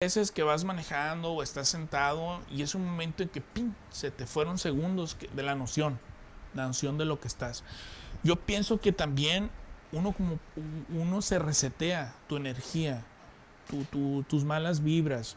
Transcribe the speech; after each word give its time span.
veces 0.00 0.30
que 0.30 0.44
vas 0.44 0.62
manejando 0.62 1.32
o 1.32 1.42
estás 1.42 1.68
sentado 1.68 2.40
y 2.52 2.62
es 2.62 2.76
un 2.76 2.86
momento 2.86 3.24
en 3.24 3.28
que 3.30 3.40
¡pim! 3.40 3.74
se 3.90 4.12
te 4.12 4.26
fueron 4.26 4.56
segundos 4.56 5.16
de 5.34 5.42
la 5.42 5.56
noción, 5.56 5.98
la 6.54 6.68
noción 6.68 6.98
de 6.98 7.04
lo 7.04 7.18
que 7.18 7.26
estás. 7.26 7.64
Yo 8.22 8.36
pienso 8.36 8.80
que 8.80 8.92
también 8.92 9.50
uno 9.90 10.12
como 10.12 10.38
uno 10.90 11.20
se 11.20 11.40
resetea 11.40 12.14
tu 12.28 12.36
energía, 12.36 13.04
tus 14.28 14.44
malas 14.44 14.84
vibras. 14.84 15.36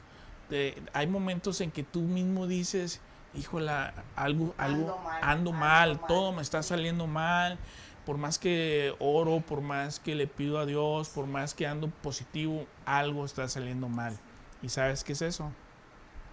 hay 0.93 1.07
momentos 1.07 1.59
en 1.61 1.71
que 1.71 1.81
tú 1.81 2.01
mismo 2.01 2.45
dices, 2.45 3.01
híjola, 3.33 3.95
algo, 4.15 4.53
algo, 4.59 5.01
ando 5.23 5.53
mal, 5.53 5.99
todo 6.07 6.33
me 6.33 6.43
está 6.43 6.61
saliendo 6.61 7.07
mal. 7.07 7.57
Por 8.05 8.17
más 8.17 8.37
que 8.37 8.93
oro, 8.99 9.41
por 9.41 9.61
más 9.61 9.99
que 9.99 10.13
le 10.13 10.27
pido 10.27 10.59
a 10.59 10.67
Dios, 10.67 11.09
por 11.09 11.25
más 11.25 11.55
que 11.55 11.65
ando 11.65 11.87
positivo, 11.87 12.67
algo 12.85 13.25
está 13.25 13.47
saliendo 13.47 13.89
mal. 13.89 14.19
¿Y 14.61 14.69
sabes 14.69 15.03
qué 15.03 15.13
es 15.13 15.21
eso? 15.21 15.51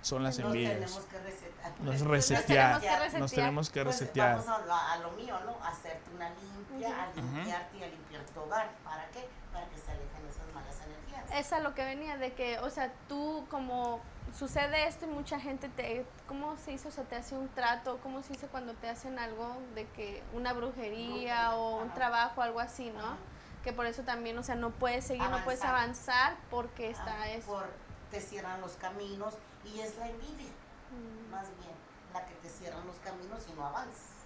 Son 0.02 0.22
las 0.22 0.38
envidias. 0.38 0.80
Nos 0.80 0.90
tenemos 0.90 1.06
que 1.06 1.18
resetear. 1.18 1.72
Nos, 1.80 2.00
resetear. 2.00 3.18
Nos 3.18 3.32
tenemos 3.32 3.70
que 3.70 3.84
resetear. 3.84 4.34
Pues 4.36 4.46
vamos 4.46 4.70
a, 4.70 4.96
lo 4.98 5.10
mío, 5.12 5.36
¿no? 5.44 5.56
Hacerte 5.64 6.10
una 6.14 6.30
limpia, 6.30 7.04
a 7.04 7.14
limpiarte 7.14 7.78
y 7.78 7.82
a 7.82 7.86
limpiar 7.88 8.22
tu 8.26 8.40
hogar. 8.40 8.70
¿Para 8.84 9.06
qué? 9.10 9.28
Para 9.52 9.66
que 9.68 9.76
se 9.76 9.90
alejen 9.90 10.26
esas 10.28 10.54
malas 10.54 10.76
energías. 10.86 11.24
Es 11.32 11.52
a 11.52 11.60
lo 11.60 11.74
que 11.74 11.84
venía, 11.84 12.16
de 12.16 12.32
que, 12.32 12.58
o 12.60 12.70
sea, 12.70 12.92
tú 13.08 13.44
como 13.50 14.00
sucede 14.36 14.86
esto 14.86 15.06
y 15.06 15.08
mucha 15.08 15.40
gente 15.40 15.68
te, 15.68 16.06
¿cómo 16.26 16.56
se 16.58 16.72
hizo? 16.72 16.88
O 16.88 16.92
sea, 16.92 17.04
te 17.04 17.16
hace 17.16 17.34
un 17.34 17.48
trato, 17.48 17.98
¿cómo 18.02 18.22
se 18.22 18.34
dice 18.34 18.46
cuando 18.46 18.74
te 18.74 18.88
hacen 18.88 19.18
algo 19.18 19.56
de 19.74 19.86
que 19.88 20.22
una 20.32 20.52
brujería 20.52 21.54
o 21.56 21.82
un 21.82 21.92
trabajo, 21.94 22.42
algo 22.42 22.60
así, 22.60 22.90
¿no? 22.90 23.16
Que 23.64 23.72
por 23.72 23.86
eso 23.86 24.02
también, 24.02 24.38
o 24.38 24.42
sea, 24.42 24.54
no 24.54 24.70
puedes 24.70 25.04
seguir, 25.04 25.28
no 25.28 25.42
puedes 25.44 25.62
avanzar 25.62 26.36
porque 26.50 26.90
está 26.90 27.28
eso. 27.30 27.62
Te 28.10 28.20
cierran 28.20 28.60
los 28.60 28.72
caminos 28.72 29.34
y 29.64 29.80
es 29.80 29.96
la 29.98 30.08
envidia, 30.08 30.50
mm. 30.90 31.30
más 31.30 31.46
bien, 31.58 31.74
la 32.12 32.24
que 32.26 32.34
te 32.34 32.48
cierran 32.48 32.86
los 32.86 32.96
caminos 32.96 33.44
y 33.48 33.52
no 33.52 33.66
avanzas. 33.66 34.18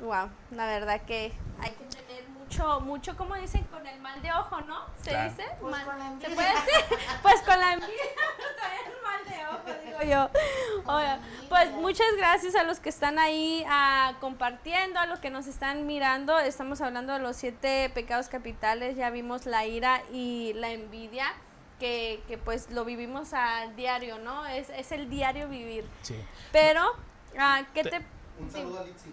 Wow, 0.00 0.30
la 0.50 0.66
verdad 0.66 1.00
que 1.02 1.32
hay 1.60 1.70
que 1.70 1.84
tener 1.84 2.28
mucho, 2.30 2.80
mucho, 2.80 3.16
como 3.16 3.36
dicen, 3.36 3.62
con 3.64 3.86
el 3.86 4.00
mal 4.00 4.20
de 4.20 4.32
ojo, 4.32 4.60
¿no? 4.62 4.86
¿Se 5.00 5.10
dice? 5.10 5.46
Pues 5.60 5.84
con 5.84 5.98
la 5.98 6.06
envidia. 6.06 6.28
¿Se 6.28 6.34
puede 6.34 6.48
decir? 6.48 6.98
Pues 7.22 7.42
con 7.42 7.60
la 7.60 7.72
envidia, 7.74 8.02
el 8.86 9.02
mal 9.02 9.24
de 9.24 9.46
ojo, 9.46 9.84
digo 9.84 10.02
yo. 10.02 10.30
pues 11.48 11.70
muchas 11.72 12.08
gracias 12.16 12.56
a 12.56 12.64
los 12.64 12.80
que 12.80 12.88
están 12.88 13.18
ahí 13.18 13.64
ah, 13.68 14.14
compartiendo, 14.20 14.98
a 14.98 15.06
los 15.06 15.20
que 15.20 15.30
nos 15.30 15.46
están 15.46 15.86
mirando. 15.86 16.38
Estamos 16.40 16.80
hablando 16.80 17.12
de 17.12 17.20
los 17.20 17.36
siete 17.36 17.90
pecados 17.94 18.28
capitales, 18.28 18.96
ya 18.96 19.10
vimos 19.10 19.46
la 19.46 19.66
ira 19.66 20.02
y 20.10 20.52
la 20.54 20.70
envidia. 20.70 21.32
Que, 21.82 22.22
que 22.28 22.38
pues 22.38 22.70
lo 22.70 22.84
vivimos 22.84 23.32
a 23.32 23.66
diario, 23.74 24.20
¿no? 24.20 24.46
Es, 24.46 24.70
es 24.70 24.92
el 24.92 25.10
diario 25.10 25.48
vivir. 25.48 25.84
Sí. 26.02 26.14
Pero, 26.52 26.80
ah, 27.36 27.64
¿qué 27.74 27.82
te... 27.82 28.00
Un 28.38 28.48
saludo 28.48 28.78
a 28.78 28.84
Litsi. 28.84 29.12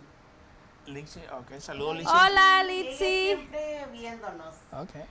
Lixi, 0.86 1.20
ok, 1.32 1.60
saludos 1.60 1.96
Lixi. 1.98 2.12
Hola 2.12 2.64
Litsi. 2.66 3.26
Siempre 3.26 3.88
viéndonos. 3.92 4.54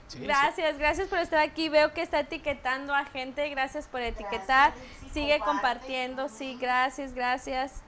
Sí, 0.07 0.19
gracias, 0.19 0.77
gracias 0.77 1.09
por 1.09 1.19
estar 1.19 1.39
aquí. 1.39 1.67
Veo 1.67 1.93
que 1.93 2.01
está 2.01 2.21
etiquetando 2.21 2.95
a 2.95 3.03
gente. 3.03 3.49
Gracias 3.49 3.89
por 3.89 3.99
etiquetar. 3.99 4.73
Sigue 5.11 5.39
compartiendo. 5.39 6.29
Sí, 6.29 6.57
gracias, 6.61 7.13
gracias. 7.13 7.81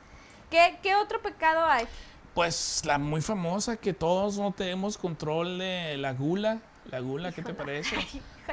¿Qué, 0.50 0.80
¿Qué 0.84 0.96
otro 0.96 1.22
pecado 1.22 1.66
hay? 1.66 1.88
Pues 2.34 2.84
la 2.84 2.98
muy 2.98 3.22
famosa 3.22 3.78
que 3.78 3.94
todos 3.94 4.38
no 4.38 4.52
tenemos 4.52 4.98
control 4.98 5.60
de 5.60 5.96
la 5.96 6.12
gula. 6.12 6.60
La 6.90 7.00
gula, 7.00 7.32
¿qué 7.32 7.42
te 7.42 7.54
parece? 7.54 7.96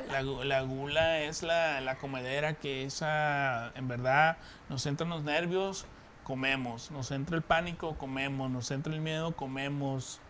La, 0.06 0.22
la, 0.22 0.62
gula 0.62 1.20
es 1.20 1.42
la, 1.42 1.80
la 1.80 1.98
comedera 1.98 2.54
que 2.54 2.84
esa, 2.84 3.72
en 3.74 3.88
verdad, 3.88 4.36
nos 4.68 4.86
entran 4.86 5.10
los 5.10 5.24
nervios, 5.24 5.86
comemos. 6.28 6.90
Nos 6.90 7.10
entra 7.10 7.36
el 7.36 7.42
pánico, 7.42 7.96
comemos. 7.96 8.50
Nos 8.50 8.70
entra 8.70 8.92
el 8.92 9.00
miedo, 9.00 9.34
comemos. 9.34 10.20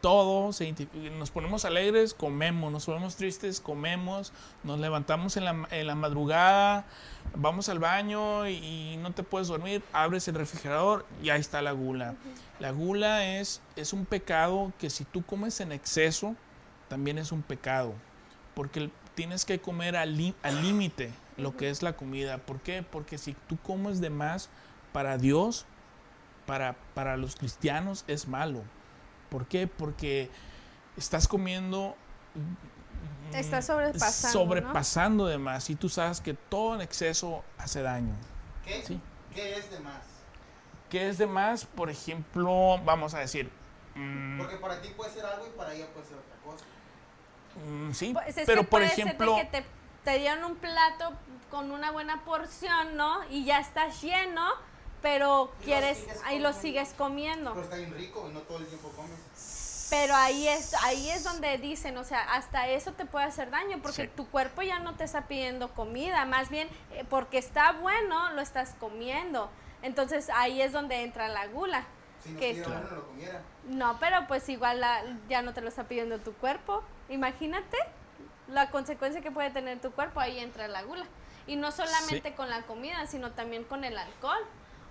Todo, 0.00 0.52
se 0.52 0.74
nos 1.16 1.30
ponemos 1.30 1.64
alegres, 1.64 2.12
comemos. 2.12 2.72
Nos 2.72 2.86
ponemos 2.86 3.14
tristes, 3.14 3.60
comemos. 3.60 4.32
Nos 4.64 4.80
levantamos 4.80 5.36
en 5.36 5.44
la, 5.44 5.68
en 5.70 5.86
la 5.86 5.94
madrugada, 5.94 6.86
vamos 7.36 7.68
al 7.68 7.78
baño 7.78 8.48
y, 8.48 8.96
no 9.00 9.12
te 9.12 9.22
puedes 9.22 9.46
dormir. 9.46 9.84
Abres 9.92 10.26
el 10.26 10.34
refrigerador 10.34 11.06
y 11.22 11.30
ahí 11.30 11.40
está 11.40 11.62
la 11.62 11.70
gula. 11.70 12.16
La 12.58 12.72
gula 12.72 13.24
es, 13.38 13.62
es 13.76 13.92
un 13.92 14.04
pecado 14.06 14.72
que 14.80 14.90
si 14.90 15.04
tú 15.04 15.24
comes 15.24 15.60
en 15.60 15.70
exceso, 15.70 16.34
también 16.88 17.16
es 17.18 17.30
un 17.30 17.42
pecado. 17.42 17.94
Porque 18.54 18.90
tienes 19.14 19.44
que 19.44 19.60
comer 19.60 19.96
al 19.96 20.16
límite 20.16 21.12
lo 21.36 21.56
que 21.56 21.70
es 21.70 21.82
la 21.82 21.94
comida. 21.94 22.38
¿Por 22.38 22.60
qué? 22.60 22.82
Porque 22.82 23.18
si 23.18 23.34
tú 23.48 23.58
comes 23.58 24.00
de 24.00 24.10
más, 24.10 24.50
para 24.92 25.18
Dios, 25.18 25.66
para, 26.46 26.76
para 26.94 27.16
los 27.16 27.36
cristianos 27.36 28.04
es 28.06 28.28
malo. 28.28 28.62
¿Por 29.30 29.46
qué? 29.46 29.66
Porque 29.66 30.30
estás 30.96 31.26
comiendo... 31.26 31.96
Mm, 32.34 33.34
estás 33.34 33.66
sobrepasando. 33.66 34.38
Sobrepasando 34.38 35.26
de 35.26 35.38
más. 35.38 35.70
Y 35.70 35.74
tú 35.74 35.88
sabes 35.88 36.20
que 36.20 36.34
todo 36.34 36.74
en 36.74 36.82
exceso 36.82 37.42
hace 37.58 37.82
daño. 37.82 38.14
¿Qué? 38.64 38.82
¿Sí? 38.86 39.00
¿Qué 39.34 39.56
es 39.56 39.70
de 39.70 39.80
más? 39.80 40.04
¿Qué 40.90 41.08
es 41.08 41.16
de 41.16 41.26
más? 41.26 41.64
Por 41.64 41.88
ejemplo, 41.88 42.78
vamos 42.84 43.14
a 43.14 43.20
decir... 43.20 43.50
Mm, 43.94 44.38
Porque 44.38 44.56
para 44.56 44.80
ti 44.80 44.88
puede 44.96 45.10
ser 45.10 45.24
algo 45.24 45.46
y 45.46 45.50
para 45.50 45.74
ella 45.74 45.86
puede 45.92 46.06
ser 46.06 46.18
otra 46.18 46.36
cosa. 46.44 46.64
Mm, 47.66 47.92
sí, 47.92 48.12
pues 48.12 48.36
pero 48.46 48.64
por 48.64 48.82
ejemplo... 48.82 49.36
que 49.36 49.44
te, 49.44 49.64
te 50.04 50.18
dieron 50.18 50.44
un 50.44 50.56
plato 50.56 51.12
con 51.50 51.70
una 51.70 51.90
buena 51.90 52.24
porción, 52.24 52.96
¿no? 52.96 53.20
Y 53.30 53.44
ya 53.44 53.60
estás 53.60 54.02
lleno 54.02 54.42
pero 55.02 55.52
quieres, 55.64 56.06
ahí 56.24 56.38
lo 56.38 56.52
sigues 56.52 56.94
comiendo. 56.96 57.50
Pero 57.52 57.64
está 57.64 57.76
bien 57.76 57.92
rico 57.94 58.26
y 58.30 58.32
no 58.32 58.40
todo 58.40 58.58
el 58.58 58.66
tiempo 58.66 58.88
comes. 58.90 59.88
Pero 59.90 60.14
ahí 60.14 60.48
es, 60.48 60.72
ahí 60.84 61.10
es 61.10 61.22
donde 61.24 61.58
dicen, 61.58 61.98
o 61.98 62.04
sea, 62.04 62.20
hasta 62.32 62.68
eso 62.68 62.92
te 62.92 63.04
puede 63.04 63.26
hacer 63.26 63.50
daño 63.50 63.80
porque 63.82 64.06
tu 64.06 64.26
cuerpo 64.28 64.62
ya 64.62 64.78
no 64.78 64.94
te 64.94 65.04
está 65.04 65.26
pidiendo 65.26 65.74
comida, 65.74 66.24
más 66.24 66.48
bien 66.48 66.68
eh, 66.92 67.04
porque 67.10 67.36
está 67.36 67.72
bueno 67.72 68.30
lo 68.30 68.40
estás 68.40 68.74
comiendo. 68.80 69.50
Entonces 69.82 70.30
ahí 70.34 70.62
es 70.62 70.72
donde 70.72 71.02
entra 71.02 71.28
la 71.28 71.46
gula. 71.48 71.84
Si 72.22 72.30
no 72.30 72.40
que 72.40 72.54
no 72.54 72.96
lo 72.96 73.06
comiera. 73.06 73.40
No, 73.68 73.98
pero 73.98 74.26
pues 74.28 74.48
igual 74.48 74.84
ya 75.28 75.42
no 75.42 75.52
te 75.52 75.60
lo 75.60 75.68
está 75.68 75.84
pidiendo 75.84 76.18
tu 76.18 76.32
cuerpo. 76.34 76.82
Imagínate 77.08 77.76
la 78.48 78.70
consecuencia 78.70 79.20
que 79.20 79.30
puede 79.30 79.50
tener 79.50 79.80
tu 79.80 79.90
cuerpo, 79.92 80.20
ahí 80.20 80.38
entra 80.38 80.68
la 80.68 80.82
gula. 80.82 81.06
Y 81.46 81.56
no 81.56 81.72
solamente 81.72 82.34
con 82.34 82.48
la 82.48 82.62
comida, 82.62 83.06
sino 83.06 83.32
también 83.32 83.64
con 83.64 83.84
el 83.84 83.98
alcohol. 83.98 84.38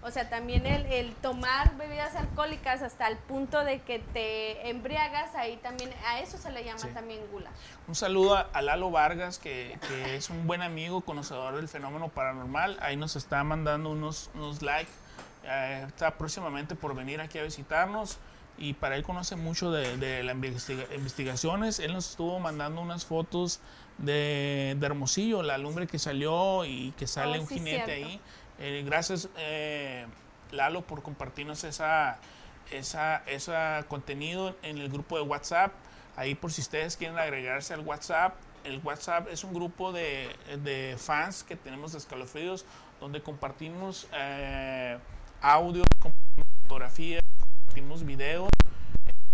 O 0.04 0.10
sea, 0.10 0.28
también 0.30 0.66
el, 0.66 1.14
tomar 1.16 1.78
bebidas 1.78 2.16
alcohólicas 2.16 2.82
hasta 2.82 3.08
el 3.08 3.18
punto 3.18 3.64
de 3.64 3.82
que 3.82 4.00
te 4.00 4.70
embriagas, 4.70 5.36
ahí 5.36 5.58
también, 5.58 5.92
a 6.08 6.20
eso 6.20 6.40
se 6.40 6.52
le 6.52 6.64
llama 6.64 6.88
también 6.92 7.22
gula. 7.32 7.52
Un 7.88 7.94
saludo 7.94 8.36
a, 8.36 8.62
Lalo 8.64 8.90
Vargas, 8.90 9.38
que, 9.38 9.78
es 10.08 10.32
un 10.32 10.48
buen 10.48 10.64
amigo, 10.64 11.02
conocedor 11.02 11.56
del 11.56 11.70
fenómeno 11.70 12.10
paranormal. 12.10 12.80
Ahí 12.82 12.98
nos 12.98 13.16
está 13.16 13.44
mandando 13.44 13.92
unos, 13.92 14.32
unos 14.34 14.64
likes. 14.64 14.92
Eh, 15.44 15.86
está 15.88 16.18
próximamente 16.18 16.76
por 16.76 16.96
venir 16.96 17.20
aquí 17.20 17.40
a 17.40 17.44
visitarnos 17.44 18.20
y 18.58 18.74
para 18.74 18.96
él 18.96 19.04
conoce 19.04 19.36
mucho 19.36 19.72
de, 19.72 20.24
las 20.24 20.36
investigaciones. 20.96 21.80
Él 21.80 21.94
nos 21.94 22.12
estuvo 22.12 22.40
mandando 22.40 22.82
unas 22.82 23.06
fotos 23.06 23.60
de, 23.98 24.78
Hermosillo, 24.80 25.42
la 25.42 25.58
lumbre 25.58 25.88
que 25.88 25.98
salió 25.98 26.64
y 26.66 26.92
que 26.92 27.08
sale 27.08 27.40
oh, 27.40 27.42
un 27.42 27.48
jinete 27.48 27.92
ahí. 27.92 28.22
Eh, 28.60 28.84
gracias, 28.86 29.30
eh, 29.38 30.06
Lalo, 30.52 30.82
por 30.82 31.02
compartirnos 31.02 31.64
esa, 31.64 32.20
esa, 32.72 33.24
ese 33.26 33.54
contenido 33.88 34.56
en 34.62 34.78
el 34.78 34.90
grupo 34.90 35.16
de 35.16 35.24
WhatsApp. 35.24 35.72
Ahí 36.16 36.36
por 36.36 36.52
si 36.52 36.62
ustedes 36.62 36.98
quieren 36.98 37.18
agregarse 37.18 37.74
al 37.74 37.80
WhatsApp. 37.80 38.36
El 38.64 38.80
WhatsApp 38.84 39.28
es 39.32 39.44
un 39.44 39.56
grupo 39.56 39.92
de, 39.92 40.96
fans 41.00 41.44
que 41.44 41.56
tenemos 41.56 41.94
de 41.94 41.98
escalofríos 41.98 42.66
donde 43.00 43.24
compartimos 43.24 44.08
eh, 44.14 45.00
audio, 45.42 45.84
compartimos 46.00 46.48
fotografías, 46.64 47.22
compartimos 47.38 48.06
videos. 48.06 48.50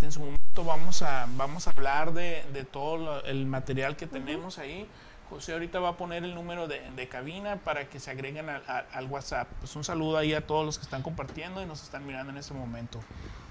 En 0.02 0.12
su 0.12 0.20
momento 0.20 0.64
vamos 0.64 1.02
a, 1.02 1.28
vamos 1.36 1.68
a 1.68 1.72
hablar 1.72 2.14
de, 2.14 2.44
de 2.54 2.64
todo 2.64 3.24
el 3.24 3.46
material 3.46 3.96
que 3.96 4.08
tenemos 4.08 4.58
ahí. 4.58 4.88
José 5.30 5.54
ahorita 5.54 5.80
va 5.80 5.90
a 5.90 5.98
poner 5.98 6.24
el 6.24 6.34
número 6.34 6.68
de, 6.68 7.08
cabina 7.10 7.58
para 7.58 7.90
que 7.90 8.00
se 8.00 8.12
agreguen 8.12 8.50
al 8.50 9.06
WhatsApp. 9.08 9.48
Pues 9.60 9.76
un 9.76 9.84
saludo 9.84 10.18
ahí 10.18 10.34
a 10.34 10.46
todos 10.46 10.66
los 10.66 10.78
que 10.78 10.84
están 10.84 11.04
compartiendo 11.04 11.62
y 11.62 11.66
nos 11.66 11.84
están 11.84 12.06
mirando 12.06 12.32
en 12.32 12.38
este 12.38 12.54
momento. 12.54 13.00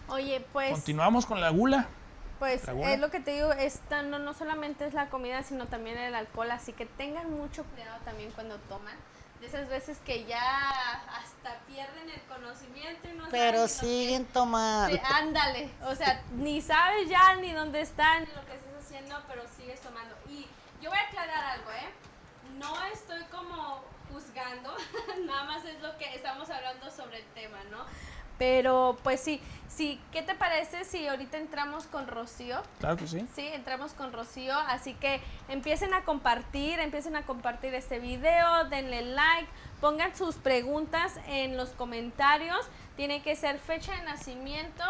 Oye, 0.08 0.44
pues... 0.52 0.72
Continuamos 0.72 1.26
con 1.26 1.40
la 1.40 1.50
gula. 1.50 1.88
Pues 2.38 2.66
es 2.68 2.98
lo 2.98 3.10
que 3.10 3.20
te 3.20 3.32
digo, 3.32 3.52
esta 3.52 4.02
no, 4.02 4.18
no 4.18 4.34
solamente 4.34 4.86
es 4.86 4.92
la 4.92 5.08
comida, 5.08 5.42
sino 5.42 5.66
también 5.66 5.96
el 5.96 6.14
alcohol, 6.14 6.50
así 6.50 6.74
que 6.74 6.84
tengan 6.84 7.30
mucho 7.30 7.64
cuidado 7.64 7.98
también 8.04 8.30
cuando 8.32 8.58
toman. 8.68 8.94
De 9.40 9.46
esas 9.46 9.68
veces 9.68 9.98
que 10.04 10.24
ya 10.24 11.02
hasta 11.20 11.58
pierden 11.66 12.08
el 12.08 12.20
conocimiento 12.22 13.08
y 13.08 13.12
no 13.12 13.28
Pero 13.30 13.68
siguen 13.68 14.24
tomando. 14.26 14.98
ándale, 15.04 15.70
o 15.84 15.94
sea, 15.94 16.22
ni 16.36 16.60
sabes 16.62 17.08
ya 17.08 17.34
ni 17.36 17.52
dónde 17.52 17.80
están, 17.82 18.24
ni 18.24 18.32
lo 18.32 18.44
que 18.46 18.54
estás 18.54 18.84
haciendo, 18.84 19.22
pero 19.28 19.42
sigues 19.56 19.80
tomando. 19.80 20.14
Y 20.28 20.46
yo 20.80 20.88
voy 20.90 20.98
a 20.98 21.02
aclarar 21.02 21.44
algo, 21.58 21.70
¿eh? 21.70 21.92
no 22.58 22.84
estoy 22.86 23.22
como 23.24 23.82
juzgando, 24.12 24.74
nada 25.26 25.44
más 25.44 25.64
es 25.64 25.80
lo 25.80 25.96
que 25.98 26.14
estamos 26.14 26.48
hablando 26.50 26.90
sobre 26.90 27.18
el 27.18 27.26
tema, 27.34 27.58
¿no? 27.70 27.84
Pero 28.38 28.96
pues 29.02 29.20
sí, 29.20 29.40
sí, 29.76 30.00
¿qué 30.10 30.22
te 30.22 30.34
parece 30.34 30.84
si 30.84 31.06
ahorita 31.06 31.36
entramos 31.36 31.86
con 31.86 32.06
Rocío? 32.06 32.62
Claro 32.80 32.96
que 32.96 33.06
sí. 33.06 33.26
Sí, 33.34 33.46
entramos 33.46 33.92
con 33.92 34.12
Rocío, 34.12 34.58
así 34.58 34.94
que 34.94 35.20
empiecen 35.48 35.92
a 35.94 36.02
compartir, 36.04 36.80
empiecen 36.80 37.14
a 37.16 37.22
compartir 37.22 37.74
este 37.74 37.98
video, 37.98 38.64
denle 38.70 39.02
like, 39.02 39.48
pongan 39.80 40.16
sus 40.16 40.36
preguntas 40.36 41.18
en 41.26 41.56
los 41.56 41.70
comentarios, 41.70 42.66
tiene 42.96 43.22
que 43.22 43.36
ser 43.36 43.58
fecha 43.58 43.94
de 43.96 44.02
nacimiento 44.04 44.84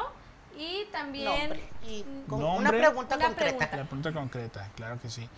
y 0.57 0.85
también 0.93 1.41
Nombre. 1.51 1.69
Y 1.87 2.03
con 2.29 2.41
Nombre. 2.41 2.61
una 2.61 2.71
pregunta 2.71 3.17
Una 3.17 3.27
concreta. 3.27 3.59
pregunta. 3.59 3.77
La 3.77 3.85
pregunta 3.85 4.13
concreta, 4.13 4.71
claro 4.77 5.01
que 5.01 5.11
sí. 5.11 5.29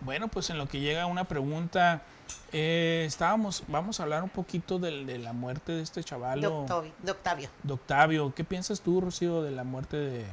Bueno, 0.00 0.28
pues 0.28 0.50
en 0.50 0.58
lo 0.58 0.66
que 0.68 0.80
llega 0.80 1.06
una 1.06 1.24
pregunta, 1.24 2.02
eh, 2.52 3.04
estábamos, 3.06 3.62
vamos 3.68 4.00
a 4.00 4.02
hablar 4.02 4.22
un 4.22 4.28
poquito 4.28 4.78
del- 4.78 5.06
de, 5.06 5.18
la 5.18 5.32
muerte 5.32 5.72
de 5.72 5.82
este 5.82 6.02
chaval. 6.04 6.40
De 6.40 6.46
Octavio, 6.46 6.92
de 7.02 7.10
Octavio, 7.12 7.48
de 7.62 7.72
Octavio. 7.72 8.34
¿Qué 8.34 8.44
piensas 8.44 8.80
tú, 8.80 9.00
Rocío, 9.00 9.42
de 9.42 9.50
la 9.50 9.64
muerte 9.64 9.96
de... 9.96 10.26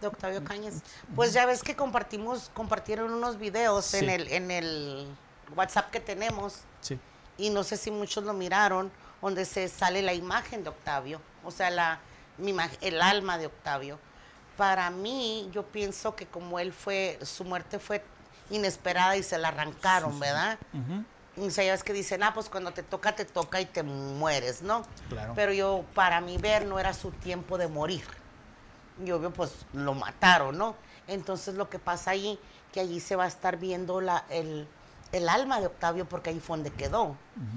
de 0.00 0.06
Octavio 0.06 0.42
Cañas. 0.44 0.82
Pues 1.14 1.32
ya 1.32 1.44
ves 1.46 1.62
que 1.62 1.76
compartimos, 1.76 2.50
compartieron 2.54 3.12
unos 3.12 3.38
videos 3.38 3.84
Sí. 3.84 3.98
en 3.98 4.08
el, 4.10 4.28
en 4.32 4.50
el 4.50 5.06
WhatsApp 5.54 5.90
que 5.90 6.00
tenemos 6.00 6.60
Sí, 6.80 6.98
y 7.36 7.50
no 7.50 7.64
sé 7.64 7.76
si 7.76 7.90
muchos 7.90 8.24
lo 8.24 8.32
miraron, 8.32 8.90
donde 9.20 9.44
se 9.44 9.68
sale 9.68 10.00
la 10.00 10.14
imagen 10.14 10.62
de 10.64 10.70
Octavio, 10.70 11.20
o 11.44 11.50
sea, 11.50 11.68
la, 11.70 11.98
mi 12.38 12.56
el 12.80 13.02
alma 13.02 13.36
de 13.36 13.46
Octavio. 13.46 13.98
Para 14.56 14.88
mí, 14.90 15.48
yo 15.52 15.64
pienso 15.66 16.14
que 16.16 16.26
como 16.26 16.58
él 16.58 16.72
fue, 16.72 17.18
su 17.22 17.44
muerte 17.44 17.78
fue 17.78 18.02
inesperada 18.50 19.16
y 19.16 19.22
se 19.22 19.38
la 19.38 19.48
arrancaron, 19.48 20.18
¿verdad? 20.20 20.58
ujú, 20.72 21.46
O 21.46 21.50
sea, 21.50 21.64
ya 21.64 21.72
ves 21.72 21.84
que 21.84 21.92
dicen, 21.92 22.22
ah, 22.22 22.34
pues 22.34 22.48
cuando 22.48 22.72
te 22.72 22.82
toca, 22.82 23.14
te 23.14 23.24
toca 23.24 23.60
y 23.60 23.66
te 23.66 23.82
mueres, 23.82 24.62
¿no? 24.62 24.82
claro. 25.08 25.32
Pero 25.34 25.52
yo, 25.52 25.84
para 25.94 26.20
mí 26.20 26.36
ver, 26.38 26.66
no 26.66 26.78
era 26.78 26.92
su 26.92 27.10
tiempo 27.12 27.56
de 27.58 27.68
morir. 27.68 28.04
Y 29.04 29.10
obvio, 29.12 29.32
pues 29.32 29.52
lo 29.72 29.94
mataron, 29.94 30.58
¿no? 30.58 30.74
Entonces 31.08 31.54
lo 31.54 31.70
que 31.70 31.78
pasa 31.78 32.10
allí, 32.10 32.38
que 32.72 32.80
allí 32.80 33.00
se 33.00 33.16
va 33.16 33.24
a 33.24 33.28
estar 33.28 33.56
viendo 33.56 34.00
la, 34.00 34.24
el, 34.28 34.68
el 35.12 35.28
alma 35.28 35.60
de 35.60 35.66
Octavio 35.66 36.06
porque 36.08 36.30
ahí 36.30 36.40
fue 36.40 36.56
donde 36.58 36.70
quedó. 36.70 37.16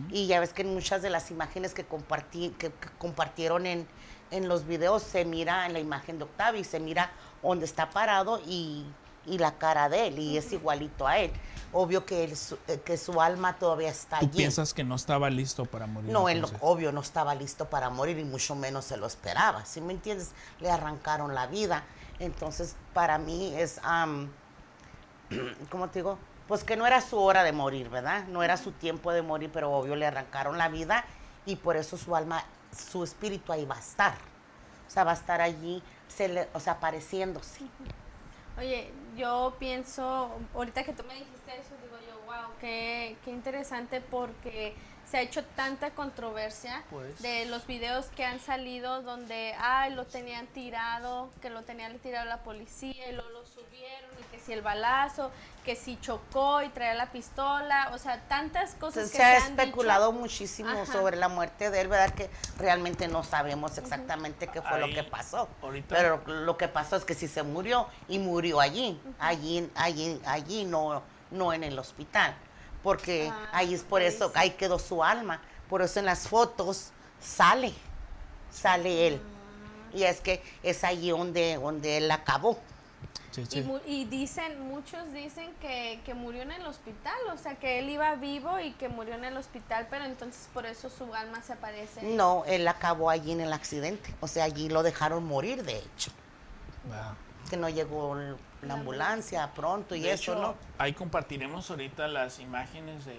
Y 0.10 0.28
ya 0.28 0.39
ves 0.39 0.54
que 0.54 0.62
en 0.62 0.74
muchas 0.74 1.01
de 1.01 1.10
las 1.10 1.30
imágenes 1.31 1.74
que, 1.74 1.84
compartí, 1.84 2.50
que, 2.57 2.72
que 2.72 2.89
compartieron 2.98 3.66
en, 3.66 3.88
en 4.31 4.48
los 4.48 4.66
videos 4.66 5.04
se 5.04 5.25
mira 5.25 5.66
en 5.66 5.74
la 5.74 5.80
imagen 5.80 6.18
de 6.18 6.24
Octavio 6.24 6.62
y 6.62 6.63
se 6.63 6.80
mira 6.80 7.12
donde 7.44 7.66
está 7.66 7.89
parado 7.89 8.39
y, 8.48 8.86
y 9.25 9.38
la 9.38 9.58
cara 9.58 9.90
de 9.90 10.08
él 10.08 10.20
y 10.20 10.38
es 10.38 10.52
igualito 10.54 11.08
a 11.08 11.18
él. 11.20 11.31
Obvio 11.72 12.06
que, 12.06 12.24
él 12.25 12.38
su- 12.38 12.58
eh, 12.68 12.81
que 12.86 12.98
su 12.98 13.20
alma 13.22 13.58
todavía 13.58 13.90
está 13.90 14.20
¿Tú 14.20 14.25
allí. 14.28 14.38
piensas 14.38 14.74
que 14.74 14.84
no 14.84 14.96
estaba 14.96 15.30
listo 15.30 15.66
para 15.66 15.88
morir? 15.88 16.12
No, 16.12 16.30
él 16.30 16.46
obvio 16.62 16.92
no 16.92 17.02
estaba 17.02 17.34
listo 17.34 17.66
para 17.70 17.90
morir 17.90 18.20
y 18.20 18.24
mucho 18.24 18.54
menos 18.56 18.86
se 18.86 18.98
lo 18.98 19.08
esperaba, 19.08 19.66
¿sí 19.66 19.81
me 19.81 19.94
entiendes? 19.94 20.31
Le 20.60 20.70
arrancaron 20.70 21.34
la 21.34 21.48
vida. 21.48 21.84
Entonces, 22.20 22.75
para 22.94 23.18
mí 23.18 23.56
es, 23.56 23.80
am, 23.84 24.30
¿cómo 25.72 25.90
te 25.90 26.00
digo? 26.00 26.18
Pues 26.48 26.64
que 26.64 26.75
no 26.75 26.86
era 26.86 27.02
su 27.02 27.18
hora 27.20 27.44
de 27.44 27.54
morir, 27.54 27.90
¿verdad? 27.90 28.25
No 28.28 28.44
era 28.44 28.58
su 28.58 28.72
tiempo 28.72 29.12
de 29.12 29.22
morir, 29.22 29.50
pero 29.52 29.72
obvio 29.72 29.96
le 29.96 30.06
arrancaron 30.06 30.58
la 30.58 30.68
vida 30.68 31.06
y 31.46 31.56
por 31.56 31.78
eso 31.78 31.98
su 31.98 32.16
alma, 32.16 32.44
su 32.92 33.04
espíritu 33.04 33.52
ahí 33.52 33.66
va 33.66 33.75
a 33.75 33.80
estar. 33.80 34.14
O 34.88 34.92
sea, 34.92 35.04
va 35.06 35.12
a 35.12 35.16
estar 35.16 35.42
allí, 35.42 35.81
se 36.08 36.28
le- 36.28 36.50
o 36.54 36.60
sea, 36.60 36.74
apareciéndose. 36.74 37.62
Oye, 38.60 38.92
yo 39.15 39.56
pienso, 39.60 40.31
ahorita 40.54 40.83
que 40.83 40.94
tú 40.94 41.04
me 41.04 41.13
dijiste 41.13 41.51
eso, 41.60 41.75
digo 41.83 41.98
yo, 42.07 42.19
wow, 42.25 42.51
qué, 42.60 43.15
qué 43.24 43.31
interesante 43.31 44.01
porque 44.01 44.75
se 45.06 45.18
ha 45.18 45.21
hecho 45.21 45.44
tanta 45.56 45.92
controversia 45.92 46.83
Pues. 46.89 47.21
de 47.21 47.45
los 47.45 47.68
videos 47.68 48.07
que 48.07 48.25
han 48.25 48.39
salido 48.39 49.01
donde, 49.01 49.54
ay, 49.60 49.94
lo 49.94 50.06
tenían 50.06 50.48
tirado, 50.48 51.30
que 51.42 51.50
lo 51.50 51.63
tenían 51.63 52.00
tirado 52.00 52.25
la 52.25 52.38
policía 52.44 53.10
y 53.10 53.13
luego 53.13 53.30
lo 53.30 53.45
subieron 53.45 54.10
y 54.19 54.24
que 54.31 54.39
si 54.39 54.54
el 54.54 54.62
balazo, 54.62 55.30
que 55.63 55.75
si 55.75 55.98
chocó 56.01 56.62
y 56.62 56.69
traía 56.69 56.94
la 56.94 57.12
pistola, 57.12 57.89
o 57.94 57.98
sea, 57.98 58.19
tantas 58.27 58.75
cosas 58.75 59.10
Se, 59.10 59.18
que 59.18 59.24
ha 59.24 59.39
se 59.39 59.45
han 59.48 59.60
especulado 59.60 60.12
dicho. 60.12 60.19
muchísimo 60.21 60.69
Ajá. 60.69 60.86
sobre 60.92 61.15
la 61.18 61.30
muerte 61.30 61.69
de 61.69 61.81
él, 61.81 61.88
¿verdad? 61.88 62.13
Que 62.13 62.30
realmente 62.57 63.07
no 63.07 63.24
sabemos 63.24 63.77
exactamente 63.77 64.48
qué 64.48 64.62
fue 64.62 64.80
lo 64.80 64.88
que 64.94 65.04
pasó. 65.04 65.48
ahorita- 65.62 65.95
Pero 65.95 66.21
lo 66.27 66.57
que 66.57 66.68
pasó 66.68 66.95
es 66.98 67.06
que 67.06 67.13
sí 67.15 67.27
se 67.27 67.44
murió 67.44 67.88
y 68.07 68.19
murió 68.19 68.60
allí, 68.60 69.00
allí, 69.19 69.69
allí, 69.75 70.21
allí, 70.25 70.65
no, 70.65 71.01
no 71.31 71.54
en 71.54 71.63
el 71.63 71.80
hospital. 71.80 72.36
Porque 72.83 73.30
Ah, 73.31 73.48
ahí 73.54 73.74
es 73.74 73.83
por 73.83 74.01
ahí 74.01 74.07
eso, 74.07 74.27
sí. 74.27 74.33
ahí 74.36 74.50
quedó 74.51 74.77
su 74.77 75.04
alma. 75.04 75.39
Por 75.69 75.81
eso 75.81 76.00
en 76.00 76.06
las 76.06 76.27
fotos 76.27 76.92
sale, 77.21 77.74
sale 78.51 79.07
él. 79.07 79.21
Ah. 79.24 79.95
Y 79.95 80.04
es 80.04 80.19
que 80.19 80.44
es 80.63 80.83
allí 80.83 81.12
donde, 81.12 81.56
donde 81.56 81.98
él 81.98 82.12
acabó. 82.12 82.60
Sí, 83.33 83.41
Y, 83.41 83.45
sí. 83.47 83.62
mu- 83.63 83.80
y 83.88 84.06
dicen, 84.06 84.62
muchos 84.68 85.12
dicen 85.12 85.51
que, 85.59 86.00
que 86.06 86.13
murió 86.13 86.44
en 86.44 86.51
el 86.51 86.65
hospital, 86.68 87.18
o 87.33 87.38
sea, 87.38 87.56
que 87.56 87.80
él 87.80 87.89
iba 87.89 88.13
vivo 88.15 88.59
y 88.59 88.74
que 88.74 88.89
murió 88.89 89.15
en 89.15 89.25
el 89.25 89.35
hospital, 89.38 89.88
pero 89.89 90.06
entonces 90.06 90.47
por 90.53 90.68
eso 90.68 90.88
su 90.89 91.13
alma 91.15 91.41
se 91.41 91.53
aparece. 91.53 92.03
No, 92.03 92.44
él 92.45 92.68
acabó 92.68 93.09
allí 93.09 93.31
en 93.31 93.41
el 93.41 93.51
accidente. 93.51 94.13
O 94.21 94.27
sea, 94.27 94.44
allí 94.44 94.69
lo 94.69 94.83
dejaron 94.83 95.25
morir, 95.25 95.63
de 95.63 95.77
hecho. 95.80 96.12
Wow. 96.88 97.15
que 97.50 97.57
no 97.57 97.69
llegó 97.69 98.18
el- 98.18 98.35
la 98.63 98.74
ambulancia 98.75 99.51
pronto 99.53 99.94
y 99.95 100.00
De 100.01 100.13
eso, 100.13 100.31
hecho, 100.33 100.41
¿no? 100.41 100.56
Ahí 100.79 100.94
compartiremos 100.94 101.69
ahorita 101.69 102.07
las 102.07 102.39
imágenes 102.39 103.06
de, 103.06 103.13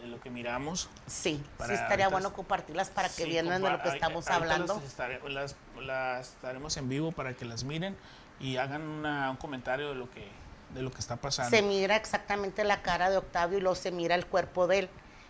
de 0.00 0.06
lo 0.06 0.20
que 0.20 0.30
miramos. 0.30 0.88
Sí, 1.06 1.42
sí 1.66 1.72
estaría 1.72 2.04
ahorita- 2.04 2.08
bueno 2.10 2.32
compartirlas 2.32 2.90
para 2.90 3.08
que 3.08 3.24
Sí, 3.24 3.30
vieran 3.30 3.62
de 3.62 3.70
lo 3.70 3.82
que 3.82 3.88
estamos 3.88 4.28
hablando. 4.28 4.74
Las, 4.74 4.84
estare- 4.84 5.28
las- 5.28 5.56
las 5.80 6.28
estaremos 6.34 6.76
en 6.76 6.88
vivo 6.88 7.10
para 7.10 7.34
que 7.34 7.44
las 7.46 7.64
miren 7.64 7.96
y 8.40 8.56
hagan 8.56 8.82
una- 8.82 9.30
un 9.30 9.36
comentario 9.36 9.90
de 9.90 9.94
lo 9.94 10.10
que 10.10 10.28
de 10.70 10.82
lo 10.82 10.90
que 10.90 10.98
está 10.98 11.14
pasando. 11.14 11.56
Se 11.56 11.62
mira 11.62 11.94
exactamente 11.94 12.64
la 12.64 12.82
cara 12.82 13.08
de 13.08 13.16
Octavio 13.16 13.58
y 13.58 13.60
luego 13.60 13.76
se 13.76 13.92
mira 13.92 14.16
el 14.16 14.26
cuerpo 14.26 14.66
de 14.66 14.80
él 14.80 14.88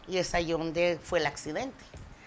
y 0.08 0.16
es 0.16 0.32
ahí 0.34 0.52
donde 0.52 0.98
fue 1.02 1.18
el 1.18 1.26
accidente. 1.26 1.84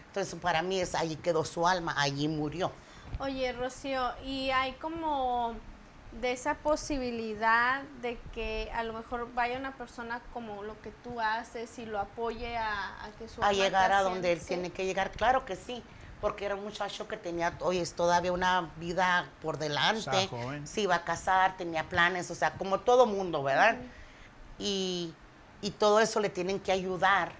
Entonces, 0.08 0.36
para 0.40 0.62
mí 0.62 0.80
es 0.80 0.94
allí 0.94 1.16
quedó 1.16 1.44
su 1.44 1.68
alma, 1.68 1.96
allí 1.98 2.28
murió. 2.28 2.72
Oye, 3.20 3.54
Rocío, 3.54 4.12
y 4.24 4.52
hay 4.52 4.74
como 4.74 5.56
de 6.22 6.32
esa 6.32 6.54
posibilidad 6.56 7.82
de 8.02 8.20
que 8.34 8.70
a 8.74 8.84
lo 8.84 8.94
mejor 8.94 9.34
vaya 9.34 9.58
una 9.58 9.76
persona 9.76 10.22
como 10.32 10.62
lo 10.64 10.80
que 10.82 10.92
tú 11.04 11.20
haces 11.20 11.80
y 11.80 11.86
lo 11.88 12.00
apoye 12.00 12.56
a, 12.56 13.04
a 13.04 13.10
que 13.18 13.28
su 13.28 13.42
A 13.44 13.48
alma 13.48 13.64
llegar 13.64 13.92
a 13.92 14.02
donde 14.04 14.32
él 14.32 14.42
tiene 14.46 14.70
que 14.72 14.86
llegar, 14.86 15.12
claro 15.12 15.44
que 15.46 15.56
sí, 15.56 15.84
porque 16.22 16.46
era 16.46 16.56
un 16.56 16.64
muchacho 16.64 17.08
que 17.08 17.18
tenía, 17.18 17.56
hoy 17.60 17.78
es 17.78 17.94
todavía 17.94 18.32
una 18.32 18.72
vida 18.78 19.30
por 19.42 19.58
delante, 19.58 20.28
joven. 20.28 20.66
se 20.68 20.82
iba 20.82 20.96
a 20.96 21.04
casar, 21.04 21.58
tenía 21.58 21.88
planes, 21.88 22.32
o 22.32 22.36
sea, 22.36 22.54
como 22.54 22.80
todo 22.80 23.06
mundo, 23.06 23.44
¿verdad? 23.44 23.78
y, 24.60 25.14
y 25.62 25.72
todo 25.72 26.00
eso 26.00 26.20
le 26.20 26.30
tienen 26.30 26.60
que 26.60 26.72
ayudar 26.72 27.32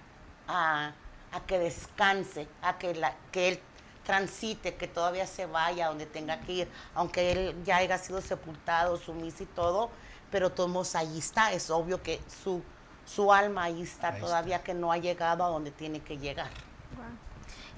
a, 0.46 0.92
a 1.32 1.40
que 1.46 1.58
descanse, 1.58 2.48
a 2.62 2.78
que, 2.78 2.94
la, 2.94 3.14
que 3.32 3.48
él 3.48 3.60
transite, 4.04 4.76
que 4.76 4.88
todavía 4.88 5.26
se 5.26 5.46
vaya 5.46 5.86
a 5.86 5.88
donde 5.88 6.06
tenga 6.06 6.40
que 6.40 6.52
ir, 6.52 6.68
aunque 6.94 7.32
él 7.32 7.62
ya 7.64 7.76
haya 7.76 7.98
sido 7.98 8.20
sepultado, 8.20 8.96
sumiso 8.96 9.42
y 9.42 9.46
todo, 9.46 9.90
pero 10.30 10.50
todos 10.50 10.94
allí 10.94 11.18
está, 11.18 11.52
es 11.52 11.70
obvio 11.70 12.02
que 12.02 12.20
su, 12.42 12.62
su 13.04 13.32
alma 13.32 13.64
ahí 13.64 13.82
está 13.82 14.08
Ahí 14.08 14.20
todavía 14.20 14.62
que 14.62 14.74
no 14.74 14.92
ha 14.92 14.98
llegado 14.98 15.44
a 15.44 15.48
donde 15.48 15.70
tiene 15.70 16.00
que 16.00 16.16
llegar. 16.16 16.50
Guau. 16.94 17.08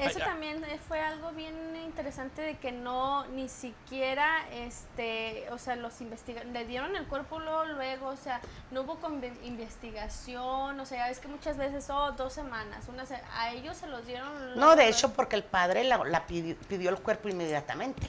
Eso 0.06 0.18
también 0.20 0.64
fue 0.88 1.00
algo 1.00 1.30
bien 1.32 1.54
interesante 1.76 2.42
de 2.42 2.56
que 2.58 2.72
no 2.72 3.26
ni 3.28 3.48
siquiera 3.48 4.48
este, 4.52 5.46
o 5.50 5.58
sea, 5.58 5.76
los 5.76 6.00
investiga 6.00 6.42
le 6.44 6.64
dieron 6.64 6.96
el 6.96 7.06
cuerpo 7.06 7.38
luego, 7.38 7.64
luego, 7.66 8.08
o 8.08 8.16
sea, 8.16 8.40
no 8.70 8.82
hubo 8.82 8.98
investigación, 9.42 10.78
o 10.80 10.86
sea, 10.86 11.10
es 11.10 11.18
que 11.20 11.28
muchas 11.28 11.56
veces 11.56 11.88
oh, 11.90 12.12
dos 12.12 12.32
semanas, 12.32 12.86
una 12.88 13.06
se- 13.06 13.20
a 13.36 13.50
ellos 13.52 13.76
se 13.76 13.86
los 13.86 14.06
dieron 14.06 14.58
No, 14.58 14.76
de 14.76 14.88
hecho, 14.88 15.12
porque 15.12 15.36
el 15.36 15.44
padre 15.44 15.84
la, 15.84 15.98
la 15.98 16.26
pidió, 16.26 16.56
pidió 16.68 16.90
el 16.90 16.98
cuerpo 17.00 17.28
inmediatamente. 17.28 18.08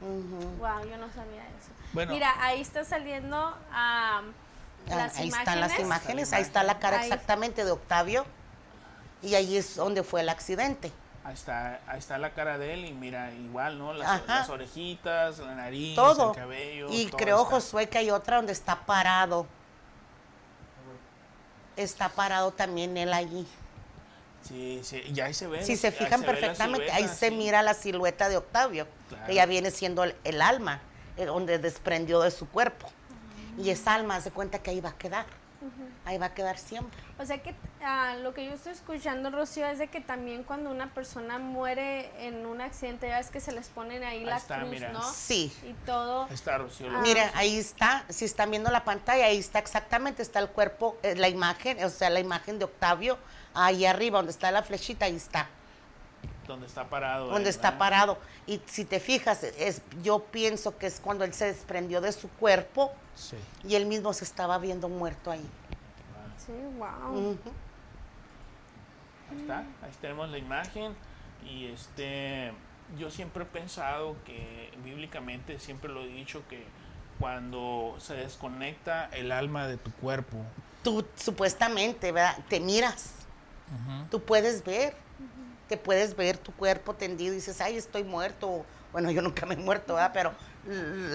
Mm. 0.00 0.58
Wow, 0.58 0.84
yo 0.88 0.96
no 0.96 1.08
sabía 1.12 1.42
eso. 1.42 1.70
Bueno. 1.92 2.12
Mira, 2.12 2.34
ahí 2.40 2.60
está 2.60 2.84
saliendo 2.84 3.56
Ah, 3.72 4.22
las 4.88 5.16
ahí 5.16 5.28
imágenes. 5.28 5.38
están 5.38 5.60
las 5.60 5.78
imágenes, 5.78 6.32
ahí 6.32 6.42
está 6.42 6.62
la 6.64 6.78
cara 6.78 6.98
Ahí. 6.98 7.04
exactamente 7.04 7.64
de 7.64 7.70
Octavio 7.70 8.24
y 9.22 9.34
ahí 9.34 9.56
es 9.56 9.76
donde 9.76 10.02
fue 10.02 10.20
el 10.20 10.28
accidente. 10.28 10.92
Ahí 11.24 11.34
está, 11.34 11.80
ahí 11.86 11.98
está 12.00 12.18
la 12.18 12.34
cara 12.34 12.58
de 12.58 12.74
él 12.74 12.84
y 12.84 12.92
mira, 12.92 13.32
igual, 13.32 13.78
¿no? 13.78 13.92
Las, 13.92 14.48
orejitas, 14.48 15.38
la 15.38 15.54
nariz, 15.54 15.94
Todo. 15.94 16.30
el 16.30 16.36
cabello. 16.36 16.88
y 16.90 17.06
todo 17.06 17.16
creo, 17.16 17.42
está. 17.42 17.50
Josué, 17.50 17.88
que 17.88 17.98
hay 17.98 18.10
otra 18.10 18.36
donde 18.36 18.52
está 18.52 18.84
parado. 18.84 19.46
Está 21.76 22.08
parado 22.08 22.50
también 22.50 22.96
él 22.96 23.12
allí. 23.12 23.46
Sí, 24.42 24.80
sí, 24.82 25.00
y 25.14 25.20
ahí 25.20 25.32
se 25.32 25.46
ve. 25.46 25.64
Si 25.64 25.76
se 25.76 25.92
fijan 25.92 26.22
perfectamente, 26.22 26.90
ahí 26.90 27.06
se 27.06 27.30
mira 27.30 27.62
la 27.62 27.74
silueta 27.74 28.28
de 28.28 28.36
Octavio. 28.36 28.88
Claro. 29.08 29.24
Ella 29.28 29.46
viene 29.46 29.70
siendo 29.70 30.02
el, 30.02 30.16
el 30.24 30.42
alma, 30.42 30.80
eh, 31.16 31.26
donde 31.26 31.58
desprendió 31.58 32.20
de 32.20 32.32
su 32.32 32.48
cuerpo. 32.48 32.90
Y 33.56 33.70
esa 33.70 33.94
alma 33.94 34.20
se 34.20 34.32
cuenta 34.32 34.58
que 34.58 34.70
ahí 34.70 34.80
va 34.80 34.90
a 34.90 34.98
quedar. 34.98 35.26
Ahí 36.04 36.18
va 36.18 36.26
a 36.26 36.34
quedar 36.34 36.58
siempre. 36.58 36.98
O 37.18 37.24
sea 37.24 37.42
que 37.42 37.54
ah, 37.82 38.16
lo 38.22 38.34
que 38.34 38.44
yo 38.44 38.52
estoy 38.52 38.72
escuchando, 38.72 39.30
Rocío, 39.30 39.66
es 39.66 39.78
de 39.78 39.88
que 39.88 40.00
también 40.00 40.42
cuando 40.44 40.70
una 40.70 40.92
persona 40.92 41.38
muere 41.38 42.10
en 42.26 42.46
un 42.46 42.60
accidente, 42.60 43.08
ya 43.08 43.18
es 43.18 43.30
que 43.30 43.40
se 43.40 43.52
les 43.52 43.68
ponen 43.68 44.02
ahí, 44.02 44.18
Ahí 44.18 44.24
la 44.24 44.36
está, 44.36 44.58
cruz, 44.58 44.70
mira. 44.70 44.92
¿no? 44.92 45.02
Sí. 45.02 45.52
Y 45.62 45.72
todo. 45.84 46.24
Ahí 46.24 46.34
está, 46.34 46.58
Rocío. 46.58 46.88
Ah. 46.90 47.00
Mira, 47.02 47.30
ahí 47.34 47.58
está, 47.58 48.04
si 48.08 48.24
están 48.24 48.50
viendo 48.50 48.70
la 48.70 48.84
pantalla, 48.84 49.26
ahí 49.26 49.38
está 49.38 49.58
exactamente, 49.58 50.22
está 50.22 50.38
el 50.38 50.48
cuerpo, 50.48 50.96
eh, 51.02 51.14
la 51.16 51.28
imagen, 51.28 51.82
o 51.84 51.88
sea, 51.88 52.10
la 52.10 52.20
imagen 52.20 52.58
de 52.58 52.64
Octavio, 52.64 53.18
ahí 53.54 53.86
arriba, 53.86 54.18
donde 54.18 54.32
está 54.32 54.50
la 54.50 54.62
flechita, 54.62 55.06
ahí 55.06 55.16
está, 55.16 55.48
donde 56.46 56.66
está 56.66 56.84
parado. 56.88 57.26
donde 57.26 57.42
él, 57.42 57.48
está 57.48 57.70
¿verdad? 57.70 57.78
parado. 57.78 58.18
Y 58.46 58.60
si 58.66 58.84
te 58.84 59.00
fijas, 59.00 59.42
es, 59.44 59.82
yo 60.02 60.24
pienso 60.24 60.76
que 60.76 60.86
es 60.86 61.00
cuando 61.00 61.24
él 61.24 61.32
se 61.34 61.46
desprendió 61.46 62.00
de 62.00 62.12
su 62.12 62.28
cuerpo 62.28 62.92
Sí. 63.14 63.36
y 63.64 63.74
él 63.74 63.86
mismo 63.86 64.12
se 64.14 64.24
estaba 64.24 64.56
viendo 64.58 64.88
muerto 64.88 65.30
ahí. 65.30 65.46
Sí, 66.44 66.52
wow. 66.78 67.36
Ahí 69.30 69.40
está, 69.40 69.58
ahí 69.58 69.90
tenemos 70.00 70.28
la 70.30 70.38
imagen 70.38 70.94
y 71.44 71.66
este 71.66 72.52
yo 72.98 73.10
siempre 73.10 73.44
he 73.44 73.46
pensado 73.46 74.16
que 74.24 74.70
bíblicamente 74.84 75.58
siempre 75.58 75.90
lo 75.90 76.02
he 76.02 76.06
dicho 76.08 76.42
que 76.48 76.66
cuando 77.18 77.94
se 77.98 78.14
desconecta 78.14 79.08
el 79.12 79.30
alma 79.32 79.66
de 79.68 79.76
tu 79.76 79.92
cuerpo, 79.92 80.38
Tú 80.82 81.06
supuestamente, 81.14 82.10
¿verdad? 82.10 82.36
Te 82.48 82.58
miras, 82.58 83.12
tú 84.10 84.20
puedes 84.20 84.64
ver, 84.64 84.96
te 85.72 85.78
puedes 85.78 86.14
ver 86.16 86.36
tu 86.36 86.52
cuerpo 86.52 86.92
tendido 86.94 87.32
y 87.32 87.36
dices, 87.36 87.62
ay, 87.62 87.78
estoy 87.78 88.04
muerto. 88.04 88.66
Bueno, 88.92 89.10
yo 89.10 89.22
nunca 89.22 89.46
me 89.46 89.54
he 89.54 89.56
muerto, 89.56 89.94
¿verdad? 89.94 90.10
Pero 90.12 90.34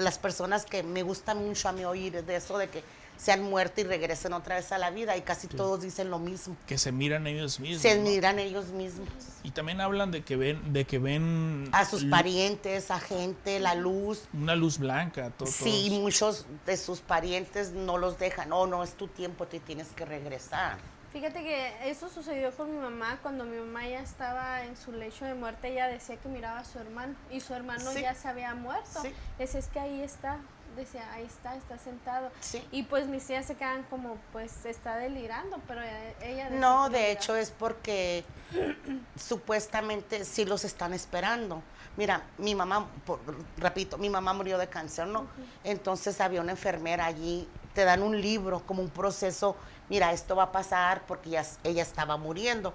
las 0.02 0.18
personas 0.18 0.66
que 0.66 0.82
me 0.82 1.04
gusta 1.04 1.36
mucho 1.36 1.70
a 1.70 1.74
mí 1.74 1.86
oír 1.86 2.24
de 2.26 2.36
eso, 2.36 2.58
de 2.58 2.68
que 2.68 2.84
se 3.18 3.32
han 3.32 3.44
muerto 3.44 3.82
y 3.82 3.84
regresen 3.84 4.34
otra 4.34 4.56
vez 4.56 4.72
a 4.72 4.80
la 4.80 4.90
vida, 4.90 5.16
y 5.16 5.22
casi 5.22 5.48
todos 5.48 5.82
dicen 5.82 6.10
lo 6.10 6.18
mismo. 6.18 6.56
que 6.66 6.80
se 6.80 6.92
miran 6.92 7.28
ellos 7.28 7.60
mismos. 7.60 7.84
Se 7.84 7.96
¿no? 7.98 8.02
miran 8.10 8.40
ellos 8.40 8.70
mismos. 8.70 9.08
Y 9.44 9.52
también 9.52 9.80
hablan 9.80 10.10
de 10.10 10.24
que 10.24 10.36
ven, 10.36 10.74
de 10.74 10.86
que 10.86 10.98
ven 10.98 11.70
A 11.72 11.86
sus 11.86 12.04
parientes, 12.06 12.90
a 12.90 13.00
gente, 13.00 13.60
la 13.60 13.76
luz. 13.76 14.24
una 14.34 14.56
luz 14.56 14.80
blanca. 14.80 15.30
to- 15.38 15.46
Sí, 15.46 15.86
todos. 15.90 16.02
muchos 16.02 16.46
de 16.66 16.78
sus 16.78 17.02
parientes 17.02 17.74
no 17.74 18.00
los 18.00 18.18
dejan. 18.18 18.52
Oh, 18.54 18.66
no, 18.66 18.84
es 18.84 18.94
tu 18.96 19.08
tiempo, 19.08 19.46
te 19.46 19.60
tienes 19.60 19.90
que 19.90 20.04
regresar. 20.06 20.78
Fíjate 21.14 21.42
que 21.44 21.90
eso 21.90 22.10
sucedió 22.10 22.52
con 22.56 22.70
mi 22.72 22.78
mamá 22.78 23.18
cuando 23.22 23.46
mi 23.46 23.58
mamá 23.58 23.88
ya 23.88 24.02
estaba 24.02 24.64
en 24.66 24.76
su 24.76 24.92
lecho 24.92 25.26
de 25.26 25.34
muerte. 25.34 25.70
Ella 25.70 25.88
decía 25.88 26.18
que 26.18 26.28
miraba 26.28 26.60
a 26.60 26.66
su 26.66 26.78
hermano 26.80 27.16
y 27.32 27.40
su 27.40 27.54
hermano 27.54 27.92
Sí. 27.92 28.02
ya 28.02 28.14
se 28.14 28.28
había 28.28 28.54
muerto. 28.56 29.02
Sí. 29.02 29.14
Decía, 29.40 29.60
es 29.60 29.68
que 29.68 29.80
ahí 29.80 30.02
está. 30.02 30.38
Decía, 30.76 31.12
ahí 31.14 31.24
está, 31.26 31.56
está 31.56 31.78
sentado. 31.80 32.30
Sí. 32.40 32.64
Y 32.72 32.84
pues 32.84 33.08
mis 33.08 33.26
tías 33.26 33.46
se 33.48 33.56
quedan 33.56 33.82
como, 33.84 34.18
pues 34.32 34.66
está 34.66 34.98
delirando, 34.98 35.60
pero 35.68 35.82
ella 36.22 36.50
No, 36.52 36.90
de 36.90 37.12
hecho 37.12 37.36
es 37.36 37.50
porque 37.50 38.24
supuestamente 39.16 40.24
sí 40.26 40.46
los 40.46 40.64
están 40.66 40.94
esperando. 40.94 41.64
Mira, 41.96 42.22
mi 42.38 42.54
mamá, 42.54 42.88
por- 43.06 43.20
repito, 43.58 43.98
mi 43.98 44.10
mamá 44.10 44.34
murió 44.34 44.58
de 44.60 44.68
cáncer, 44.68 45.08
¿no? 45.08 45.26
Entonces 45.64 46.22
había 46.22 46.42
una 46.42 46.52
enfermera 46.52 47.06
allí, 47.06 47.48
te 47.74 47.84
dan 47.86 48.04
un 48.04 48.20
libro 48.22 48.62
como 48.68 48.84
un 48.84 48.90
proceso, 48.90 49.56
mira, 49.89 50.12
esto 50.12 50.36
va 50.36 50.44
a 50.44 50.51
pasar 50.51 51.03
porque 51.08 51.29
ya, 51.32 51.41
s- 51.41 51.58
ella 51.63 51.82
estaba 51.84 52.17
muriendo. 52.17 52.74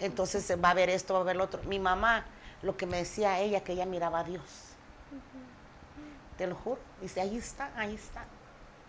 Entonces 0.00 0.50
va 0.62 0.68
a 0.68 0.70
haber 0.72 0.88
esto, 0.90 1.14
va 1.14 1.20
a 1.20 1.22
haber 1.22 1.36
lo 1.36 1.44
otro. 1.44 1.62
Mi 1.64 1.78
mamá, 1.78 2.24
lo 2.62 2.76
que 2.76 2.86
me 2.86 2.96
decía 2.98 3.38
ella, 3.40 3.62
que 3.62 3.72
ella 3.72 3.86
miraba 3.86 4.20
a 4.20 4.24
Dios. 4.24 4.42
Te 6.38 6.46
lo 6.46 6.54
juro. 6.54 6.80
Dice, 7.00 7.20
ahí 7.20 7.36
está, 7.36 7.70
ahí 7.76 7.94
está. 7.94 8.24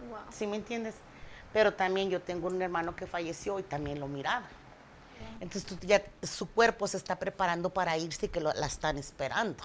Wow. 0.09 0.19
¿Sí 0.31 0.47
me 0.47 0.55
entiendes? 0.55 0.95
Pero 1.53 1.73
también 1.73 2.09
yo 2.09 2.21
tengo 2.21 2.47
un 2.47 2.61
hermano 2.61 2.95
que 2.95 3.05
falleció 3.07 3.59
y 3.59 3.63
también 3.63 3.99
lo 3.99 4.07
miraba. 4.07 4.45
Entonces 5.39 5.65
tú 5.65 5.77
ya, 5.85 6.01
su 6.23 6.49
cuerpo 6.49 6.87
se 6.87 6.97
está 6.97 7.17
preparando 7.17 7.69
para 7.69 7.97
irse 7.97 8.27
y 8.27 8.29
que 8.29 8.39
lo- 8.39 8.53
la 8.53 8.65
están 8.67 8.97
esperando. 8.97 9.63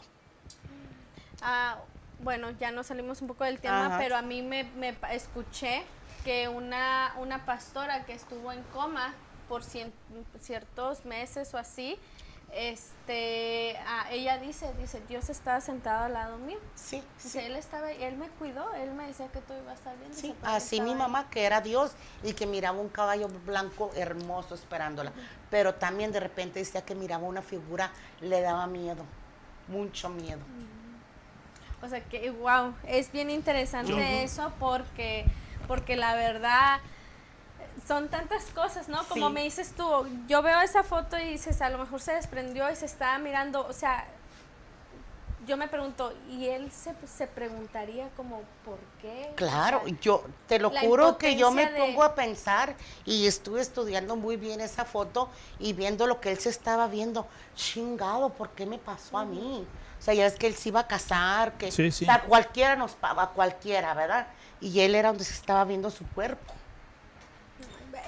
Ah, 1.41 1.79
bueno, 2.21 2.51
ya 2.51 2.71
nos 2.73 2.89
salimos 2.89 3.21
un 3.23 3.29
poco 3.29 3.45
del 3.45 3.61
tema, 3.61 3.87
Ajá. 3.87 3.99
pero 3.99 4.17
a 4.17 4.23
mí 4.23 4.43
me, 4.43 4.69
escuché 5.13 5.85
que 6.27 6.49
una, 6.49 7.15
una 7.19 7.47
pastora 7.47 8.05
que 8.05 8.13
estuvo 8.13 8.51
en 8.51 8.61
coma 8.75 9.15
por 9.49 9.63
cien- 9.63 9.93
ciertos 10.41 11.05
meses 11.05 11.55
o 11.55 11.59
así, 11.59 11.97
este, 12.53 13.77
ah, 13.87 14.07
ella 14.11 14.39
dice, 14.39 14.73
dice, 14.81 15.01
Dios 15.09 15.31
estaba 15.31 15.61
sentado 15.61 16.05
al 16.07 16.15
lado 16.15 16.37
mío. 16.39 16.59
Sí, 16.75 17.01
Dice, 17.23 17.41
sí. 17.41 17.47
él 17.47 17.55
estaba, 17.55 17.93
él 17.93 18.17
me 18.17 18.29
cuidó, 18.29 18.73
él 18.75 18.93
me 18.93 19.07
decía 19.07 19.29
que 19.29 19.41
todo 19.41 19.57
iba 19.63 19.71
a 19.71 19.75
estar 19.75 19.97
bien. 19.99 20.13
Sí, 20.13 20.35
así 20.43 20.81
mi 20.81 20.91
estaba 20.91 21.07
ahí". 21.07 21.13
mamá, 21.13 21.31
que 21.31 21.45
era 21.45 21.61
Dios 21.61 21.93
y 22.25 22.33
que 22.33 22.47
miraba 22.47 22.79
un 22.81 22.89
caballo 22.89 23.29
blanco 23.47 23.91
hermoso 23.95 24.55
esperándola. 24.57 25.13
Pero 25.51 25.75
también 25.75 26.11
de 26.11 26.19
repente 26.21 26.59
decía 26.59 26.83
que 26.85 26.95
miraba 26.97 27.25
una 27.25 27.43
figura, 27.43 27.93
le 28.21 28.41
daba 28.41 28.67
miedo, 28.67 29.05
mucho 29.69 30.09
miedo. 30.09 30.41
O 31.83 31.89
sea 31.89 32.01
que, 32.03 32.31
wow, 32.31 32.75
es 32.89 33.13
bien 33.13 33.31
interesante 33.31 34.25
eso 34.25 34.53
porque, 34.59 35.25
porque 35.67 35.97
la 35.97 36.15
verdad 36.15 36.81
son 37.87 38.09
tantas 38.09 38.45
cosas, 38.47 38.89
¿no? 38.89 39.05
Como 39.09 39.29
Sí. 39.29 39.33
me 39.33 39.43
dices 39.43 39.73
tú, 39.77 39.85
yo 40.29 40.43
veo 40.43 40.61
esa 40.61 40.83
foto 40.83 41.19
y 41.19 41.25
dices, 41.25 41.61
a 41.63 41.71
lo 41.71 41.79
mejor 41.79 42.01
se 42.01 42.13
desprendió 42.13 42.71
y 42.71 42.77
se 42.77 42.87
estaba 42.87 43.19
mirando, 43.19 43.67
o 43.67 43.73
sea, 43.73 44.07
yo 45.47 45.57
me 45.57 45.69
pregunto, 45.69 46.13
¿y 46.29 46.47
él 46.49 46.73
se, 46.73 46.93
se 47.07 47.29
preguntaría 47.29 48.09
como 48.17 48.41
por 48.65 48.79
qué? 49.01 49.29
O 49.33 49.37
Claro, 49.37 49.83
sea, 49.85 49.97
yo 50.01 50.25
te 50.49 50.59
lo 50.59 50.71
juro 50.71 51.19
que 51.19 51.37
yo 51.37 51.53
me 51.53 51.71
de- 51.71 51.79
pongo 51.79 52.03
a 52.03 52.17
pensar 52.17 52.75
y 53.05 53.27
estuve 53.29 53.61
estudiando 53.61 54.17
muy 54.17 54.37
bien 54.37 54.61
esa 54.61 54.85
foto 54.85 55.31
y 55.61 55.73
viendo 55.73 56.09
lo 56.09 56.21
que 56.21 56.33
él 56.33 56.41
se 56.41 56.49
estaba 56.49 56.89
viendo. 56.89 57.29
Chingado, 57.55 58.31
¿por 58.31 58.51
qué 58.51 58.67
me 58.67 58.79
pasó 58.79 59.19
a 59.19 59.25
mí? 59.25 59.65
O 60.01 60.03
sea, 60.03 60.15
ya 60.15 60.27
es 60.27 60.35
que 60.35 60.49
él 60.49 60.55
se 60.57 60.71
iba 60.71 60.81
a 60.81 60.87
casar, 60.89 61.53
que 61.53 61.71
Sí, 61.71 61.93
sí. 61.93 62.05
o 62.05 62.07
sea, 62.07 62.23
cualquiera 62.23 62.75
nos 62.75 62.93
paga, 62.95 63.29
cualquiera, 63.29 63.95
¿verdad? 63.95 64.27
Y 64.61 64.81
él 64.81 64.95
era 64.95 65.09
donde 65.09 65.25
se 65.25 65.35
estaba 65.35 65.65
viendo 65.65 65.91
su 65.91 66.07
cuerpo. 66.09 66.53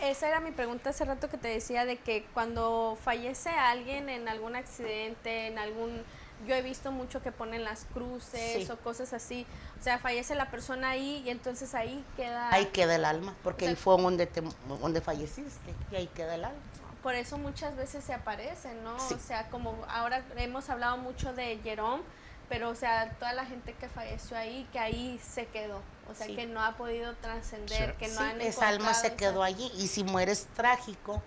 Esa 0.02 0.28
era 0.28 0.40
mi 0.40 0.52
pregunta 0.52 0.90
hace 0.90 1.05
rato 1.05 1.28
que 1.28 1.38
te 1.38 1.49
decía 1.49 1.85
de 1.85 1.97
que 1.97 2.25
cuando 2.33 2.97
fallece 3.02 3.50
alguien 3.50 4.09
en 4.09 4.28
algún 4.28 4.55
accidente, 4.57 5.47
en 5.49 5.59
algún... 5.59 6.02
Yo 6.47 6.55
he 6.55 6.62
visto 6.62 6.93
mucho 6.93 7.21
que 7.21 7.33
ponen 7.33 7.64
las 7.64 7.85
cruces 7.93 8.64
Sí. 8.67 8.71
o 8.71 8.76
cosas 8.76 9.12
así. 9.12 9.45
O 9.81 9.83
sea, 9.83 9.99
fallece 9.99 10.37
la 10.37 10.50
persona 10.52 10.90
ahí 10.90 11.23
y 11.26 11.31
entonces 11.31 11.75
ahí 11.75 12.05
queda... 12.17 12.49
Ahí 12.55 12.67
queda 12.67 12.95
el 12.95 13.05
alma, 13.05 13.35
porque 13.43 13.64
O 13.64 13.67
sea- 13.67 13.71
ahí 13.71 13.76
fue 13.76 14.00
donde, 14.00 14.26
te- 14.26 14.43
donde 14.69 15.00
falleciste 15.00 15.75
y 15.90 15.97
ahí 15.97 16.07
queda 16.14 16.37
el 16.37 16.45
alma. 16.45 16.61
Por 17.02 17.17
eso 17.17 17.38
muchas 17.38 17.75
veces 17.76 18.05
se 18.05 18.12
aparecen, 18.14 18.85
¿no? 18.85 19.00
Sí. 19.00 19.14
O 19.14 19.19
sea, 19.19 19.49
como 19.50 19.75
ahora 19.88 20.23
hemos 20.37 20.71
hablado 20.71 20.97
mucho 20.99 21.33
de 21.33 21.59
Jerome, 21.64 22.02
pero 22.49 22.71
o 22.71 22.75
sea, 22.75 23.11
toda 23.19 23.33
la 23.33 23.45
gente 23.45 23.75
que 23.75 23.88
falleció 23.88 24.37
ahí, 24.37 24.69
que 24.73 24.78
ahí 24.78 25.21
se 25.23 25.47
quedó. 25.47 25.83
O 26.11 26.14
sea, 26.14 26.26
Sí. 26.26 26.35
que 26.37 26.47
no 26.47 26.62
ha 26.64 26.76
podido 26.76 27.14
trascender, 27.17 27.90
Sí. 27.93 27.97
que 27.99 28.09
no 28.09 28.19
Sí, 28.21 28.25
han 28.25 28.40
esa 28.40 28.69
alma 28.69 28.95
se 28.95 29.14
quedó 29.14 29.45
esa- 29.45 29.57
allí 29.57 29.71
y 29.76 29.88
si 29.88 30.05
mueres 30.05 30.47
trágico, 30.57 31.23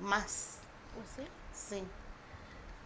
más. 0.00 0.58
Pues 0.94 1.06
sí. 1.16 1.76
Sí. 1.76 1.84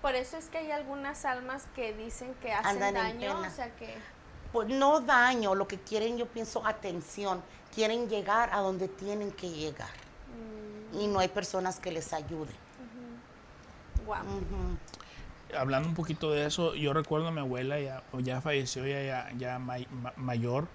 Por 0.02 0.14
eso 0.14 0.37
es 0.37 0.49
que 0.49 0.59
hay 0.59 0.71
algunas 0.71 1.25
almas 1.25 1.66
que 1.75 1.92
dicen 1.95 2.35
que 2.42 2.52
hacen 2.52 2.83
Andan 2.83 2.95
daño, 2.95 3.40
o 3.40 3.50
sea 3.50 3.75
que... 3.76 3.97
Pues 4.52 4.68
no 4.68 5.00
daño, 5.00 5.54
lo 5.54 5.66
que 5.68 5.78
quieren, 5.78 6.16
yo 6.16 6.26
pienso, 6.26 6.64
atención. 6.66 7.42
Quieren 7.75 8.09
llegar 8.09 8.50
a 8.52 8.59
donde 8.61 8.88
tienen 8.88 9.33
que 9.33 9.49
llegar. 9.50 9.90
mm, 10.92 11.00
Y 11.00 11.07
no 11.09 11.18
hay 11.18 11.28
personas 11.28 11.80
que 11.80 11.90
les 11.92 12.12
ayuden. 12.12 12.54
Ujú. 14.07 14.76
Hablando 15.57 15.88
un 15.88 15.95
poquito 15.95 16.31
de 16.33 16.47
eso, 16.47 16.75
yo 16.75 16.93
recuerdo 16.93 17.28
a 17.28 17.31
mi 17.31 17.40
abuela, 17.40 17.81
ya, 17.81 18.02
ya 18.19 18.40
falleció, 18.40 18.87
ya, 18.87 19.02
ya, 19.02 19.31
ya 19.38 19.59
may- 19.59 19.87
ma- 19.90 20.12
mayor. 20.17 20.69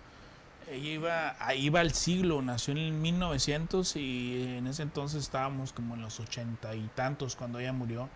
Ella 0.71 0.89
iba, 0.89 1.35
iba 1.55 1.79
al 1.81 1.93
siglo, 1.93 2.41
nació 2.41 2.71
en 2.71 2.77
el 2.79 2.91
1900 2.93 3.95
y 3.97 4.55
en 4.57 4.67
ese 4.67 4.81
entonces 4.83 5.21
estábamos 5.21 5.73
como 5.73 5.93
en 5.95 6.01
los 6.01 6.19
ochenta 6.19 6.73
y 6.73 6.89
tantos 6.95 7.35
cuando 7.35 7.59
ella 7.59 7.73
murió. 7.73 8.09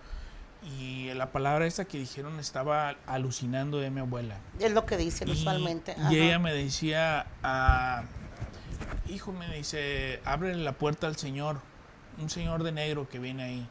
Y 0.80 1.14
la 1.14 1.32
palabra 1.32 1.68
esa 1.68 1.86
que 1.86 2.00
dijeron 2.00 2.40
estaba 2.40 2.96
alucinando 3.06 3.78
de 3.80 3.92
mi 3.92 4.00
abuela. 4.00 4.38
Es 4.60 4.72
lo 4.72 4.86
que 4.86 4.98
dicen 4.98 5.28
Y- 5.28 5.32
usualmente. 5.34 5.96
Y, 6.10 6.18
ella 6.18 6.40
me 6.40 6.54
decía, 6.54 7.28
ah, 7.44 8.04
hijo, 9.08 9.32
me 9.32 9.54
dice, 9.56 10.22
abre 10.26 10.56
la 10.56 10.72
puerta 10.72 11.06
al 11.08 11.18
señor, 11.18 11.60
un 12.18 12.30
señor 12.30 12.64
de 12.64 12.72
negro 12.72 13.08
que 13.08 13.20
viene 13.20 13.44
ahí. 13.44 13.70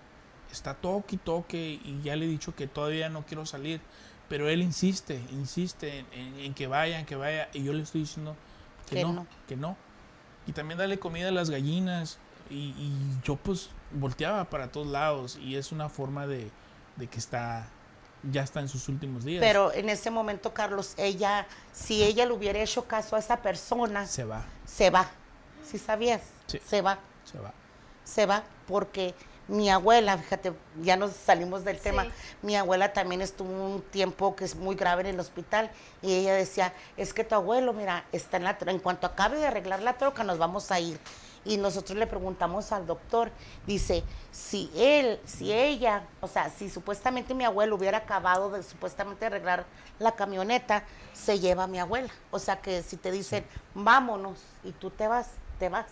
Está 0.52 0.74
toque 0.74 1.16
y 1.16 1.18
toque 1.18 1.80
y 1.84 2.00
ya 2.02 2.16
le 2.16 2.24
he 2.24 2.28
dicho 2.28 2.54
que 2.54 2.66
todavía 2.66 3.08
no 3.08 3.24
quiero 3.26 3.44
salir, 3.46 3.80
pero 4.28 4.48
él 4.48 4.62
insiste, 4.62 5.20
insiste 5.30 5.98
en, 6.00 6.06
en- 6.12 6.38
en 6.40 6.54
que 6.54 6.66
vaya, 6.66 6.98
en 6.98 7.06
que 7.06 7.16
vaya, 7.16 7.48
y 7.52 7.62
yo 7.64 7.72
le 7.72 7.82
estoy 7.82 8.02
diciendo 8.02 8.34
que, 8.88 8.96
Que 8.96 9.02
no, 9.02 9.12
no. 9.12 9.26
que 9.48 9.56
no. 9.56 9.76
Y 10.46 10.52
también 10.52 10.78
dale 10.78 10.98
comida 10.98 11.28
a 11.28 11.32
las 11.32 11.50
gallinas 11.50 12.18
y, 12.50 12.70
y 12.78 12.92
yo 13.24 13.36
pues 13.36 13.70
volteaba 13.92 14.44
para 14.48 14.70
todos 14.70 14.86
lados 14.86 15.36
y 15.42 15.56
es 15.56 15.72
una 15.72 15.88
forma 15.88 16.26
de, 16.26 16.50
de 16.96 17.06
que 17.08 17.18
está, 17.18 17.68
ya 18.30 18.42
está 18.42 18.60
en 18.60 18.68
sus 18.68 18.88
últimos 18.88 19.24
días. 19.24 19.40
Pero 19.40 19.72
en 19.72 19.88
ese 19.88 20.10
momento, 20.10 20.54
Carlos, 20.54 20.94
ella, 20.96 21.46
si 21.72 22.02
ella 22.04 22.24
le 22.26 22.32
hubiera 22.32 22.60
hecho 22.60 22.84
caso 22.86 23.16
a 23.16 23.18
esa 23.18 23.42
persona, 23.42 24.06
se 24.06 24.24
va. 24.24 24.44
se 24.64 24.90
va. 24.90 25.10
¿Sí 25.64 25.78
sabías? 25.78 26.22
Sí. 26.46 26.60
Se 26.64 26.80
va. 26.80 26.98
Se 27.24 27.38
va. 27.40 27.52
se 28.04 28.24
va 28.26 28.44
porque 28.68 29.14
mi 29.48 29.70
abuela, 29.70 30.18
fíjate, 30.18 30.52
ya 30.82 30.96
nos 30.96 31.12
salimos 31.12 31.64
del 31.64 31.78
tema, 31.78 32.04
Sí. 32.04 32.10
mi 32.42 32.56
abuela 32.56 32.92
también 32.92 33.22
estuvo 33.22 33.48
un 33.48 33.82
tiempo 33.82 34.34
que 34.34 34.44
es 34.44 34.56
muy 34.56 34.74
grave 34.74 35.02
en 35.02 35.08
el 35.08 35.20
hospital 35.20 35.70
y 36.02 36.12
ella 36.14 36.34
decía, 36.34 36.72
es 36.96 37.12
que 37.14 37.22
tu 37.24 37.34
abuelo, 37.36 37.72
mira, 37.72 38.04
está 38.12 38.36
en 38.38 38.44
la 38.44 38.58
troca, 38.58 38.72
en 38.72 38.80
cuanto 38.80 39.06
acabe 39.06 39.38
de 39.38 39.46
arreglar 39.46 39.82
la 39.82 39.94
troca 39.98 40.24
nos 40.24 40.38
vamos 40.38 40.70
a 40.70 40.80
ir. 40.80 40.98
Y 41.44 41.58
nosotros 41.58 41.96
le 41.96 42.08
preguntamos 42.08 42.72
al 42.72 42.88
doctor, 42.88 43.30
dice, 43.68 44.02
si 44.32 44.68
él, 44.74 45.20
si 45.24 45.52
ella, 45.52 46.02
o 46.20 46.26
sea, 46.26 46.50
si 46.50 46.68
supuestamente 46.68 47.34
mi 47.34 47.44
abuelo 47.44 47.76
hubiera 47.76 47.98
acabado 47.98 48.50
de 48.50 48.64
supuestamente 48.64 49.26
arreglar 49.26 49.64
la 50.00 50.10
camioneta, 50.16 50.82
se 51.14 51.38
lleva 51.38 51.62
a 51.62 51.66
mi 51.68 51.78
abuela. 51.78 52.08
O 52.32 52.40
sea 52.40 52.60
que 52.60 52.82
si 52.82 52.96
te 52.96 53.12
dicen, 53.12 53.46
vámonos, 53.74 54.40
y 54.64 54.72
tú 54.72 54.90
te 54.90 55.06
vas, 55.06 55.28
te 55.60 55.68
vas. 55.68 55.86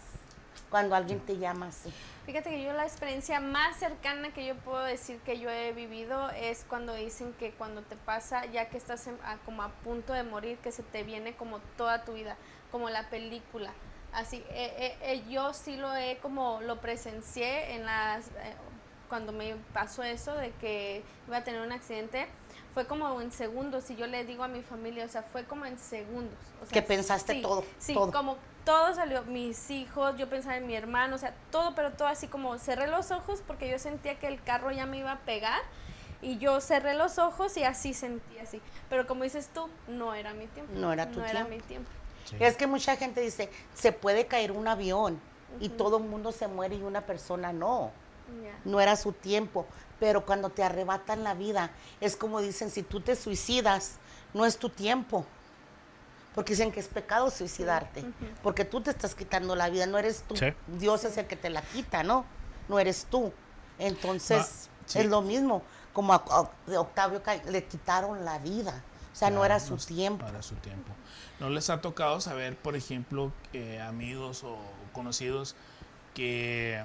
Cuando 0.71 0.95
alguien 0.97 1.21
te 1.21 1.37
llama 1.39 1.67
así. 1.69 1.93
Fíjate 2.27 2.51
que 2.51 2.63
yo 2.65 2.73
la 2.73 2.85
experiencia 2.85 3.39
más 3.39 3.77
cercana 3.77 4.33
que 4.33 4.47
yo 4.47 4.55
puedo 4.57 4.83
decir 4.83 5.19
que 5.21 5.39
yo 5.39 5.51
he 5.51 5.73
vivido 5.73 6.31
es 6.31 6.65
cuando 6.69 6.95
dicen 6.95 7.33
que 7.35 7.53
cuando 7.53 7.83
te 7.83 7.97
pasa, 7.97 8.47
ya 8.47 8.69
que 8.71 8.79
estás 8.79 9.07
en- 9.07 9.19
a- 9.25 9.37
como 9.45 9.63
a 9.63 9.69
punto 9.69 10.13
de 10.15 10.23
morir, 10.23 10.57
que 10.59 10.73
se 10.73 10.83
te 10.83 11.03
viene 11.05 11.35
como 11.35 11.59
toda 11.77 12.05
tu 12.05 12.15
vida, 12.15 12.37
como 12.73 12.89
la 12.91 13.09
película. 13.11 13.73
Así, 14.13 14.39
eh, 14.49 14.75
eh, 14.79 14.97
eh, 15.03 15.25
yo 15.29 15.53
sí 15.53 15.77
lo 15.77 15.95
he 15.95 16.17
como 16.19 16.61
lo 16.63 16.81
presencié 16.81 17.75
en 17.75 17.85
las 17.85 18.29
eh, 18.29 18.55
cuando 19.09 19.33
me 19.33 19.55
pasó 19.73 20.03
eso 20.03 20.35
de 20.35 20.51
que 20.53 21.03
iba 21.29 21.37
a 21.39 21.45
tener 21.45 21.61
un 21.61 21.73
accidente. 21.73 22.27
Fue 22.75 22.87
como 22.87 23.21
en 23.21 23.31
segundos, 23.31 23.89
y 23.91 23.97
yo 23.97 24.07
le 24.09 24.25
digo 24.25 24.43
a 24.45 24.49
mi 24.49 24.63
familia, 24.63 25.05
o 25.05 25.09
sea, 25.09 25.23
fue 25.23 25.45
como 25.45 25.65
en 25.65 25.79
segundos. 25.79 26.35
O 26.61 26.67
sea, 26.67 26.73
Que 26.73 26.83
pensaste 26.83 27.35
sí, 27.35 27.43
todo, 27.43 27.65
Sí, 27.79 27.95
todo. 27.95 28.11
como 28.11 28.37
todo 28.65 28.93
salió, 28.95 29.23
mis 29.25 29.71
hijos, 29.71 30.17
yo 30.17 30.29
pensaba 30.29 30.57
en 30.57 30.67
mi 30.67 30.75
hermano, 30.75 31.15
o 31.15 31.19
sea, 31.19 31.35
todo, 31.53 31.75
pero 31.77 31.93
todo 31.93 32.09
así 32.09 32.27
como 32.27 32.59
cerré 32.59 32.89
los 32.89 33.11
ojos 33.13 33.43
porque 33.47 33.71
yo 33.71 33.79
sentía 33.79 34.19
que 34.19 34.27
el 34.27 34.43
carro 34.43 34.73
ya 34.73 34.87
me 34.87 34.99
iba 34.99 35.13
a 35.13 35.21
pegar 35.21 35.61
y 36.21 36.39
yo 36.39 36.61
cerré 36.61 36.95
los 36.95 37.19
ojos 37.19 37.57
y 37.57 37.63
así 37.65 37.95
sentí 37.95 38.39
así. 38.39 38.61
Pero 38.89 39.07
como 39.07 39.23
dices 39.25 39.49
tú, 39.55 39.69
no 39.87 40.15
era 40.15 40.35
mi 40.35 40.47
tiempo. 40.49 40.73
No 40.75 40.93
era 40.93 41.05
tu 41.11 41.21
No 41.21 41.27
tiempo. 41.27 41.39
era 41.41 41.49
mi 41.49 41.61
tiempo. 41.61 41.91
Sí. 42.25 42.37
Es 42.41 42.57
que 42.57 42.67
mucha 42.67 42.97
gente 42.97 43.21
dice, 43.21 43.51
se 43.75 43.93
puede 43.93 44.27
caer 44.27 44.51
un 44.51 44.67
avión 44.67 45.21
y 45.61 45.69
todo 45.69 45.99
el 45.99 46.05
mundo 46.05 46.33
se 46.33 46.49
muere 46.49 46.75
y 46.77 46.83
una 46.83 47.03
persona 47.03 47.53
no. 47.53 47.93
No 48.65 48.81
era 48.81 48.97
su 48.97 49.13
tiempo. 49.13 49.67
Pero 50.05 50.27
cuando 50.27 50.51
te 50.51 50.63
arrebatan 50.63 51.25
la 51.25 51.33
vida, 51.33 51.71
es 51.99 52.15
como 52.15 52.43
dicen, 52.43 52.71
si 52.71 52.83
tú 52.83 53.01
te 53.01 53.17
suicidas, 53.17 53.93
no 54.35 54.45
es 54.45 54.59
tu 54.59 54.69
tiempo. 54.69 55.25
Porque 56.35 56.53
dicen 56.53 56.71
que 56.73 56.81
es 56.81 56.89
pecado 56.89 57.31
suicidarte. 57.31 58.05
Porque 58.43 58.67
tú 58.67 58.83
te 58.83 58.91
estás 58.91 59.15
quitando 59.15 59.57
la 59.57 59.71
vida, 59.71 59.87
no 59.87 59.97
eres 59.97 60.23
tú. 60.29 60.37
Sí. 60.37 60.49
Dios 60.67 61.05
es 61.05 61.17
el 61.17 61.27
que 61.27 61.37
te 61.37 61.49
la 61.49 61.63
quita, 61.63 62.03
¿no? 62.03 62.27
No 62.69 62.79
eres 62.79 63.07
tú. 63.09 63.33
Entonces, 63.79 64.69
sí. 64.85 64.99
es 64.99 65.07
lo 65.07 65.23
mismo. 65.23 65.63
Como 65.95 66.13
a, 66.13 66.17
a 66.17 66.81
Octavio 66.81 67.23
le 67.49 67.65
quitaron 67.65 68.27
la 68.27 68.39
vida. 68.41 68.83
O 69.11 69.17
sea, 69.17 69.31
no 69.31 69.43
era 69.43 69.59
su 69.59 69.77
no- 69.77 69.81
tiempo. 69.87 70.23
No 70.27 70.29
era 70.33 70.43
su 70.43 70.57
tiempo. 70.57 70.93
¿No 71.41 71.49
les 71.49 71.71
ha 71.71 71.81
tocado 71.81 72.21
saber, 72.21 72.59
por 72.59 72.77
ejemplo, 72.77 73.33
eh, 73.55 73.81
amigos 73.81 74.45
o 74.45 74.59
conocidos 74.93 75.57
que 76.13 76.85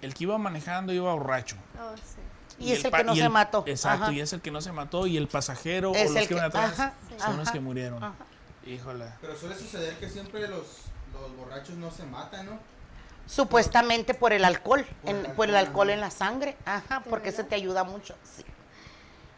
el 0.00 0.14
que 0.14 0.24
iba 0.24 0.38
manejando 0.38 0.94
iba 0.94 1.12
borracho? 1.12 1.56
Oh, 1.78 1.94
sí. 1.98 2.22
Y 2.58 2.72
es 2.72 2.84
el 2.84 2.90
que 2.92 3.04
no 3.04 3.14
se 3.14 3.28
mató. 3.28 3.64
Exacto, 3.66 4.04
Ajá. 4.04 4.12
y 4.12 4.20
es 4.20 4.32
el 4.32 4.40
que 4.40 4.50
no 4.50 4.60
se 4.60 4.72
mató 4.72 5.06
y 5.06 5.16
el 5.16 5.28
pasajero 5.28 5.92
Es 5.94 6.10
o 6.10 6.14
los 6.14 6.22
el 6.22 6.28
que 6.28 6.34
iban 6.34 6.46
atrás 6.46 6.72
ajá, 6.78 6.94
son 7.18 7.36
los 7.36 7.50
que 7.50 7.60
murieron. 7.60 8.02
ajá. 8.02 8.14
Híjole. 8.66 9.06
Pero 9.20 9.36
suele 9.36 9.54
suceder 9.56 9.96
que 9.98 10.08
siempre 10.08 10.48
los, 10.48 10.64
los 11.12 11.36
borrachos 11.36 11.76
no 11.76 11.90
se 11.90 12.04
matan, 12.04 12.46
¿no? 12.46 12.58
Supuestamente 13.26 14.14
por 14.14 14.32
el 14.32 14.44
alcohol, 14.44 14.86
Por 15.02 15.10
el 15.14 15.26
en- 15.26 15.34
por 15.34 15.48
el 15.48 15.56
alcohol, 15.56 15.68
alcohol 15.68 15.90
en 15.90 16.00
la 16.00 16.10
sangre, 16.10 16.56
ajá, 16.64 17.00
¿De 17.00 17.10
porque 17.10 17.30
se 17.30 17.38
verdad? 17.38 17.48
te 17.50 17.54
ayuda 17.56 17.84
mucho, 17.84 18.14
sí. 18.36 18.44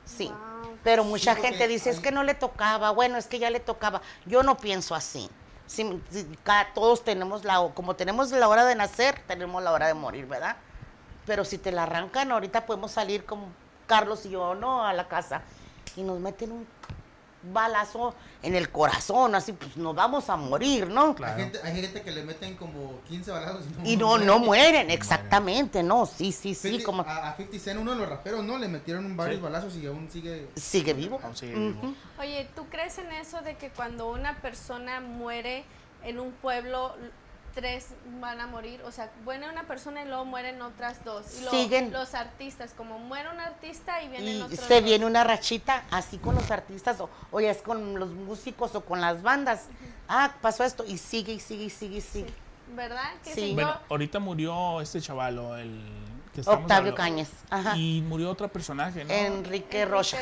Sí, 0.04 0.28
Wow. 0.28 0.78
pero 0.84 1.04
mucha 1.04 1.34
gente 1.36 1.68
dice, 1.68 1.90
es 1.90 2.00
que 2.00 2.10
no 2.10 2.22
le 2.22 2.34
tocaba, 2.34 2.90
bueno, 2.90 3.18
es 3.18 3.26
que 3.26 3.38
ya 3.38 3.50
le 3.50 3.60
tocaba. 3.60 4.00
Yo 4.26 4.42
no 4.42 4.56
pienso 4.56 4.94
así. 4.94 5.28
Sí, 5.66 6.02
sí, 6.10 6.26
ca- 6.44 6.68
todos 6.74 7.04
tenemos 7.04 7.44
la, 7.44 7.56
como 7.74 7.94
tenemos 7.94 8.30
la 8.30 8.48
hora 8.48 8.64
de 8.64 8.74
nacer, 8.74 9.20
tenemos 9.26 9.62
la 9.62 9.72
hora 9.72 9.86
de 9.86 9.94
morir, 9.94 10.26
¿verdad? 10.26 10.56
Pero 11.28 11.44
si 11.44 11.58
te 11.58 11.70
la 11.70 11.82
arrancan, 11.84 12.32
ahorita 12.32 12.64
podemos 12.66 12.90
salir 12.90 13.24
como 13.24 13.48
Carlos 13.86 14.24
y 14.26 14.30
yo, 14.30 14.54
¿no? 14.54 14.84
A 14.84 14.92
la 14.94 15.06
casa 15.06 15.42
y 15.94 16.02
nos 16.02 16.18
meten 16.18 16.50
un 16.52 16.66
balazo 17.52 18.14
en 18.42 18.54
el 18.54 18.70
corazón, 18.70 19.34
así 19.34 19.52
pues 19.52 19.76
nos 19.76 19.94
vamos 19.94 20.28
a 20.30 20.36
morir, 20.36 20.88
¿no? 20.88 21.14
Claro. 21.14 21.34
Hay, 21.36 21.42
gente, 21.42 21.60
hay 21.62 21.82
gente 21.82 22.02
que 22.02 22.10
le 22.10 22.24
meten 22.24 22.56
como 22.56 23.00
15 23.08 23.30
balazos 23.30 23.64
y 23.66 23.70
no, 23.76 23.90
Y 23.90 23.96
no, 23.96 24.18
no 24.18 24.38
mueren, 24.38 24.90
exactamente, 24.90 25.82
no, 25.82 26.06
sí, 26.06 26.32
sí, 26.32 26.54
sí, 26.54 26.80
50 26.80 26.84
como 26.84 27.02
a, 27.02 27.28
a 27.28 27.36
50 27.36 27.58
Cent, 27.62 27.80
uno 27.80 27.92
de 27.92 27.98
los 27.98 28.08
raperos, 28.08 28.42
¿no? 28.42 28.58
Le 28.58 28.68
metieron 28.68 29.16
varios 29.16 29.36
Sí. 29.38 29.42
balazos 29.42 29.76
y 29.76 29.86
aún 29.86 30.10
sigue... 30.10 30.48
sigue 30.56 30.94
vivo. 30.94 31.20
Aún 31.22 31.36
sigue 31.36 31.54
vivo. 31.54 31.94
Oye, 32.18 32.48
¿tú 32.56 32.66
crees 32.70 32.96
en 32.98 33.12
eso 33.12 33.40
de 33.42 33.56
que 33.56 33.68
cuando 33.70 34.10
una 34.10 34.40
persona 34.40 35.00
muere 35.00 35.64
en 36.04 36.18
un 36.18 36.32
pueblo, 36.32 36.96
tres 37.54 37.86
van 38.20 38.40
a 38.40 38.46
morir? 38.46 38.80
O 38.84 38.90
sea, 38.92 39.10
muere 39.24 39.48
una 39.48 39.64
persona 39.64 40.02
y 40.02 40.06
luego 40.08 40.24
mueren 40.24 40.60
otras 40.62 41.04
dos. 41.04 41.24
Y 41.38 41.40
luego 41.42 41.56
Siguen. 41.56 41.92
los 41.92 42.14
artistas, 42.14 42.72
como 42.76 42.98
muere 42.98 43.28
un 43.30 43.40
artista 43.40 44.02
y 44.02 44.08
vienen 44.08 44.36
Y 44.36 44.42
otros 44.42 44.60
se 44.60 44.74
dos. 44.76 44.84
viene 44.84 45.06
una 45.06 45.24
rachita 45.24 45.84
así 45.90 46.18
con 46.18 46.34
los 46.34 46.50
artistas, 46.50 47.00
o, 47.00 47.10
o 47.30 47.40
ya 47.40 47.50
es 47.50 47.62
con 47.62 47.98
los 47.98 48.10
músicos 48.10 48.74
o 48.74 48.84
con 48.84 49.00
las 49.00 49.22
bandas. 49.22 49.66
Ah, 50.08 50.32
pasó 50.40 50.64
esto, 50.64 50.84
y 50.86 50.98
sigue, 50.98 51.32
y 51.34 51.40
sigue, 51.40 51.64
y 51.64 51.70
sigue, 51.70 51.96
y 51.98 52.00
sigue. 52.00 52.32
¿Verdad? 52.74 53.10
Que 53.24 53.34
Sí. 53.34 53.40
si 53.48 53.54
Bueno, 53.54 53.72
yo- 53.74 53.80
ahorita 53.90 54.18
murió 54.18 54.80
este 54.80 55.00
chavalo, 55.00 55.56
el 55.56 55.80
que 56.44 56.50
estamos 56.50 56.62
Octavio 56.62 56.92
hablando. 56.92 56.96
Cañas, 56.96 57.28
ajá. 57.50 57.76
Y 57.76 58.02
murió 58.06 58.30
otro 58.30 58.48
personaje, 58.48 59.04
¿no? 59.04 59.12
Enrique 59.12 59.84
Rocha. 59.84 60.18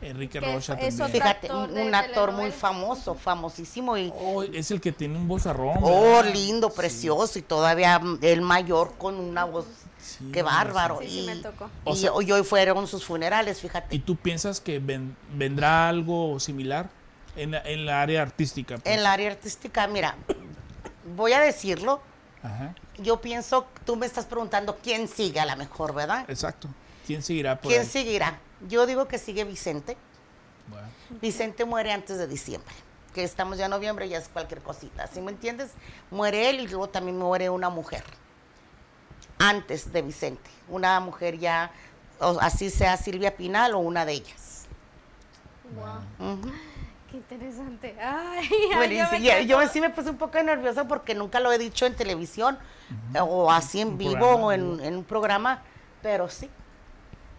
Enrique 0.00 0.40
que 0.40 0.52
Rocha 0.54 0.74
es- 0.74 0.94
es 0.94 0.96
también. 0.98 1.22
Fíjate, 1.22 1.46
actor 1.48 1.70
un, 1.70 1.78
un 1.78 1.94
actor 1.94 2.32
muy 2.32 2.50
famoso, 2.50 3.14
famosísimo 3.14 3.96
y 3.96 4.12
Oh, 4.14 4.42
es 4.42 4.70
el 4.70 4.80
que 4.80 4.92
tiene 4.92 5.16
un 5.16 5.28
vozarrón. 5.28 5.78
oh, 5.82 6.16
¿verdad? 6.16 6.32
lindo, 6.34 6.70
Sí, 6.70 6.76
precioso 6.76 7.38
y 7.38 7.42
todavía 7.42 8.00
el 8.22 8.40
mayor 8.42 8.94
con 8.98 9.14
una 9.16 9.44
voz, 9.44 9.66
sí, 10.00 10.30
qué 10.32 10.42
bárbaro. 10.42 10.98
Sí, 11.02 11.08
sí 11.08 11.20
y, 11.20 11.26
me 11.26 11.36
tocó. 11.36 11.70
O 11.84 11.92
y 11.94 11.96
sea- 11.96 12.12
hoy 12.12 12.30
hoy 12.32 12.42
fueron 12.44 12.86
sus 12.86 13.04
funerales, 13.04 13.58
¿Y 13.58 13.60
fíjate. 13.62 13.98
tú 14.00 14.16
piensas 14.16 14.60
que 14.60 14.78
ven- 14.78 15.16
vendrá 15.34 15.88
algo 15.88 16.38
similar 16.40 16.90
en 17.36 17.52
la, 17.52 17.60
en 17.62 17.86
la 17.86 18.02
área 18.02 18.22
artística? 18.22 18.76
pues? 18.78 18.94
En 18.94 19.02
la 19.02 19.12
área 19.12 19.30
artística, 19.30 19.86
mira, 19.86 20.16
voy 21.16 21.32
a 21.32 21.40
decirlo, 21.40 22.00
Ajá, 22.42 22.74
yo 22.98 23.20
pienso, 23.20 23.66
tú 23.84 23.96
me 23.96 24.06
estás 24.06 24.24
preguntando 24.24 24.78
quién 24.82 25.08
sigue 25.08 25.40
a 25.40 25.44
la 25.44 25.56
mejor, 25.56 25.94
¿verdad? 25.94 26.28
exacto. 26.28 26.68
¿Quién 27.06 27.22
seguirá 27.22 27.60
por 27.60 27.70
¿Quién 27.70 27.82
ahí? 27.82 27.88
seguirá? 27.88 28.38
Yo 28.68 28.86
digo 28.86 29.08
que 29.08 29.18
sigue 29.18 29.44
Vicente. 29.44 29.96
Bueno, 30.68 30.86
Vicente 31.20 31.64
muere 31.64 31.92
antes 31.92 32.18
de 32.18 32.26
diciembre. 32.26 32.72
Que 33.14 33.24
estamos 33.24 33.58
ya 33.58 33.64
en 33.64 33.72
noviembre, 33.72 34.08
ya 34.08 34.18
es 34.18 34.28
cualquier 34.28 34.60
cosita. 34.60 35.06
¿Sí 35.08 35.20
me 35.20 35.32
entiendes? 35.32 35.70
Muere 36.10 36.48
él 36.50 36.60
y 36.60 36.68
luego 36.68 36.88
también 36.88 37.18
muere 37.18 37.50
una 37.50 37.68
mujer. 37.68 38.04
Antes 39.38 39.92
de 39.92 40.02
Vicente. 40.02 40.48
Una 40.68 41.00
mujer 41.00 41.38
ya, 41.38 41.72
o 42.20 42.38
así 42.40 42.70
sea 42.70 42.96
Silvia 42.96 43.36
Pinal 43.36 43.74
o 43.74 43.78
una 43.80 44.04
de 44.04 44.12
ellas. 44.12 44.66
Wow. 45.74 46.38
Qué 47.10 47.16
interesante. 47.16 47.96
Ay, 48.00 48.48
Bueno, 48.74 48.94
y 48.94 48.98
yo 48.98 49.04
me 49.10 49.46
yo 49.46 49.68
sí 49.68 49.80
me 49.80 49.90
puse 49.90 50.10
un 50.10 50.16
poco 50.16 50.42
nerviosa 50.42 50.86
porque 50.86 51.14
nunca 51.14 51.40
lo 51.40 51.52
he 51.52 51.58
dicho 51.58 51.86
en 51.86 51.94
televisión 51.94 52.58
o 53.20 53.50
así 53.50 53.80
en 53.80 53.88
Un 53.88 53.98
vivo 53.98 54.12
programa, 54.12 54.46
o 54.46 54.52
en 54.52 54.80
en, 54.80 54.96
un 54.96 55.04
programa, 55.04 55.62
pero 56.02 56.28
sí. 56.28 56.48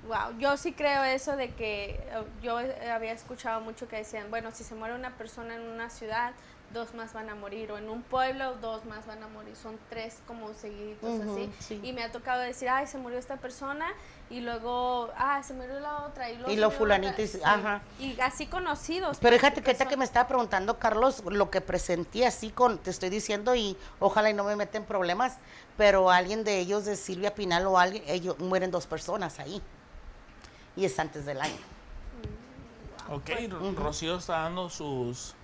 Wow, 0.08 0.38
yo 0.40 0.58
sí 0.58 0.74
creo 0.74 1.04
eso 1.04 1.36
de 1.36 1.52
que 1.52 1.92
eh, 1.92 2.24
yo 2.42 2.58
había 2.58 3.12
escuchado 3.12 3.62
mucho 3.62 3.88
que 3.88 3.98
decían, 3.98 4.30
bueno, 4.30 4.52
si 4.52 4.64
se 4.64 4.74
muere 4.76 4.96
una 4.96 5.12
persona 5.12 5.56
en 5.56 5.62
una 5.62 5.90
ciudad, 5.90 6.34
dos 6.74 6.94
más 6.94 7.14
van 7.14 7.30
a 7.30 7.36
morir, 7.36 7.72
o 7.72 7.78
en 7.78 7.90
un 7.90 8.02
pueblo, 8.02 8.56
dos 8.62 8.86
más 8.86 9.06
van 9.06 9.22
a 9.24 9.28
morir, 9.28 9.56
son 9.56 9.78
tres 9.90 10.20
como 10.28 10.54
seguiditos 10.54 11.20
así. 11.22 11.52
sí. 11.60 11.80
Y 11.84 11.94
me 11.94 12.04
ha 12.04 12.12
tocado 12.12 12.42
decir, 12.42 12.70
ay, 12.70 12.88
se 12.88 12.98
murió 12.98 13.18
esta 13.20 13.38
persona, 13.38 13.88
y 14.30 14.40
luego, 14.42 15.10
ah, 15.18 15.42
se 15.44 15.54
murió 15.54 15.80
la 15.80 16.06
otra, 16.06 16.30
y 16.30 16.36
luego... 16.38 16.52
Y 16.52 16.56
se 16.56 16.62
lo 16.62 16.68
murió 16.68 16.72
la 16.72 16.78
fulanito 16.78 17.12
otra". 17.14 17.24
y- 17.24 17.28
Sí, 17.28 17.40
ajá. 17.44 17.82
Y 18.00 18.20
así 18.22 18.46
conocidos. 18.48 19.18
Pero 19.20 19.32
pues, 19.32 19.42
fíjate 19.42 19.62
que 19.62 19.88
que 19.92 19.98
me 19.98 20.06
estaba 20.06 20.28
preguntando, 20.28 20.80
Carlos, 20.80 21.24
lo 21.26 21.50
que 21.50 21.60
presentí 21.62 22.24
así 22.24 22.50
con, 22.52 22.78
te 22.78 22.90
estoy 22.92 23.10
diciendo, 23.10 23.54
y 23.56 23.76
ojalá 24.00 24.30
y 24.30 24.34
no 24.34 24.44
me 24.44 24.56
meten 24.56 24.86
problemas, 24.86 25.38
pero 25.78 26.10
alguien 26.12 26.44
de 26.44 26.60
ellos, 26.60 26.86
de 26.86 26.96
Silvia 26.96 27.36
Pinal 27.36 27.66
o 27.68 27.78
alguien, 27.78 28.04
ellos 28.08 28.40
mueren 28.40 28.72
dos 28.72 28.88
personas 28.88 29.40
ahí. 29.40 29.62
Y 30.78 30.86
es 30.86 30.98
antes 31.00 31.26
del 31.26 31.42
año. 31.42 31.58
ok, 33.10 33.30
Ro- 33.50 33.72
Rocío 33.74 34.16
está 34.18 34.40
dando 34.44 34.70
sus... 34.70 35.36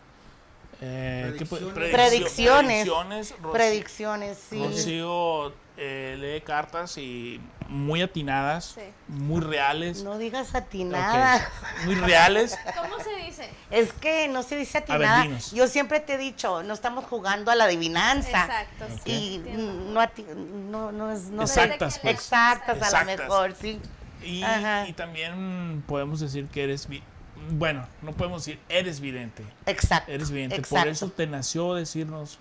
eh, 0.81 1.35
¿qué 1.37 1.45
pu- 1.45 1.57
Predicciones. 1.73 1.91
Predicciones. 1.93 2.85
predicciones. 2.85 3.33
Rocío- 3.41 3.51
Predicciones, 3.51 4.37
sí. 4.49 4.63
Rocío 4.63 5.53
eh, 5.79 6.15
lee 6.19 6.41
cartas 6.41 6.97
y 6.97 7.39
muy 7.67 8.01
atinadas, 8.01 8.73
Sí. 8.75 8.81
muy 9.07 9.41
reales. 9.41 10.01
No 10.03 10.17
digas 10.17 10.55
a 10.55 10.61
ti 10.61 10.83
Ok, 10.83 10.91
nada. 10.91 11.49
Muy 11.85 11.93
reales. 11.95 12.57
¿Cómo 12.81 12.99
se 13.03 13.15
dice? 13.25 13.49
Es 13.69 13.93
que 13.93 14.27
no 14.27 14.41
se 14.41 14.55
dice 14.55 14.79
a 14.79 14.81
ti 14.85 14.91
A 14.91 14.97
ver, 14.97 15.07
nada. 15.07 15.21
dinos. 15.23 15.51
Yo 15.51 15.67
siempre 15.67 15.99
te 15.99 16.15
he 16.15 16.17
dicho, 16.17 16.63
no 16.63 16.73
estamos 16.73 17.05
jugando 17.05 17.51
a 17.51 17.55
la 17.55 17.65
adivinanza. 17.65 18.41
Exacto, 18.45 18.85
sí. 19.03 19.11
Y 19.45 19.57
no, 19.91 20.07
no, 20.71 20.91
no 20.91 21.11
es... 21.11 21.23
No 21.29 21.43
Exactas, 21.43 21.99
pues. 21.99 22.13
Exactas 22.15 22.93
a 22.93 22.99
lo 22.99 23.05
mejor, 23.05 23.53
sí. 23.59 23.79
Y, 24.23 24.41
también 24.93 25.83
podemos 25.87 26.19
decir 26.19 26.47
que 26.47 26.63
eres, 26.63 26.87
bueno, 27.51 27.87
no 28.01 28.11
podemos 28.13 28.45
decir 28.45 28.59
eres 28.69 28.99
vidente, 28.99 29.43
Exacto. 29.65 30.11
eres 30.11 30.31
vidente. 30.31 30.55
exacto. 30.55 30.83
Por 30.83 30.87
eso 30.91 31.09
te 31.09 31.27
nació 31.27 31.73
decirnos 31.75 32.39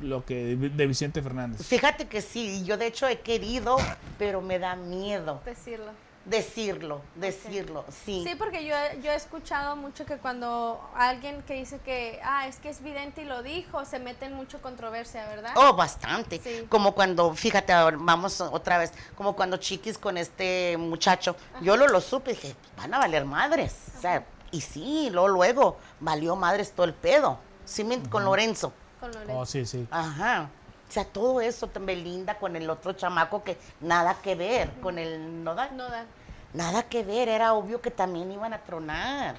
lo 0.00 0.24
que 0.24 0.56
de, 0.56 0.86
Vicente 0.86 1.22
Fernández. 1.22 1.66
Fíjate 1.66 2.06
que 2.06 2.22
sí, 2.22 2.64
yo 2.64 2.76
de 2.76 2.86
hecho 2.86 3.08
he 3.08 3.20
querido, 3.20 3.76
pero 4.18 4.40
me 4.40 4.58
da 4.60 4.76
miedo 4.76 5.40
Decirlo. 5.44 5.90
decirlo, 6.24 7.02
decirlo, 7.16 7.84
sí. 8.04 8.22
Sí, 8.24 8.34
porque 8.36 8.64
yo, 8.64 8.74
yo 9.02 9.10
he 9.10 9.14
escuchado 9.16 9.74
mucho 9.74 10.04
que 10.06 10.18
cuando 10.18 10.80
alguien 10.94 11.42
que 11.42 11.54
dice 11.54 11.80
que, 11.84 12.20
ah, 12.22 12.46
es 12.46 12.58
que 12.58 12.68
es 12.68 12.80
vidente 12.82 13.22
y 13.22 13.24
lo 13.24 13.42
dijo, 13.42 13.84
se 13.84 13.98
mete 13.98 14.26
en 14.26 14.34
mucho 14.34 14.60
controversia, 14.62 15.26
¿verdad? 15.26 15.52
Oh, 15.56 15.74
bastante. 15.74 16.38
Sí. 16.38 16.66
Como 16.68 16.94
cuando, 16.94 17.34
fíjate, 17.34 17.72
ahora 17.72 17.96
vamos 17.98 18.40
otra 18.40 18.78
vez, 18.78 18.92
como 19.16 19.34
cuando 19.34 19.56
chiquis 19.56 19.98
con 19.98 20.16
este 20.16 20.76
muchacho, 20.76 21.34
yo 21.60 21.76
lo, 21.76 21.88
lo 21.88 22.00
supe 22.00 22.30
y 22.32 22.34
dije, 22.34 22.54
van 22.76 22.94
a 22.94 22.98
valer 22.98 23.24
madres. 23.24 23.74
O 23.96 24.00
sea, 24.00 24.24
y 24.50 24.60
sí, 24.60 25.08
luego, 25.10 25.28
luego 25.28 25.78
valió 26.00 26.36
madres 26.36 26.72
todo 26.72 26.86
el 26.86 26.94
pedo. 26.94 27.38
Sí, 27.64 27.84
con 28.10 28.24
Lorenzo. 28.24 28.72
Con 29.00 29.12
Lorenzo. 29.12 29.38
Oh, 29.38 29.46
sí, 29.46 29.66
sí. 29.66 29.86
Ajá. 29.90 30.48
O 30.88 30.92
sea, 30.92 31.04
todo 31.04 31.40
eso, 31.42 31.66
también 31.66 32.02
linda 32.02 32.38
con 32.38 32.56
el 32.56 32.68
otro 32.70 32.92
chamaco 32.94 33.44
que 33.44 33.58
nada 33.80 34.14
que 34.22 34.34
ver, 34.34 34.70
con 34.80 34.98
el 34.98 35.44
nodal. 35.44 35.76
No 35.76 35.84
da. 35.88 36.06
Nada 36.54 36.82
que 36.84 37.04
ver, 37.04 37.28
era 37.28 37.52
obvio 37.52 37.82
que 37.82 37.90
también 37.90 38.32
iban 38.32 38.54
a 38.54 38.58
tronar. 38.58 39.36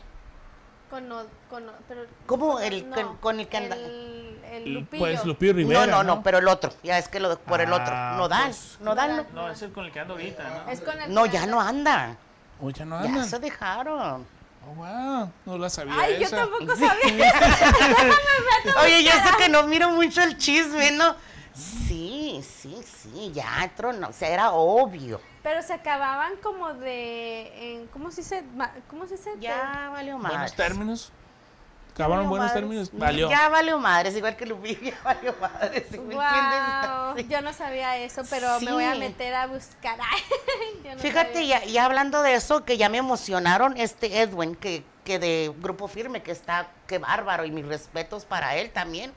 Con 0.91 1.07
no, 1.09 1.23
con 1.49 1.65
no, 1.65 1.71
pero 1.87 2.01
¿Cómo 2.27 2.53
con- 2.53 2.63
el 2.63 2.87
con- 2.89 3.17
con 3.17 3.39
el 3.39 3.47
que 3.47 3.57
anda- 3.57 3.75
El, 3.75 4.41
el 4.51 4.73
Lupillo. 4.73 5.03
Pues 5.03 5.25
Lupillo 5.25 5.53
Rivera. 5.53 5.85
no, 5.87 6.03
no, 6.03 6.03
no, 6.15 6.23
pero 6.23 6.37
el 6.39 6.47
otro, 6.47 6.71
ya 6.83 6.97
es 6.99 7.07
que 7.07 7.19
lo 7.19 7.37
por 7.39 7.61
el 7.61 7.71
otro. 7.73 7.93
Ah, 7.95 8.15
Nodal, 8.17 8.45
pues. 8.45 8.77
Nodal. 8.79 9.09
Nodal. 9.17 9.27
No, 9.33 9.49
es 9.51 9.61
el 9.63 9.71
con 9.71 9.85
el 9.85 9.91
que 9.91 9.99
ando 9.99 10.13
ahorita, 10.13 10.43
¿no? 10.65 10.71
Es 10.71 10.81
con 10.81 10.99
el 10.99 11.11
No, 11.13 11.25
ya 11.27 11.43
anda- 11.43 11.51
no 11.55 11.61
anda. 11.61 12.17
Oh, 12.61 12.69
ya 12.71 12.85
no 12.85 12.99
Ya 13.03 13.05
anda. 13.09 13.23
se 13.23 13.39
dejaron. 13.39 14.25
Oh, 14.69 14.73
wow, 14.75 15.31
no 15.45 15.57
la 15.57 15.69
sabía 15.69 15.93
Ay, 15.97 16.19
yo 16.19 16.25
esa. 16.27 16.37
tampoco 16.37 16.75
Sí. 16.75 16.85
sabía. 16.85 17.33
Oye, 18.83 19.03
yo 19.03 19.11
sé 19.11 19.29
que 19.37 19.49
no 19.49 19.63
miro 19.63 19.89
mucho 19.89 20.21
el 20.21 20.37
chisme, 20.37 20.91
¿no? 20.91 21.15
Sí, 21.53 22.41
sí, 22.43 22.77
sí, 22.83 23.31
ya 23.33 23.71
tronó, 23.75 24.09
o 24.09 24.13
sea, 24.13 24.29
era 24.29 24.51
obvio. 24.51 25.19
Pero 25.43 25.61
se 25.61 25.73
acababan 25.73 26.33
como 26.43 26.73
de, 26.73 27.73
en- 27.75 27.87
¿cómo 27.87 28.11
se 28.11 28.21
dice? 28.21 28.43
¿Cómo 28.89 29.07
se 29.07 29.15
dice? 29.17 29.31
Ya 29.39 29.89
valió 29.91 30.17
madre. 30.17 30.35
Buenos 30.37 30.53
términos. 30.55 31.11
Acabaron 31.99 32.25
Valió 32.25 32.29
buenos 32.29 32.47
madres. 32.47 32.61
términos. 32.61 32.89
Valió. 32.93 33.29
Ya 33.29 33.49
valió 33.49 33.77
madres, 33.77 34.15
igual 34.15 34.37
que 34.37 34.45
Lupillo, 34.45 34.79
ya 34.83 34.97
valió 35.03 35.35
madres. 35.41 35.83
¿sí 35.91 35.99
me 35.99 36.15
Wow? 36.15 37.17
Sí. 37.17 37.27
yo 37.27 37.41
no 37.41 37.51
sabía 37.51 37.97
eso, 37.97 38.21
pero 38.29 38.57
me 38.61 38.71
voy 38.71 38.85
a 38.85 38.95
meter 38.95 39.33
a 39.35 39.47
buscar. 39.47 39.97
Yo 40.85 40.95
no 40.95 40.99
Fíjate, 41.01 41.45
ya, 41.45 41.63
ya 41.65 41.83
hablando 41.83 42.21
de 42.21 42.35
eso, 42.35 42.63
que 42.63 42.77
ya 42.77 42.87
me 42.87 42.99
emocionaron 42.99 43.75
este 43.75 44.21
Edwin, 44.21 44.55
que, 44.55 44.83
que 45.03 45.19
de 45.19 45.53
Grupo 45.59 45.89
Firme, 45.89 46.21
que 46.23 46.31
está, 46.31 46.67
qué 46.87 46.99
bárbaro, 46.99 47.43
y 47.43 47.51
mis 47.51 47.65
respetos 47.65 48.23
para 48.23 48.55
él 48.55 48.71
también. 48.71 49.11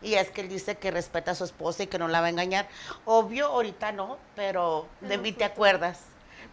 Y 0.00 0.14
es 0.14 0.30
que 0.30 0.40
él 0.40 0.48
dice 0.48 0.76
que 0.76 0.90
respeta 0.90 1.32
a 1.32 1.34
su 1.34 1.44
esposa 1.44 1.82
y 1.82 1.86
que 1.88 1.98
no 1.98 2.08
la 2.08 2.20
va 2.20 2.28
a 2.28 2.30
engañar. 2.30 2.68
Obvio, 3.04 3.48
ahorita 3.48 3.92
no, 3.92 4.16
pero 4.34 4.86
de 5.02 5.18
mí 5.18 5.32
te 5.32 5.44
acuerdas. 5.44 6.00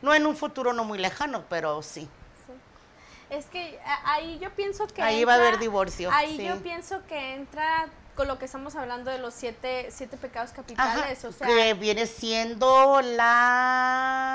No 0.02 0.14
en 0.14 0.26
un 0.26 0.36
futuro 0.36 0.74
no 0.74 0.84
muy 0.84 0.98
lejano, 1.00 1.46
pero 1.50 1.82
sí. 1.82 2.10
Es 3.32 3.46
que 3.46 3.80
ahí 4.04 4.38
yo 4.40 4.52
pienso 4.52 4.86
que 4.88 5.02
Ahí 5.02 5.24
va 5.24 5.36
a 5.36 5.38
haber 5.38 5.58
divorcio, 5.58 6.12
Ahí 6.12 6.36
sí. 6.36 6.44
yo 6.46 6.62
pienso 6.62 7.02
que 7.08 7.36
entra 7.36 7.88
con 8.14 8.28
lo 8.28 8.38
que 8.38 8.44
estamos 8.44 8.76
hablando 8.76 9.10
de 9.10 9.20
los 9.20 9.34
siete, 9.34 9.88
siete 9.90 10.18
pecados 10.18 10.52
Ajá, 10.52 10.64
capitales, 10.64 11.24
o 11.24 11.32
sea, 11.32 11.48
que 11.48 11.74
viene 11.76 12.08
siendo 12.08 13.02
la 13.02 14.34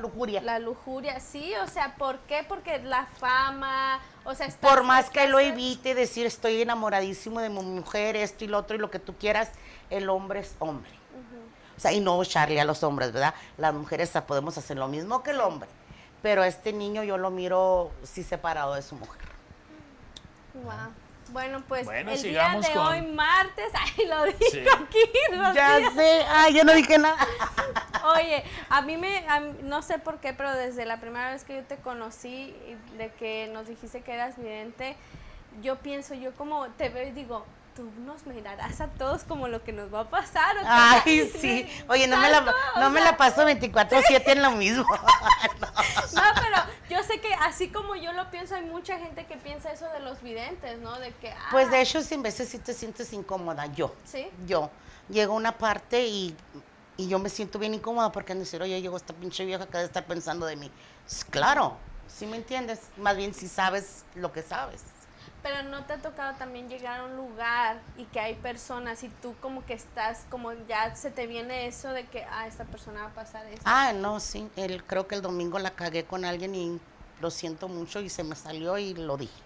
lujuria. 0.00 0.42
la 0.42 0.58
lujuria, 0.58 1.20
sí, 1.20 1.52
o 1.62 1.68
sea, 1.68 1.94
¿por 1.94 2.18
qué? 2.22 2.44
Porque 2.48 2.80
la 2.80 3.06
fama, 3.06 4.00
o 4.24 4.34
sea, 4.34 4.48
Por 4.60 4.82
más 4.82 5.08
que 5.08 5.28
lo 5.28 5.38
evite, 5.38 5.94
decir 5.94 6.26
estoy 6.26 6.62
enamoradísimo 6.62 7.38
de 7.38 7.48
mi 7.48 7.62
mujer, 7.62 8.16
esto 8.16 8.44
y 8.44 8.48
lo 8.48 8.58
otro 8.58 8.74
y 8.74 8.80
lo 8.80 8.90
que 8.90 8.98
tú 8.98 9.14
quieras, 9.16 9.52
el 9.88 10.10
hombre 10.10 10.40
es 10.40 10.56
hombre. 10.58 10.90
O 11.76 11.80
sea, 11.80 11.92
y 11.92 12.00
no 12.00 12.20
echarle 12.20 12.60
a 12.60 12.64
los 12.64 12.82
hombres, 12.82 13.12
¿verdad? 13.12 13.34
Las 13.56 13.72
mujeres 13.72 14.10
podemos 14.26 14.58
hacer 14.58 14.78
lo 14.78 14.88
mismo 14.88 15.22
que 15.22 15.30
el 15.30 15.40
hombre. 15.40 15.68
Pero 16.24 16.42
este 16.42 16.72
niño 16.72 17.04
yo 17.04 17.18
lo 17.18 17.30
miro 17.30 17.92
sí 18.02 18.22
separado 18.22 18.74
de 18.74 18.80
su 18.80 18.96
mujer. 18.96 19.20
Wow. 20.54 20.72
Bueno, 21.28 21.62
pues 21.68 21.84
Bueno, 21.84 22.12
el 22.12 22.22
día 22.22 22.48
de 22.60 22.72
con- 22.72 22.86
hoy, 22.86 23.02
martes, 23.02 23.70
ay, 23.98 24.06
lo 24.06 24.24
dije 24.24 24.38
Sí. 24.50 24.60
aquí. 24.60 24.98
Ya 25.54 25.80
sé, 25.94 26.24
ay, 26.30 26.54
yo 26.54 26.64
no 26.64 26.72
dije 26.72 26.96
nada. 26.96 27.16
Oye, 28.16 28.42
a 28.70 28.80
mí 28.80 28.96
me, 28.96 29.26
a 29.28 29.40
mí- 29.40 29.58
no 29.64 29.82
sé 29.82 29.98
por 29.98 30.18
qué, 30.20 30.32
pero 30.32 30.50
desde 30.54 30.86
la 30.86 30.98
primera 30.98 31.30
vez 31.30 31.44
que 31.44 31.56
yo 31.56 31.64
te 31.64 31.76
conocí, 31.76 32.56
y 32.68 32.96
de 32.96 33.12
que 33.12 33.50
nos 33.52 33.66
dijiste 33.68 34.00
que 34.00 34.14
eras 34.14 34.38
vidente, 34.38 34.96
yo 35.62 35.76
pienso, 35.76 36.14
yo 36.14 36.32
como 36.34 36.68
te 36.70 36.88
veo 36.88 37.06
y 37.06 37.10
digo, 37.12 37.44
tú 37.74 37.90
nos 38.04 38.26
mirarás 38.26 38.80
a 38.80 38.86
todos 38.88 39.24
como 39.24 39.48
lo 39.48 39.62
que 39.64 39.72
nos 39.72 39.92
va 39.92 40.00
a 40.00 40.04
pasar. 40.10 40.56
¿o 40.56 40.60
qué?" 40.60 40.66
Ay, 40.68 41.32
sí. 41.40 41.84
Oye, 41.88 42.06
no 42.06 42.16
me 42.18 42.30
la, 42.30 42.40
no 42.80 42.90
me 42.90 43.00
sea, 43.00 43.10
la 43.12 43.16
paso 43.16 43.42
24-7 43.46 44.22
en 44.26 44.42
lo 44.42 44.50
mismo. 44.52 44.86
No, 46.14 46.22
pero 46.34 46.56
yo 46.88 47.02
sé 47.02 47.20
que 47.20 47.32
así 47.34 47.68
como 47.68 47.96
yo 47.96 48.12
lo 48.12 48.30
pienso, 48.30 48.54
hay 48.54 48.62
mucha 48.62 48.98
gente 48.98 49.26
que 49.26 49.36
piensa 49.36 49.72
eso 49.72 49.86
de 49.90 50.00
los 50.00 50.22
videntes, 50.22 50.78
¿no? 50.78 50.98
De 50.98 51.12
que, 51.14 51.34
Pues 51.50 51.70
de 51.70 51.78
ah, 51.78 51.80
hecho, 51.80 52.02
sin 52.02 52.22
veces 52.22 52.48
sí 52.48 52.58
te 52.58 52.72
sientes 52.72 53.12
incómoda, 53.12 53.66
yo. 53.66 53.94
Sí. 54.04 54.28
Yo. 54.46 54.70
Llego 55.08 55.34
a 55.34 55.36
una 55.36 55.58
parte 55.58 56.06
y, 56.06 56.36
y 56.96 57.08
yo 57.08 57.18
me 57.18 57.28
siento 57.28 57.58
bien 57.58 57.74
incómoda 57.74 58.12
porque 58.12 58.32
de 58.34 58.40
decir, 58.40 58.62
oye, 58.62 58.80
llegó 58.80 58.96
esta 58.96 59.12
pinche 59.12 59.44
vieja 59.44 59.66
que 59.66 59.72
debe 59.72 59.84
estar 59.86 60.04
pensando 60.04 60.46
de 60.46 60.56
mí. 60.56 60.70
S- 61.06 61.24
Claro, 61.28 61.76
¿sí 62.06 62.26
me 62.26 62.36
entiendes? 62.36 62.80
Más 62.96 63.16
bien 63.16 63.34
si 63.34 63.48
sabes 63.48 64.04
lo 64.14 64.32
que 64.32 64.42
sabes. 64.42 64.82
Pero 65.44 65.62
no 65.62 65.84
te 65.84 65.92
ha 65.92 65.98
tocado 65.98 66.34
también 66.38 66.70
llegar 66.70 67.00
a 67.00 67.04
un 67.04 67.16
lugar 67.16 67.78
y 67.98 68.04
que 68.04 68.18
hay 68.18 68.34
personas 68.34 69.04
y 69.04 69.10
tú 69.10 69.34
como 69.42 69.62
que 69.66 69.74
estás, 69.74 70.24
como 70.30 70.54
ya 70.66 70.96
se 70.96 71.10
te 71.10 71.26
viene 71.26 71.66
eso 71.66 71.90
de 71.90 72.06
que, 72.06 72.24
ah, 72.24 72.46
esta 72.46 72.64
persona 72.64 73.02
va 73.02 73.06
a 73.08 73.14
pasar 73.14 73.44
esto. 73.48 73.60
Ah, 73.66 73.92
no, 73.92 74.20
sí. 74.20 74.48
El, 74.56 74.82
creo 74.84 75.06
que 75.06 75.16
el 75.16 75.20
domingo 75.20 75.58
la 75.58 75.72
cagué 75.72 76.04
con 76.04 76.24
alguien 76.24 76.54
y 76.54 76.80
lo 77.20 77.30
siento 77.30 77.68
mucho 77.68 78.00
y 78.00 78.08
se 78.08 78.24
me 78.24 78.36
salió 78.36 78.78
y 78.78 78.94
lo 78.94 79.18
dije. 79.18 79.42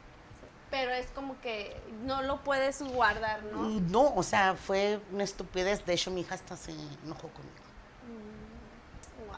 Pero 0.70 0.92
es 0.92 1.08
como 1.08 1.40
que 1.40 1.76
no 2.04 2.22
lo 2.22 2.44
puedes 2.44 2.80
guardar, 2.80 3.42
¿no? 3.42 3.68
Y 3.68 3.80
No, 3.80 4.14
o 4.14 4.22
sea, 4.22 4.54
fue 4.54 5.00
una 5.10 5.24
estupidez. 5.24 5.84
De 5.84 5.94
hecho, 5.94 6.12
mi 6.12 6.20
hija 6.20 6.36
hasta 6.36 6.56
se 6.56 6.70
enojó 6.70 7.26
conmigo. 7.26 7.56
Wow. 9.26 9.36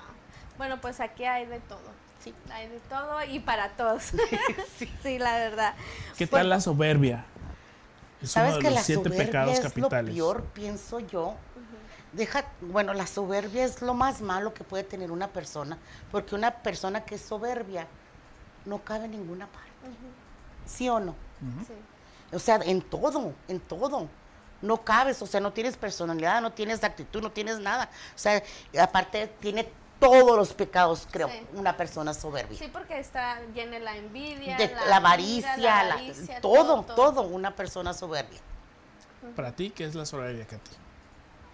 Bueno, 0.59 0.79
pues 0.79 1.01
aquí 1.01 1.25
hay 1.25 1.47
de 1.47 1.61
todo. 1.61 2.10
Sí. 2.23 2.35
Hay 2.53 2.69
de 2.69 2.79
todo 2.81 3.25
y 3.25 3.41
para 3.41 3.71
todos. 3.71 4.13
Sí. 4.77 4.89
sí, 5.03 5.19
la 5.19 5.39
verdad. 5.39 5.75
¿Qué 6.17 6.27
tal 6.27 6.49
la 6.49 6.61
soberbia? 6.61 7.25
Es 8.23 8.33
¿Sabes 8.33 8.51
uno 8.51 8.59
de 8.59 8.63
que 8.63 8.71
los 8.71 8.75
la 8.75 8.83
siete 8.83 9.03
soberbia 9.05 9.27
pecados 9.27 9.55
es 9.55 9.61
capitales. 9.61 10.15
lo 10.15 10.15
peor, 10.15 10.45
pienso 10.53 11.01
yo? 11.01 11.35
Deja, 12.13 12.45
bueno, 12.61 12.93
la 12.93 13.07
soberbia 13.07 13.65
es 13.65 13.83
lo 13.83 13.95
más 13.95 14.21
malo 14.21 14.53
que 14.53 14.65
puede 14.65 14.83
tener 14.83 15.13
una 15.13 15.29
persona, 15.29 15.79
porque 16.11 16.35
una 16.35 16.51
persona 16.51 17.05
que 17.05 17.15
es 17.15 17.23
soberbia 17.23 17.87
no 18.65 18.83
cabe 18.83 19.05
en 19.05 19.13
ninguna 19.13 19.47
parte. 19.47 19.71
¿Sí 20.67 20.89
o 20.89 21.01
no? 21.01 21.15
Sí. 21.67 21.73
O 22.33 22.39
sea, 22.39 22.57
en 22.65 22.83
todo, 22.83 23.33
en 23.49 23.61
todo. 23.61 24.09
No 24.61 24.85
cabes, 24.85 25.23
o 25.23 25.27
sea, 25.27 25.41
no 25.41 25.53
tienes 25.53 25.77
personalidad, 25.77 26.43
no 26.43 26.53
tienes 26.53 26.85
actitud, 26.85 27.23
no 27.23 27.31
tienes 27.31 27.59
nada. 27.61 27.89
O 28.15 28.19
sea, 28.19 28.43
aparte 28.79 29.29
tiene 29.41 29.71
todos 30.01 30.37
los 30.37 30.53
pecados, 30.55 31.07
creo, 31.11 31.29
Sí. 31.29 31.47
una 31.55 31.77
persona 31.77 32.13
soberbia. 32.15 32.59
Sí, 32.59 32.69
porque 32.73 32.99
está 32.99 33.39
llena 33.55 33.73
de 33.73 33.81
la 33.81 33.97
envidia, 33.97 34.57
De 34.57 34.75
la, 34.89 34.97
avaricia, 34.97 35.57
la 35.59 35.85
la- 35.85 35.93
avaricia, 35.95 36.41
todo, 36.41 36.83
todo, 36.83 37.23
una 37.23 37.55
persona 37.55 37.93
soberbia. 37.95 38.41
Para 39.37 39.53
ti, 39.53 39.71
¿qué 39.71 39.85
es 39.85 39.95
la 39.95 40.07
soberbia, 40.07 40.47
Katy? 40.47 40.71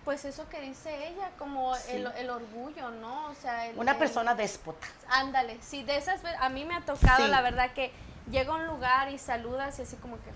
Pues 0.05 0.25
eso 0.25 0.49
que 0.49 0.61
dice 0.61 1.09
ella, 1.09 1.31
como 1.37 1.75
Sí. 1.75 1.93
el, 1.97 2.07
el 2.17 2.31
orgullo, 2.31 2.91
¿no? 2.91 3.27
O 3.27 3.35
sea, 3.35 3.67
el- 3.67 3.77
Una 3.77 3.93
el- 3.93 3.99
persona 3.99 4.37
déspota. 4.37 4.87
Ándale, 5.09 5.59
sí, 5.61 5.83
de 5.83 5.97
esas 5.97 6.23
veces, 6.23 6.39
a 6.41 6.49
mí 6.49 6.65
me 6.65 6.75
ha 6.77 6.81
tocado, 6.85 7.25
Sí. 7.25 7.29
la 7.31 7.43
verdad, 7.43 7.73
que 7.73 7.91
llega 8.31 8.53
a 8.53 8.57
un 8.57 8.67
lugar 8.67 9.11
y 9.11 9.19
saludas 9.19 9.79
y 9.81 9.83
así 9.83 9.97
como 9.97 10.17
que, 10.19 10.31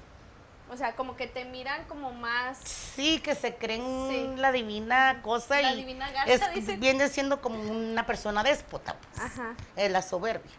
o 0.71 0.77
sea, 0.77 0.95
como 0.97 1.17
que 1.17 1.27
te 1.27 1.45
miran 1.45 1.85
como 1.87 2.13
más, 2.13 2.59
Sí, 2.59 3.19
que 3.21 3.35
se 3.35 3.57
creen 3.57 4.09
Sí. 4.09 4.41
la 4.41 4.53
divina 4.53 5.21
cosa 5.23 5.61
La 5.61 5.73
y 5.73 5.77
divina 5.79 6.11
garza, 6.13 6.33
es, 6.51 6.55
dicen. 6.55 6.81
viene 6.81 7.09
siendo 7.09 7.41
como 7.41 7.61
una 7.61 8.07
persona 8.07 8.43
déspota, 8.43 8.97
pues. 8.97 9.21
ajá, 9.21 9.55
Es 9.77 9.91
la 9.91 10.03
soberbia. 10.03 10.53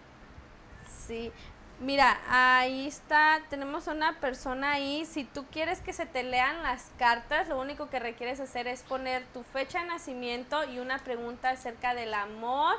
sí. 1.08 1.32
Mira, 1.80 2.20
ahí 2.30 2.86
está, 2.88 3.40
tenemos 3.50 3.88
una 3.88 4.20
persona 4.20 4.74
ahí, 4.74 5.04
si 5.04 5.24
tú 5.24 5.48
quieres 5.52 5.80
que 5.82 5.94
se 5.94 6.06
te 6.06 6.22
lean 6.22 6.62
las 6.62 6.92
cartas, 7.00 7.48
lo 7.48 7.60
único 7.60 7.90
que 7.90 8.00
requieres 8.00 8.40
hacer 8.40 8.68
es 8.68 8.84
poner 8.84 9.26
tu 9.34 9.42
fecha 9.42 9.80
de 9.80 9.86
nacimiento 9.88 10.64
y 10.66 10.78
una 10.78 11.00
pregunta 11.00 11.50
acerca 11.50 11.96
del 11.96 12.14
amor, 12.14 12.76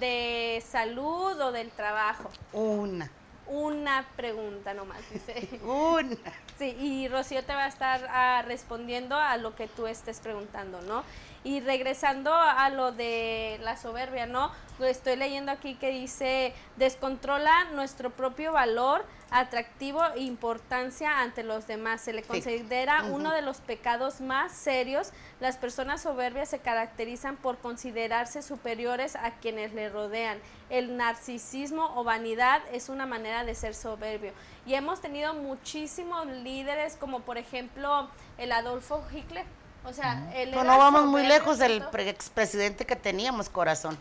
de 0.00 0.60
salud 0.68 1.40
o 1.40 1.52
del 1.52 1.70
trabajo. 1.70 2.32
Una. 2.52 3.08
Una 3.46 4.06
pregunta 4.16 4.74
nomás, 4.74 4.98
dice. 5.10 5.48
Una. 5.62 6.16
Sí, 6.58 6.76
y 6.78 7.08
Rocío 7.08 7.42
te 7.44 7.54
va 7.54 7.64
a 7.64 7.68
estar 7.68 8.06
ah, 8.10 8.42
respondiendo 8.46 9.16
a 9.16 9.36
lo 9.36 9.54
que 9.56 9.68
tú 9.68 9.86
estés 9.86 10.20
preguntando, 10.20 10.80
¿no? 10.82 11.02
Y 11.44 11.60
regresando 11.60 12.32
a 12.32 12.68
lo 12.70 12.92
de 12.92 13.58
la 13.62 13.76
soberbia, 13.76 14.26
¿no? 14.26 14.52
Estoy 14.84 15.16
leyendo 15.16 15.52
aquí 15.52 15.74
que 15.74 15.90
dice, 15.90 16.54
descontrola 16.76 17.64
nuestro 17.74 18.10
propio 18.10 18.52
valor, 18.52 19.04
atractivo 19.30 20.02
e 20.14 20.20
importancia 20.20 21.20
ante 21.20 21.42
los 21.42 21.66
demás. 21.66 22.00
Se 22.02 22.12
le 22.12 22.22
considera 22.22 23.04
uno 23.04 23.32
de 23.32 23.42
los 23.42 23.58
pecados 23.58 24.20
más 24.20 24.52
serios. 24.52 25.12
Las 25.40 25.56
personas 25.56 26.02
soberbias 26.02 26.50
se 26.50 26.58
caracterizan 26.58 27.36
por 27.36 27.58
considerarse 27.58 28.42
superiores 28.42 29.16
a 29.16 29.30
quienes 29.32 29.72
le 29.72 29.88
rodean. 29.88 30.38
El 30.70 30.96
narcisismo 30.96 31.92
o 31.96 32.04
vanidad 32.04 32.62
es 32.72 32.88
una 32.88 33.06
manera 33.06 33.44
de 33.44 33.54
ser 33.54 33.74
soberbio. 33.74 34.32
Y 34.66 34.74
hemos 34.74 35.00
tenido 35.00 35.34
muchísimos 35.34 36.26
líderes, 36.26 36.96
como 36.96 37.20
por 37.20 37.38
ejemplo 37.38 38.08
el 38.38 38.52
Adolfo 38.52 39.02
Hitler. 39.12 39.44
O 39.84 39.92
sea, 39.92 40.30
él 40.34 40.50
Pues 40.52 40.64
era 40.64 40.72
no 40.72 40.78
vamos 40.78 41.06
muy 41.06 41.26
lejos 41.26 41.58
del 41.58 41.82
expresidente 42.06 42.86
que 42.86 42.94
teníamos, 42.94 43.48
corazón. 43.48 43.98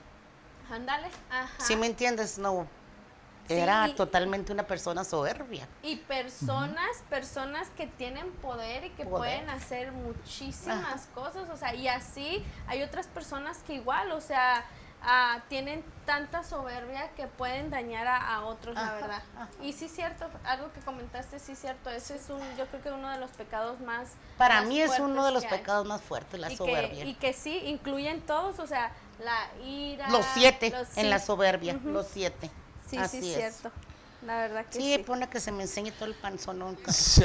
Ándale, 0.72 1.08
ajá. 1.30 1.50
¿Sí 1.60 1.76
me 1.76 1.86
entiendes? 1.88 2.38
No. 2.38 2.68
Era 3.50 3.94
totalmente 3.96 4.54
una 4.54 4.64
persona 4.64 5.04
soberbia. 5.04 5.68
Y 5.84 5.98
personas, 5.98 7.04
personas 7.10 7.70
que 7.72 7.86
tienen 7.86 8.32
poder 8.34 8.86
y 8.86 8.90
que 8.92 9.04
Poder. 9.04 9.18
pueden 9.40 9.50
hacer 9.50 9.92
muchísimas 9.92 11.08
cosas, 11.14 11.50
o 11.50 11.58
sea, 11.58 11.76
y 11.76 11.88
así 11.90 12.46
hay 12.68 12.82
otras 12.82 13.08
personas 13.08 13.58
que 13.68 13.74
igual, 13.74 14.12
o 14.14 14.22
sea, 14.22 14.64
ah, 15.04 15.42
tienen 15.50 15.84
tanta 16.06 16.46
soberbia 16.46 17.10
que 17.18 17.28
pueden 17.28 17.70
dañar 17.70 18.08
a, 18.08 18.36
a 18.36 18.46
otros, 18.46 18.74
la 18.76 18.94
verdad. 18.94 19.22
ajá. 19.36 19.50
Y 19.62 19.74
sí 19.74 19.90
cierto, 19.90 20.30
algo 20.46 20.72
que 20.72 20.80
comentaste, 20.80 21.38
sí 21.40 21.54
cierto, 21.56 21.90
ese 21.90 22.16
es 22.16 22.30
un, 22.30 22.40
yo 22.56 22.66
creo 22.68 22.82
que 22.82 22.92
uno 22.92 23.10
de 23.10 23.18
los 23.18 23.32
pecados 23.32 23.82
más 23.82 24.12
Para 24.38 24.60
más 24.62 24.68
mí 24.70 24.80
es 24.82 24.98
uno 24.98 25.26
de 25.26 25.32
los 25.34 25.44
pecados 25.46 25.86
más 25.86 26.02
fuertes, 26.02 26.40
la 26.40 26.50
y 26.52 26.56
soberbia. 26.56 27.04
Que, 27.04 27.10
y 27.10 27.14
que 27.16 27.34
sí, 27.34 27.58
incluyen 27.66 28.22
todos, 28.22 28.60
o 28.60 28.68
sea, 28.68 28.94
la 29.24 29.64
ira. 29.64 30.10
los 30.10 30.26
siete 30.34 30.70
los- 30.72 30.98
en 30.98 31.10
la 31.10 31.20
soberbia, 31.20 31.74
los 31.84 32.08
siete. 32.08 32.50
Sí, 32.90 32.98
Así 32.98 33.22
sí, 33.22 33.32
es. 33.32 33.38
cierto. 33.38 33.72
La 34.26 34.38
verdad 34.38 34.66
que 34.66 34.74
Sí, 34.80 34.96
sí. 34.98 35.04
pone 35.04 35.30
que 35.30 35.40
se 35.40 35.52
me 35.52 35.64
enseñe 35.64 35.92
todo 35.92 36.06
el 36.06 36.14
panzón. 36.16 36.78
Sí. 36.90 37.24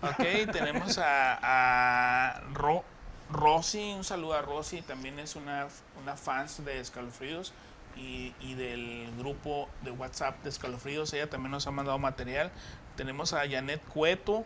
Ok, 0.00 0.50
tenemos 0.52 0.96
a, 0.98 1.38
a 1.42 2.40
Ro- 2.54 2.84
Rosy, 3.30 3.92
un 3.94 4.04
saludo 4.04 4.34
a 4.34 4.42
Rosy, 4.42 4.80
también 4.82 5.18
es 5.18 5.34
una, 5.36 5.66
una 6.00 6.16
fans 6.16 6.64
de 6.64 6.78
Escalofríos 6.80 7.52
y, 7.96 8.32
y 8.40 8.54
del 8.54 9.12
grupo 9.18 9.68
de 9.82 9.90
WhatsApp 9.90 10.42
de 10.44 10.50
Escalofríos, 10.50 11.12
ella 11.12 11.28
también 11.28 11.50
nos 11.50 11.66
ha 11.66 11.70
mandado 11.72 11.98
material. 11.98 12.50
Tenemos 12.96 13.32
a 13.32 13.40
Janet 13.48 13.82
Cueto, 13.92 14.44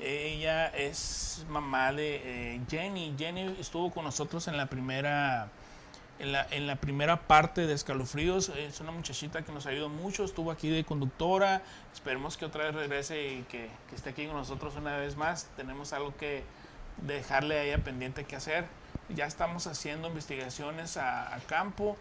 ella 0.00 0.68
es 0.68 1.44
mamá 1.48 1.92
de 1.92 2.54
eh, 2.56 2.60
Jenny, 2.68 3.14
Jenny 3.18 3.56
estuvo 3.58 3.90
con 3.90 4.04
nosotros 4.04 4.48
en 4.48 4.56
la 4.56 4.66
primera 4.66 5.50
en 6.18 6.32
la, 6.32 6.46
en 6.50 6.66
la 6.66 6.76
primera 6.76 7.26
parte 7.26 7.66
de 7.66 7.72
Escalofríos. 7.72 8.50
Es 8.50 8.80
una 8.80 8.92
muchachita 8.92 9.42
que 9.42 9.52
nos 9.52 9.66
ayudó 9.66 9.88
mucho, 9.88 10.24
estuvo 10.24 10.50
aquí 10.50 10.68
de 10.68 10.84
conductora. 10.84 11.62
Esperemos 11.94 12.36
que 12.36 12.44
otra 12.44 12.64
vez 12.64 12.74
regrese 12.74 13.32
y 13.32 13.42
que, 13.44 13.70
que 13.88 13.96
esté 13.96 14.10
aquí 14.10 14.26
con 14.26 14.36
nosotros 14.36 14.76
una 14.76 14.98
vez 14.98 15.16
más. 15.16 15.48
Tenemos 15.56 15.94
algo 15.94 16.14
que 16.16 16.44
dejarle 16.98 17.58
a 17.58 17.64
ella 17.64 17.78
pendiente 17.78 18.24
que 18.24 18.36
hacer. 18.36 18.66
Ya 19.08 19.26
estamos 19.26 19.66
haciendo 19.66 20.08
investigaciones 20.08 20.96
a, 20.96 21.38
campo 21.48 21.96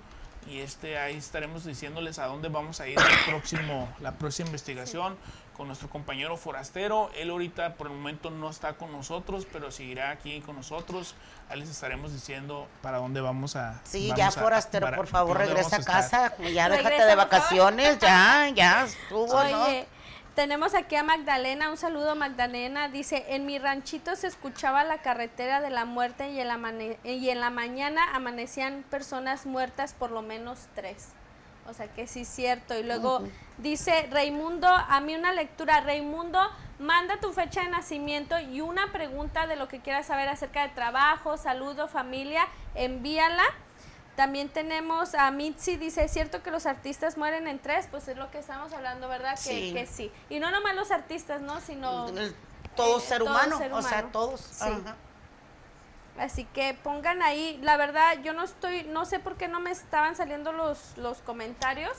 y 0.50 0.60
este 0.60 0.98
ahí 0.98 1.16
estaremos 1.16 1.66
diciéndoles 1.66 2.20
a 2.20 2.28
dónde 2.28 2.50
vamos 2.50 2.80
a 2.82 2.88
ir 2.88 2.98
el 2.98 3.32
próximo, 3.32 3.90
la 4.00 4.14
próxima 4.14 4.48
investigación 4.48 5.18
con 5.60 5.68
nuestro 5.68 5.90
compañero 5.90 6.38
forastero. 6.38 7.12
Él 7.18 7.30
ahorita 7.32 7.74
por 7.74 7.88
el 7.88 7.94
momento 7.94 8.30
no 8.32 8.50
está 8.50 8.74
con 8.78 8.94
nosotros, 8.94 9.46
pero 9.52 9.72
seguirá 9.72 10.10
aquí 10.12 10.40
con 10.40 10.56
nosotros. 10.56 11.16
Ahí 11.50 11.60
les 11.60 11.70
estaremos 11.70 12.14
diciendo 12.14 12.66
para 12.82 13.00
dónde 13.00 13.20
vamos 13.20 13.58
a. 13.58 13.82
Sí, 13.84 14.06
vamos 14.08 14.18
ya 14.18 14.28
a- 14.30 14.32
forastero, 14.32 14.86
para- 14.86 14.96
por 14.96 15.08
favor, 15.08 15.38
regresa 15.38 15.76
a 15.76 15.84
casa. 15.84 16.34
Ya 16.38 16.70
déjate 16.70 16.84
Regresa, 16.90 17.06
de 17.08 17.16
vacaciones, 17.16 18.00
ya, 18.00 18.48
ya 18.56 18.86
estuvo, 18.86 19.28
¿no? 19.44 19.66
Tenemos 20.34 20.74
aquí 20.76 20.96
a 20.96 21.04
Magdalena, 21.04 21.70
un 21.70 21.76
saludo 21.76 22.16
Magdalena, 22.16 22.88
dice, 22.88 23.26
en 23.28 23.46
mi 23.46 23.60
ranchito 23.60 24.16
se 24.16 24.28
escuchaba 24.28 24.86
la 24.86 25.00
carretera 25.00 25.60
de 25.60 25.70
la 25.70 25.84
muerte 25.84 26.30
y 26.30 26.40
en 26.40 26.48
la, 26.48 26.56
mane- 26.58 26.98
y 27.04 27.30
en 27.30 27.42
la 27.42 27.50
mañana 27.50 28.16
amanecían 28.16 28.86
personas 28.90 29.46
muertas, 29.46 29.94
por 29.94 30.12
lo 30.12 30.22
menos 30.22 30.70
tres. 30.74 31.10
O 31.70 31.74
sea 31.74 31.88
que 31.88 32.08
sí 32.08 32.22
es 32.22 32.28
cierto. 32.28 32.78
Y 32.78 32.84
luego 32.84 33.22
dice 33.58 34.08
Raimundo, 34.12 34.68
a 34.68 35.00
mí 35.02 35.16
una 35.16 35.32
lectura, 35.34 35.82
Raimundo, 35.82 36.40
manda 36.80 37.20
tu 37.20 37.32
fecha 37.32 37.62
de 37.64 37.70
nacimiento 37.70 38.40
y 38.40 38.62
una 38.62 38.92
pregunta 38.92 39.48
de 39.48 39.56
lo 39.56 39.68
que 39.68 39.80
quieras 39.80 40.08
saber 40.08 40.28
acerca 40.30 40.64
de 40.64 40.70
trabajo, 40.70 41.38
saludo, 41.38 41.88
familia, 41.88 42.48
envíala. 42.76 43.44
También 44.16 44.50
tenemos 44.50 45.14
a 45.16 45.32
Mitzi, 45.32 45.78
dice, 45.78 46.04
¿es 46.04 46.12
cierto 46.12 46.44
que 46.44 46.52
los 46.52 46.66
artistas 46.66 47.18
mueren 47.18 47.48
en 47.48 47.60
tres? 47.60 47.88
Pues 47.90 48.08
es 48.10 48.18
lo 48.18 48.30
que 48.32 48.40
estamos 48.40 48.74
hablando, 48.74 49.08
¿verdad? 49.08 49.36
Que 49.36 49.38
Sí. 49.38 49.74
que 49.74 49.86
sí. 49.88 50.12
Y 50.30 50.40
no 50.40 50.52
nomás 50.52 50.76
los 50.76 50.92
artistas, 50.92 51.40
¿no? 51.42 51.62
Sino... 51.62 52.10
El- 52.10 52.36
todo 52.76 52.98
eh, 52.98 53.02
ser 53.02 53.20
todo 53.20 53.30
humano, 53.30 53.58
ser 53.58 53.74
o 53.74 53.82
sea, 53.82 54.04
todos. 54.12 54.42
Sí. 54.42 54.64
ajá. 54.64 54.96
Así 56.20 56.44
que 56.44 56.74
pongan 56.84 57.22
ahí, 57.22 57.58
la 57.64 57.78
verdad, 57.78 58.18
yo 58.24 58.34
no 58.34 58.44
estoy, 58.44 58.84
no 58.84 59.06
sé 59.06 59.20
por 59.20 59.36
qué 59.38 59.48
no 59.48 59.60
me 59.62 59.72
estaban 59.72 60.16
saliendo 60.16 60.52
los, 60.52 60.98
los 60.98 61.20
comentarios, 61.20 61.94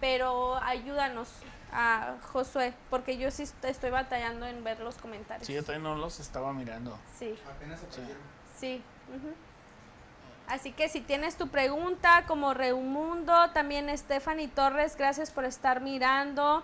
pero 0.00 0.56
ayúdanos 0.62 1.28
a 1.72 2.16
Josué, 2.32 2.74
porque 2.90 3.16
yo 3.16 3.30
sí 3.30 3.44
est- 3.44 3.64
estoy 3.64 3.90
batallando 3.90 4.46
en 4.46 4.62
ver 4.62 4.80
los 4.80 4.96
comentarios. 4.96 5.46
Sí, 5.46 5.54
yo 5.54 5.62
también 5.64 5.82
no 5.82 5.94
los 5.96 6.20
estaba 6.20 6.52
mirando. 6.52 6.98
Sí. 7.18 7.34
Apenas 7.50 7.80
se. 7.80 7.86
Sí. 8.58 8.82
ujú. 9.08 9.34
Así 10.46 10.72
que 10.72 10.90
si 10.90 11.00
tienes 11.00 11.36
tu 11.38 11.48
pregunta, 11.48 12.24
como 12.26 12.52
Reumundo, 12.52 13.50
también 13.52 13.88
Stephanie 13.96 14.48
Torres, 14.48 14.94
gracias 14.96 15.30
por 15.30 15.46
estar 15.46 15.80
mirando. 15.80 16.62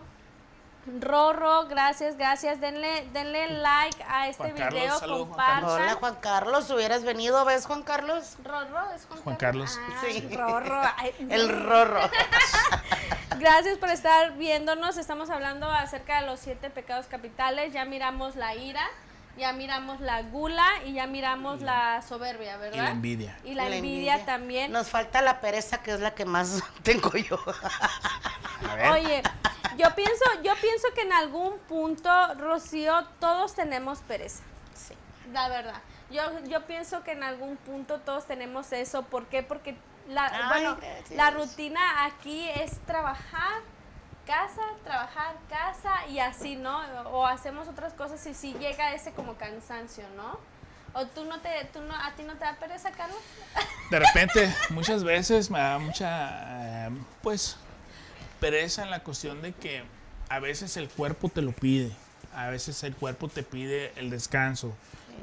Rorro, 0.86 1.66
gracias, 1.66 2.16
gracias. 2.16 2.60
Denle, 2.60 3.06
denle 3.12 3.48
like 3.60 4.02
a 4.08 4.28
este 4.28 4.44
Juan 4.44 4.56
Carlos, 4.56 4.80
video, 4.80 4.98
saludos, 4.98 5.28
Juan. 5.28 5.46
Carlos. 5.46 5.72
Hola, 5.72 5.94
Juan 5.94 6.14
Carlos, 6.20 6.70
hubieras 6.70 7.04
venido, 7.04 7.44
¿ves, 7.44 7.66
Juan 7.66 7.82
Carlos? 7.82 8.36
Rorro, 8.42 8.90
es 8.94 9.04
Juan, 9.06 9.20
Juan 9.22 9.36
Carlos. 9.36 9.78
Ah, 9.78 10.02
Sí. 10.06 10.28
Rorro. 10.34 10.82
ay, 10.96 11.14
El 11.30 11.64
rorro. 11.64 12.00
Gracias 13.38 13.78
por 13.78 13.90
estar 13.90 14.36
viéndonos. 14.36 14.96
Estamos 14.96 15.30
hablando 15.30 15.70
acerca 15.70 16.20
de 16.20 16.26
los 16.26 16.40
siete 16.40 16.70
pecados 16.70 17.06
capitales. 17.06 17.72
Ya 17.72 17.84
miramos 17.84 18.36
la 18.36 18.54
ira, 18.54 18.86
ya 19.36 19.52
miramos 19.52 20.00
la 20.00 20.22
gula 20.22 20.66
y 20.86 20.94
ya 20.94 21.06
miramos 21.06 21.60
la 21.60 22.02
soberbia, 22.02 22.56
¿verdad? 22.56 22.76
Y 22.76 22.80
la 22.80 22.90
envidia. 22.90 23.38
Y 23.44 23.54
la, 23.54 23.68
envidia, 23.68 24.24
también. 24.24 24.72
Nos 24.72 24.88
falta 24.88 25.20
la 25.22 25.40
pereza, 25.40 25.82
que 25.82 25.92
es 25.92 26.00
la 26.00 26.14
que 26.14 26.24
más 26.24 26.62
tengo 26.82 27.12
yo. 27.16 27.38
A 28.68 28.74
ver. 28.74 28.90
Oye, 28.90 29.22
yo 29.80 29.94
pienso, 29.94 30.24
yo 30.42 30.54
pienso 30.60 30.88
que 30.94 31.02
en 31.02 31.12
algún 31.12 31.58
punto, 31.60 32.10
Rocío, 32.34 33.04
todos 33.18 33.54
tenemos 33.54 34.00
pereza. 34.00 34.42
Sí. 34.74 34.94
La 35.32 35.48
verdad. 35.48 35.80
Yo, 36.10 36.22
yo 36.46 36.66
pienso 36.66 37.02
que 37.04 37.12
en 37.12 37.22
algún 37.22 37.56
punto 37.56 38.00
todos 38.00 38.26
tenemos 38.26 38.72
eso. 38.72 39.02
¿Por 39.04 39.26
qué? 39.26 39.42
Porque 39.42 39.76
la, 40.08 40.26
Ay, 40.26 40.48
bueno, 40.48 40.76
gracias. 40.76 41.10
la 41.10 41.30
rutina 41.30 42.04
aquí 42.04 42.48
es 42.48 42.78
trabajar, 42.84 43.62
casa, 44.26 44.62
trabajar, 44.84 45.36
casa 45.48 46.06
y 46.08 46.18
así, 46.18 46.56
¿no? 46.56 46.80
O 47.10 47.26
hacemos 47.26 47.68
otras 47.68 47.92
cosas 47.94 48.24
y 48.26 48.34
sí 48.34 48.54
llega 48.58 48.92
ese 48.92 49.12
como 49.12 49.34
cansancio, 49.34 50.04
¿no? 50.16 50.38
¿O 50.92 51.06
tú 51.06 51.24
no 51.24 51.40
te, 51.40 51.64
tú 51.72 51.80
no, 51.82 51.94
a 51.94 52.12
ti 52.16 52.24
no 52.24 52.32
te 52.34 52.44
da 52.44 52.56
pereza, 52.56 52.90
Carlos? 52.90 53.20
De 53.90 53.98
repente, 54.00 54.52
muchas 54.70 55.04
veces 55.04 55.48
me 55.48 55.60
da 55.60 55.78
mucha, 55.78 56.86
eh, 56.86 56.90
pues, 57.22 57.56
pereza 58.40 58.82
en 58.82 58.90
la 58.90 59.02
cuestión 59.02 59.42
de 59.42 59.52
que 59.52 59.82
a 60.28 60.40
veces 60.40 60.76
el 60.76 60.88
cuerpo 60.88 61.28
te 61.28 61.42
lo 61.42 61.52
pide. 61.52 61.92
A 62.34 62.48
veces 62.48 62.82
el 62.84 62.94
cuerpo 62.94 63.28
te 63.28 63.42
pide 63.42 63.92
el 63.96 64.10
descanso. 64.10 64.74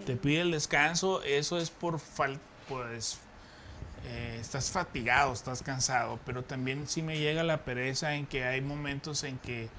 Te 0.06 0.15
pide 0.15 0.41
el 0.41 0.51
descanso, 0.51 1.23
eso 1.23 1.58
es 1.58 1.69
por 1.69 1.99
falta, 1.99 2.41
pues, 2.69 3.19
eh, 4.06 4.38
estás 4.39 4.71
fatigado, 4.71 5.34
estás 5.34 5.63
cansado, 5.63 6.19
pero 6.25 6.43
también 6.43 6.88
sí 6.88 7.01
me 7.01 7.17
llega 7.19 7.43
la 7.43 7.63
pereza 7.63 8.15
en 8.15 8.25
que 8.25 8.43
hay 8.45 8.62
momentos 8.62 9.23
en 9.23 9.38
que, 9.39 9.69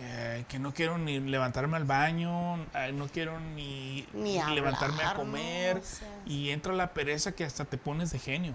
eh, 0.00 0.44
que 0.48 0.58
no 0.58 0.74
quiero 0.74 0.98
ni 0.98 1.18
levantarme 1.20 1.76
al 1.76 1.84
baño, 1.84 2.56
eh, 2.74 2.92
no 2.92 3.08
quiero 3.08 3.40
ni, 3.40 4.06
Ni 4.12 4.38
levantarme 4.54 5.02
a 5.02 5.14
comer 5.14 5.78
O 5.78 5.82
sea. 5.82 6.08
y 6.26 6.50
entra 6.50 6.72
la 6.72 6.92
pereza 6.92 7.32
que 7.32 7.44
hasta 7.44 7.64
te 7.64 7.78
pones 7.78 8.10
de 8.10 8.18
genio. 8.18 8.54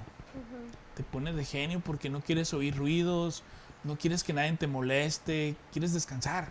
Te 0.96 1.04
pones 1.04 1.36
de 1.36 1.46
genio 1.46 1.80
porque 1.80 2.10
no 2.10 2.22
quieres 2.22 2.54
oír 2.54 2.76
ruidos, 2.76 3.44
no 3.84 3.98
quieres 3.98 4.24
que 4.24 4.34
nadie 4.34 4.54
te 4.54 4.68
moleste, 4.68 5.56
quieres 5.72 5.94
descansar. 5.94 6.50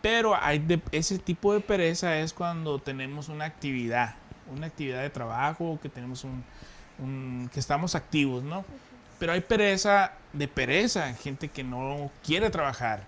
Pero 0.00 0.34
hay 0.40 0.58
de- 0.60 0.80
ese 0.92 1.18
tipo 1.18 1.52
de 1.52 1.60
pereza 1.60 2.18
es 2.18 2.32
cuando 2.32 2.78
tenemos 2.78 3.28
una 3.28 3.44
actividad, 3.44 4.14
una 4.54 4.66
actividad 4.68 5.02
de 5.02 5.10
trabajo, 5.10 5.78
que 5.82 5.88
tenemos 5.88 6.24
un, 6.24 6.44
un- 6.98 7.50
que 7.52 7.60
estamos 7.60 7.94
activos, 7.94 8.42
¿no? 8.44 8.64
Pero 9.18 9.32
hay 9.32 9.40
pereza 9.40 10.12
de 10.32 10.46
pereza, 10.46 11.12
gente 11.14 11.48
que 11.48 11.64
no 11.64 12.10
quiere 12.24 12.48
trabajar, 12.50 13.04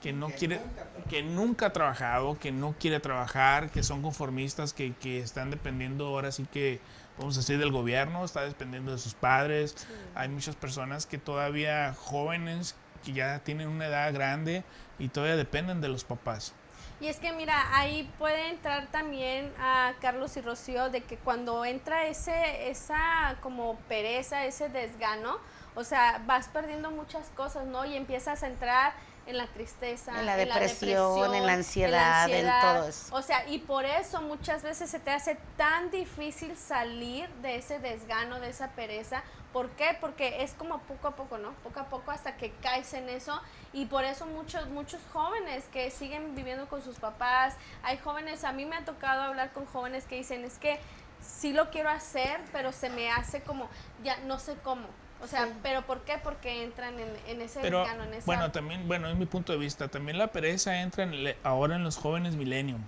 que 0.00 0.12
no 0.12 0.30
quiere, 0.30 0.60
que 1.08 1.22
nunca 1.22 1.66
ha 1.66 1.72
trabajado, 1.72 2.38
que 2.38 2.52
no 2.52 2.74
quiere 2.78 3.00
trabajar, 3.00 3.70
que 3.70 3.82
son 3.82 4.02
conformistas, 4.02 4.72
que, 4.72 4.94
que 4.94 5.20
están 5.20 5.50
dependiendo 5.50 6.06
ahora 6.06 6.32
sí 6.32 6.46
que, 6.50 6.80
vamos 7.18 7.36
a 7.36 7.40
decir, 7.40 7.58
del 7.58 7.70
gobierno, 7.70 8.24
está 8.24 8.42
dependiendo 8.42 8.92
de 8.92 8.98
sus 8.98 9.14
padres. 9.14 9.86
Hay 10.14 10.28
muchas 10.28 10.56
personas 10.56 11.06
que 11.06 11.18
todavía 11.18 11.94
jóvenes, 11.94 12.76
que 13.04 13.12
ya 13.12 13.40
tienen 13.40 13.68
una 13.68 13.86
edad 13.86 14.12
grande 14.12 14.64
y 14.98 15.08
todavía 15.08 15.36
dependen 15.36 15.80
de 15.80 15.88
los 15.88 16.04
papás. 16.04 16.54
Y 17.00 17.08
es 17.08 17.18
que 17.18 17.32
mira, 17.32 17.78
ahí 17.78 18.10
puede 18.18 18.50
entrar 18.50 18.88
también 18.88 19.50
a 19.58 19.94
Carlos 20.00 20.36
y 20.36 20.42
Rocío 20.42 20.90
de 20.90 21.02
que 21.02 21.16
cuando 21.16 21.64
entra 21.64 22.06
ese, 22.06 22.70
esa 22.70 23.36
como 23.40 23.76
pereza, 23.88 24.44
ese 24.44 24.68
desgano, 24.68 25.38
o 25.74 25.82
sea, 25.82 26.22
vas 26.26 26.48
perdiendo 26.48 26.90
muchas 26.90 27.30
cosas, 27.30 27.66
¿no? 27.66 27.86
Y 27.86 27.96
empiezas 27.96 28.42
a 28.42 28.48
entrar 28.48 28.92
en 29.30 29.38
la 29.38 29.46
tristeza, 29.46 30.18
En 30.18 30.26
la 30.26 30.36
depresión, 30.36 31.34
en 31.34 31.46
la 31.46 31.54
ansiedad, 31.54 32.28
en 32.28 32.46
todo 32.60 32.88
eso. 32.88 33.14
O 33.14 33.22
sea, 33.22 33.48
y 33.48 33.58
por 33.58 33.84
eso 33.84 34.20
muchas 34.20 34.62
veces 34.62 34.90
se 34.90 34.98
te 34.98 35.10
hace 35.10 35.38
tan 35.56 35.90
difícil 35.90 36.56
salir 36.56 37.28
de 37.42 37.56
ese 37.56 37.78
desgano, 37.78 38.40
de 38.40 38.50
esa 38.50 38.68
pereza. 38.72 39.22
¿Por 39.52 39.70
qué? 39.70 39.96
Porque 40.00 40.42
es 40.42 40.54
como 40.54 40.78
poco 40.82 41.08
a 41.08 41.16
poco, 41.16 41.38
¿no? 41.38 41.52
Poco 41.64 41.80
a 41.80 41.84
poco 41.84 42.10
hasta 42.10 42.36
que 42.36 42.52
caes 42.62 42.92
en 42.94 43.08
eso. 43.08 43.40
Y 43.72 43.86
por 43.86 44.04
eso 44.04 44.26
muchos, 44.26 44.68
muchos 44.68 45.00
jóvenes 45.12 45.64
que 45.72 45.90
siguen 45.90 46.34
viviendo 46.34 46.68
con 46.68 46.82
sus 46.82 46.98
papás, 46.98 47.56
hay 47.82 47.98
jóvenes, 47.98 48.44
a 48.44 48.52
mí 48.52 48.64
me 48.64 48.76
ha 48.76 48.84
tocado 48.84 49.22
hablar 49.22 49.52
con 49.52 49.66
jóvenes 49.66 50.04
que 50.04 50.16
dicen, 50.16 50.44
es 50.44 50.58
que 50.58 50.78
sí 51.20 51.52
lo 51.52 51.70
quiero 51.70 51.90
hacer, 51.90 52.40
pero 52.52 52.72
se 52.72 52.90
me 52.90 53.10
hace 53.10 53.42
como, 53.42 53.68
ya 54.02 54.16
no 54.18 54.38
sé 54.38 54.56
cómo. 54.62 54.86
O 55.22 55.26
sea, 55.26 55.48
¿pero 55.62 55.82
por 55.82 56.00
qué? 56.02 56.18
Porque 56.22 56.62
entran 56.62 56.98
en, 56.98 57.08
en 57.26 57.42
ese 57.42 57.60
Pero 57.60 57.80
desgano, 57.80 58.04
en 58.04 58.14
esa... 58.14 58.26
bueno, 58.26 58.50
también, 58.50 58.88
bueno, 58.88 59.08
es 59.08 59.16
mi 59.16 59.26
punto 59.26 59.52
de 59.52 59.58
vista, 59.58 59.88
también 59.88 60.16
la 60.18 60.28
pereza 60.28 60.80
entra 60.80 61.04
en 61.04 61.34
ahora 61.42 61.76
en 61.76 61.84
los 61.84 61.96
jóvenes 61.96 62.36
millennium. 62.36 62.80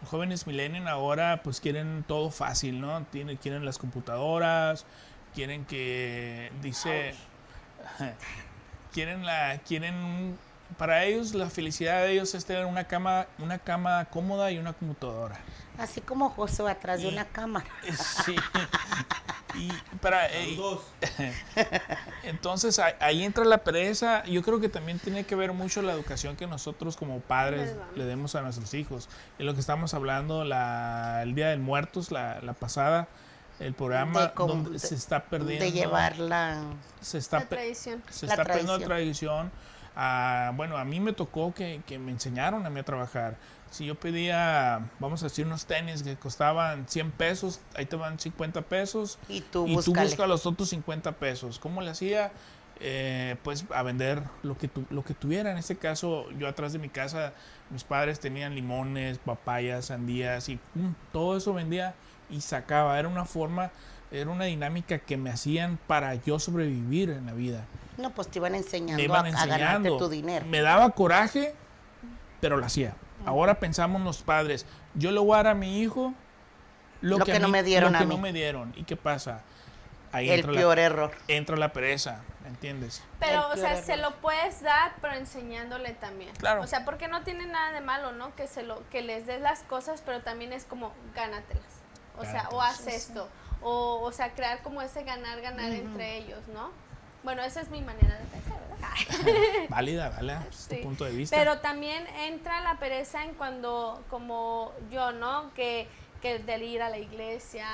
Los 0.00 0.08
jóvenes 0.08 0.46
millennium 0.46 0.86
ahora 0.86 1.42
pues 1.42 1.60
quieren 1.60 2.02
todo 2.08 2.30
fácil, 2.30 2.80
¿no? 2.80 3.04
Tienen, 3.10 3.36
quieren 3.36 3.66
las 3.66 3.76
computadoras, 3.76 4.86
quieren 5.34 5.64
que 5.66 6.50
dice 6.62 7.14
quieren 8.92 9.26
la 9.26 9.60
quieren 9.66 10.38
para 10.76 11.04
ellos 11.04 11.34
la 11.34 11.50
felicidad 11.50 12.02
de 12.02 12.12
ellos 12.12 12.34
es 12.34 12.44
tener 12.44 12.64
una 12.64 12.84
cama 12.84 13.26
una 13.38 13.58
cama 13.58 14.06
cómoda 14.06 14.50
y 14.50 14.58
una 14.58 14.72
computadora. 14.72 15.38
Así 15.78 16.00
como 16.00 16.30
José 16.30 16.68
atrás 16.68 17.00
de 17.00 17.08
una 17.08 17.24
cámara. 17.26 17.66
Sí. 18.24 18.34
Y 19.54 19.72
para 20.00 20.26
eh, 20.28 20.54
Dos. 20.56 20.82
Entonces 22.22 22.78
ahí- 22.78 22.94
ahí 23.00 23.24
entra 23.24 23.44
la 23.44 23.58
pereza. 23.58 24.22
Yo 24.24 24.42
creo 24.42 24.60
que 24.60 24.68
también 24.68 24.98
tiene 24.98 25.24
que 25.24 25.34
ver 25.34 25.52
mucho 25.52 25.82
la 25.82 25.92
educación 25.92 26.36
que 26.36 26.46
nosotros 26.46 26.96
como 26.96 27.20
padres 27.20 27.74
le 27.96 28.04
demos 28.04 28.34
a 28.34 28.42
nuestros 28.42 28.72
hijos. 28.74 29.08
Es 29.38 29.46
lo 29.46 29.54
que 29.54 29.60
estamos 29.60 29.94
hablando 29.94 30.44
la, 30.44 31.20
el 31.22 31.34
Día 31.34 31.48
de 31.48 31.56
Muertos, 31.56 32.10
la, 32.10 32.40
la 32.42 32.52
pasada, 32.52 33.08
el 33.58 33.72
programa 33.74 34.26
De 34.26 34.32
donde 34.36 34.70
de- 34.70 34.78
se 34.78 34.94
está 34.94 35.24
perdiendo. 35.24 35.64
De 35.64 35.72
llevarla. 35.72 36.60
Se 37.00 37.18
está, 37.18 37.40
la 37.40 37.46
tradición. 37.46 38.02
se 38.10 38.26
La 38.26 38.34
está 38.34 38.44
perdiendo 38.44 38.78
la 38.78 38.84
tradición. 38.84 39.50
Ah, 40.00 40.52
bueno, 40.54 40.76
a 40.76 40.84
mí 40.84 41.00
me 41.00 41.12
tocó 41.12 41.52
que, 41.52 41.82
que 41.84 41.98
me 41.98 42.12
enseñaron 42.12 42.64
a 42.64 42.70
mí 42.70 42.78
a 42.78 42.84
trabajar. 42.84 43.36
Si 43.70 43.84
yo 43.84 43.96
pedía, 43.96 44.88
vamos 45.00 45.22
a 45.22 45.26
decir, 45.26 45.44
unos 45.44 45.66
tenis 45.66 46.04
que 46.04 46.14
costaban 46.16 46.86
100 46.88 47.10
pesos, 47.10 47.60
ahí 47.74 47.84
te 47.84 47.96
van 47.96 48.18
50 48.18 48.62
pesos 48.62 49.18
Y 49.28 49.40
tú 49.40 49.66
y 49.66 49.74
tú 49.84 49.92
buscas 50.12 50.28
los 50.28 50.46
otros 50.46 50.68
50 50.68 51.12
pesos. 51.12 51.58
¿Cómo 51.58 51.82
le 51.82 51.90
hacía? 51.90 52.30
Eh, 52.80 53.34
pues 53.42 53.64
a 53.74 53.82
vender 53.82 54.22
lo 54.44 54.56
que, 54.56 54.68
tu- 54.68 54.86
lo 54.90 55.02
que 55.04 55.12
tuviera. 55.12 55.50
En 55.50 55.58
este 55.58 55.76
caso, 55.76 56.30
yo 56.38 56.46
atrás 56.46 56.72
de 56.72 56.78
mi 56.78 56.88
casa, 56.88 57.32
mis 57.70 57.82
padres 57.82 58.20
tenían 58.20 58.54
limones, 58.54 59.18
papayas, 59.18 59.86
sandías 59.86 60.48
y 60.48 60.60
pum, 60.74 60.94
todo 61.12 61.36
eso 61.36 61.52
vendía 61.52 61.96
y 62.30 62.40
sacaba. 62.40 62.96
Era 63.00 63.08
una 63.08 63.24
forma, 63.24 63.72
era 64.10 64.30
una 64.30 64.44
dinámica 64.44 64.98
que 64.98 65.16
me 65.16 65.30
hacían 65.30 65.78
para 65.86 66.14
yo 66.14 66.38
sobrevivir 66.38 67.10
en 67.10 67.26
la 67.26 67.32
vida. 67.32 67.64
No, 67.96 68.10
pues 68.14 68.28
te 68.28 68.38
iban 68.38 68.54
enseñando, 68.54 68.96
Me 68.96 69.02
iban 69.04 69.26
a, 69.26 69.28
a 69.28 69.46
ganarte 69.46 69.56
enseñando. 69.88 69.96
tu 69.98 70.08
dinero. 70.08 70.46
Me 70.46 70.60
daba 70.60 70.90
coraje, 70.90 71.54
pero 72.40 72.56
lo 72.56 72.64
hacía. 72.66 72.94
Ahora 73.26 73.58
pensamos 73.58 74.00
los 74.02 74.22
padres, 74.22 74.64
yo 74.94 75.10
le 75.10 75.18
voy 75.20 75.34
a 75.34 75.36
dar 75.38 75.48
a 75.48 75.54
mi 75.54 75.80
hijo 75.82 76.14
lo, 77.00 77.18
que 77.18 77.38
no 77.40 77.48
mí- 77.48 77.52
me 77.52 77.62
dieron 77.62 77.92
lo 77.92 77.98
a 77.98 78.00
que 78.00 78.06
mí. 78.06 78.14
no 78.14 78.20
me 78.22 78.32
dieron. 78.32 78.72
¿Y 78.76 78.84
qué 78.84 78.96
pasa? 78.96 79.42
Ahí 80.12 80.30
El 80.30 80.36
entra 80.40 80.52
la- 80.52 80.58
peor 80.60 80.78
error. 80.78 81.10
entra 81.26 81.56
la 81.56 81.72
pereza, 81.72 82.22
¿me 82.42 82.48
entiendes? 82.48 83.02
Pero, 83.20 83.52
El 83.52 83.58
o 83.58 83.60
sea, 83.60 83.82
se 83.82 83.96
lo 83.98 84.14
puedes 84.20 84.62
dar, 84.62 84.92
pero 85.02 85.14
enseñándole 85.14 85.92
también. 85.92 86.30
Claro. 86.36 86.62
O 86.62 86.66
sea, 86.66 86.84
porque 86.86 87.08
no 87.08 87.22
tiene 87.24 87.44
nada 87.46 87.72
de 87.72 87.80
malo, 87.82 88.12
¿no? 88.12 88.34
Que 88.34 88.46
se 88.46 88.62
lo, 88.62 88.88
que 88.88 89.02
les 89.02 89.26
des 89.26 89.40
las 89.42 89.60
cosas, 89.64 90.02
pero 90.06 90.22
también 90.22 90.52
es 90.54 90.64
como 90.64 90.92
gánatelas. 91.14 91.64
O 92.16 92.22
sea, 92.24 92.48
o 92.50 92.62
haz 92.62 92.86
esto. 92.86 93.28
O, 93.62 94.00
o 94.02 94.12
sea, 94.12 94.32
crear 94.34 94.62
como 94.62 94.80
ese 94.82 95.02
ganar, 95.04 95.40
ganar 95.40 95.72
entre 95.72 96.18
ellos, 96.18 96.40
¿no? 96.54 96.70
Bueno, 97.24 97.42
esa 97.42 97.60
es 97.60 97.68
mi 97.70 97.80
manera 97.82 98.16
de 98.16 98.24
pensar, 98.26 98.60
¿verdad? 98.70 99.66
Válida, 99.68 100.08
válida, 100.10 100.46
es 100.50 100.68
tu 100.68 100.74
Sí. 100.76 100.80
punto 100.82 101.04
de 101.04 101.10
vista. 101.12 101.36
Pero 101.36 101.58
también 101.58 102.06
entra 102.20 102.60
la 102.60 102.78
pereza 102.78 103.24
en 103.24 103.34
cuando, 103.34 104.02
como 104.08 104.72
yo, 104.90 105.12
¿no? 105.12 105.52
Que, 105.54 105.88
que 106.22 106.38
del 106.38 106.62
ir 106.62 106.80
a 106.82 106.88
la 106.88 106.98
iglesia, 106.98 107.66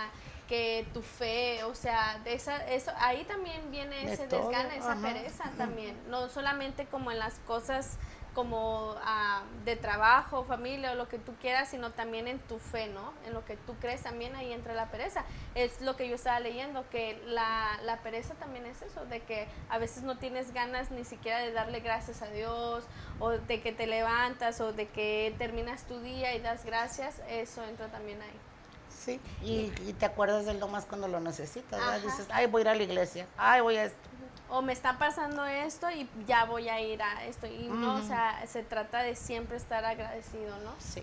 que 0.48 0.86
tu 0.94 1.02
fe, 1.02 1.62
o 1.64 1.74
sea, 1.74 2.18
de 2.24 2.34
esa, 2.34 2.66
eso, 2.68 2.90
ahí 2.98 3.24
también 3.24 3.70
viene 3.70 4.04
De 4.06 4.12
ese 4.14 4.26
todo, 4.26 4.48
desgane, 4.48 4.76
esa 4.78 4.92
ajá. 4.92 5.02
pereza 5.02 5.44
también. 5.56 5.96
No 6.08 6.28
solamente 6.28 6.86
como 6.86 7.10
en 7.10 7.18
las 7.18 7.34
cosas 7.46 7.98
como 8.34 8.94
ah, 9.02 9.42
de 9.64 9.76
trabajo, 9.76 10.44
familia 10.44 10.92
o 10.92 10.94
lo 10.94 11.08
que 11.08 11.18
tú 11.18 11.32
quieras, 11.40 11.68
sino 11.68 11.92
también 11.92 12.28
en 12.28 12.38
tu 12.40 12.58
fe, 12.58 12.88
¿no? 12.88 13.12
En 13.26 13.32
lo 13.32 13.44
que 13.44 13.56
tú 13.56 13.74
crees, 13.80 14.02
también 14.02 14.34
ahí 14.36 14.52
entra 14.52 14.74
la 14.74 14.90
pereza. 14.90 15.24
Es 15.54 15.80
lo 15.80 15.96
que 15.96 16.08
yo 16.08 16.16
estaba 16.16 16.40
leyendo, 16.40 16.88
que 16.90 17.22
la, 17.26 17.78
la 17.84 18.00
pereza 18.00 18.34
también 18.34 18.66
es 18.66 18.82
eso, 18.82 19.06
de 19.06 19.20
que 19.20 19.46
a 19.68 19.78
veces 19.78 20.02
no 20.02 20.18
tienes 20.18 20.52
ganas 20.52 20.90
ni 20.90 21.04
siquiera 21.04 21.38
de 21.38 21.52
darle 21.52 21.80
gracias 21.80 22.22
a 22.22 22.26
Dios, 22.26 22.84
o 23.20 23.30
de 23.30 23.60
que 23.60 23.72
te 23.72 23.86
levantas, 23.86 24.60
o 24.60 24.72
de 24.72 24.88
que 24.88 25.34
terminas 25.38 25.84
tu 25.84 26.00
día 26.00 26.34
y 26.34 26.40
das 26.40 26.64
gracias, 26.64 27.20
eso 27.28 27.64
entra 27.64 27.88
también 27.88 28.20
ahí. 28.20 28.40
Sí. 28.88 29.20
Y, 29.42 29.72
y 29.86 29.92
te 29.92 30.06
acuerdas 30.06 30.46
del 30.46 30.58
más 30.68 30.86
cuando 30.86 31.08
lo 31.08 31.20
necesitas. 31.20 31.78
¿verdad? 31.78 32.00
Dices, 32.00 32.26
ay, 32.30 32.46
voy 32.46 32.60
a 32.60 32.62
ir 32.62 32.68
a 32.68 32.74
la 32.74 32.82
iglesia. 32.82 33.26
Ay, 33.36 33.60
voy 33.60 33.76
a 33.76 33.84
esto. 33.84 34.13
O 34.50 34.62
me 34.62 34.72
está 34.72 34.98
pasando 34.98 35.44
esto 35.46 35.90
y 35.90 36.08
ya 36.26 36.44
voy 36.44 36.68
a 36.68 36.80
ir 36.80 37.02
a 37.02 37.24
esto. 37.24 37.46
Y 37.46 37.66
no, 37.68 37.96
o 37.96 38.02
sea, 38.02 38.44
se 38.46 38.62
trata 38.62 39.02
de 39.02 39.16
siempre 39.16 39.56
estar 39.56 39.84
agradecido, 39.84 40.56
¿no? 40.64 40.72
Sí. 40.78 41.02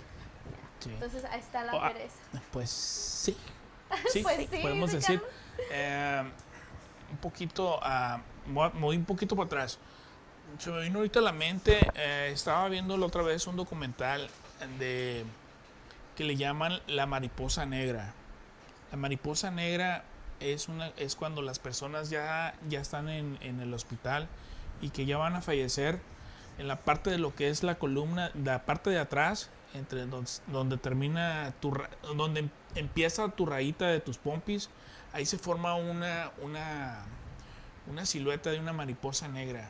Sí. 0.80 0.90
Entonces 0.92 1.24
ahí 1.26 1.40
está 1.40 1.64
la 1.64 1.74
O, 1.76 1.82
ah, 1.84 1.92
pereza. 1.92 2.16
Pues 2.52 2.70
sí. 2.70 3.38
Sí, 4.10 4.20
Pues 4.24 4.38
sí, 4.50 4.58
podemos 4.62 4.92
decir. 4.92 5.22
eh, 5.72 6.24
un 7.12 7.18
poquito, 7.18 7.80
ah, 7.84 8.22
me 8.48 8.54
voy 8.54 8.68
a- 8.68 8.70
me 8.72 8.80
voy 8.82 8.98
un 8.98 9.06
poquito 9.06 9.36
para 9.36 9.48
atrás. 9.48 9.80
Se 10.58 10.70
me 10.70 10.82
vino 10.82 11.00
ahorita 11.00 11.20
a 11.20 11.24
la 11.24 11.32
mente, 11.32 11.80
eh, 11.96 12.30
estaba 12.34 12.68
viendo 12.70 12.98
la 12.98 13.06
otra 13.06 13.22
vez 13.22 13.48
un 13.48 13.56
documental 13.58 14.30
de 14.80 15.24
que 16.16 16.24
le 16.24 16.36
llaman 16.36 16.80
La 16.88 17.06
mariposa 17.06 17.66
negra. 17.66 18.14
La 18.92 18.98
mariposa 18.98 19.50
negra 19.52 20.04
es, 20.42 20.68
una, 20.68 20.88
es 20.98 21.16
cuando 21.16 21.42
las 21.42 21.60
personas 21.60 22.10
ya, 22.10 22.54
ya 22.70 22.82
están 22.82 23.10
en, 23.10 23.38
en 23.42 23.60
el 23.60 23.74
hospital 23.74 24.28
y 24.82 24.90
que 24.90 25.06
ya 25.06 25.18
van 25.18 25.36
a 25.36 25.42
fallecer. 25.42 26.00
En 26.58 26.68
la 26.68 26.76
parte 26.78 27.10
de 27.10 27.18
lo 27.18 27.34
que 27.34 27.50
es 27.50 27.64
la 27.64 27.76
columna, 27.76 28.32
la 28.44 28.66
parte 28.66 28.90
de 28.90 29.00
atrás, 29.00 29.50
entre 29.74 30.06
donde, 30.06 30.30
donde 30.48 30.78
termina 30.78 31.54
tu, 31.62 31.74
donde 32.16 32.42
em- 32.42 32.50
empieza 32.76 33.28
tu 33.30 33.46
rayita 33.46 33.88
de 33.88 34.00
tus 34.02 34.18
pompis, 34.18 34.70
ahí 35.14 35.26
se 35.26 35.38
forma 35.38 35.76
una, 35.76 36.32
una, 36.42 37.04
una 37.88 38.06
silueta 38.06 38.50
de 38.52 38.60
una 38.60 38.74
mariposa 38.74 39.28
negra. 39.28 39.70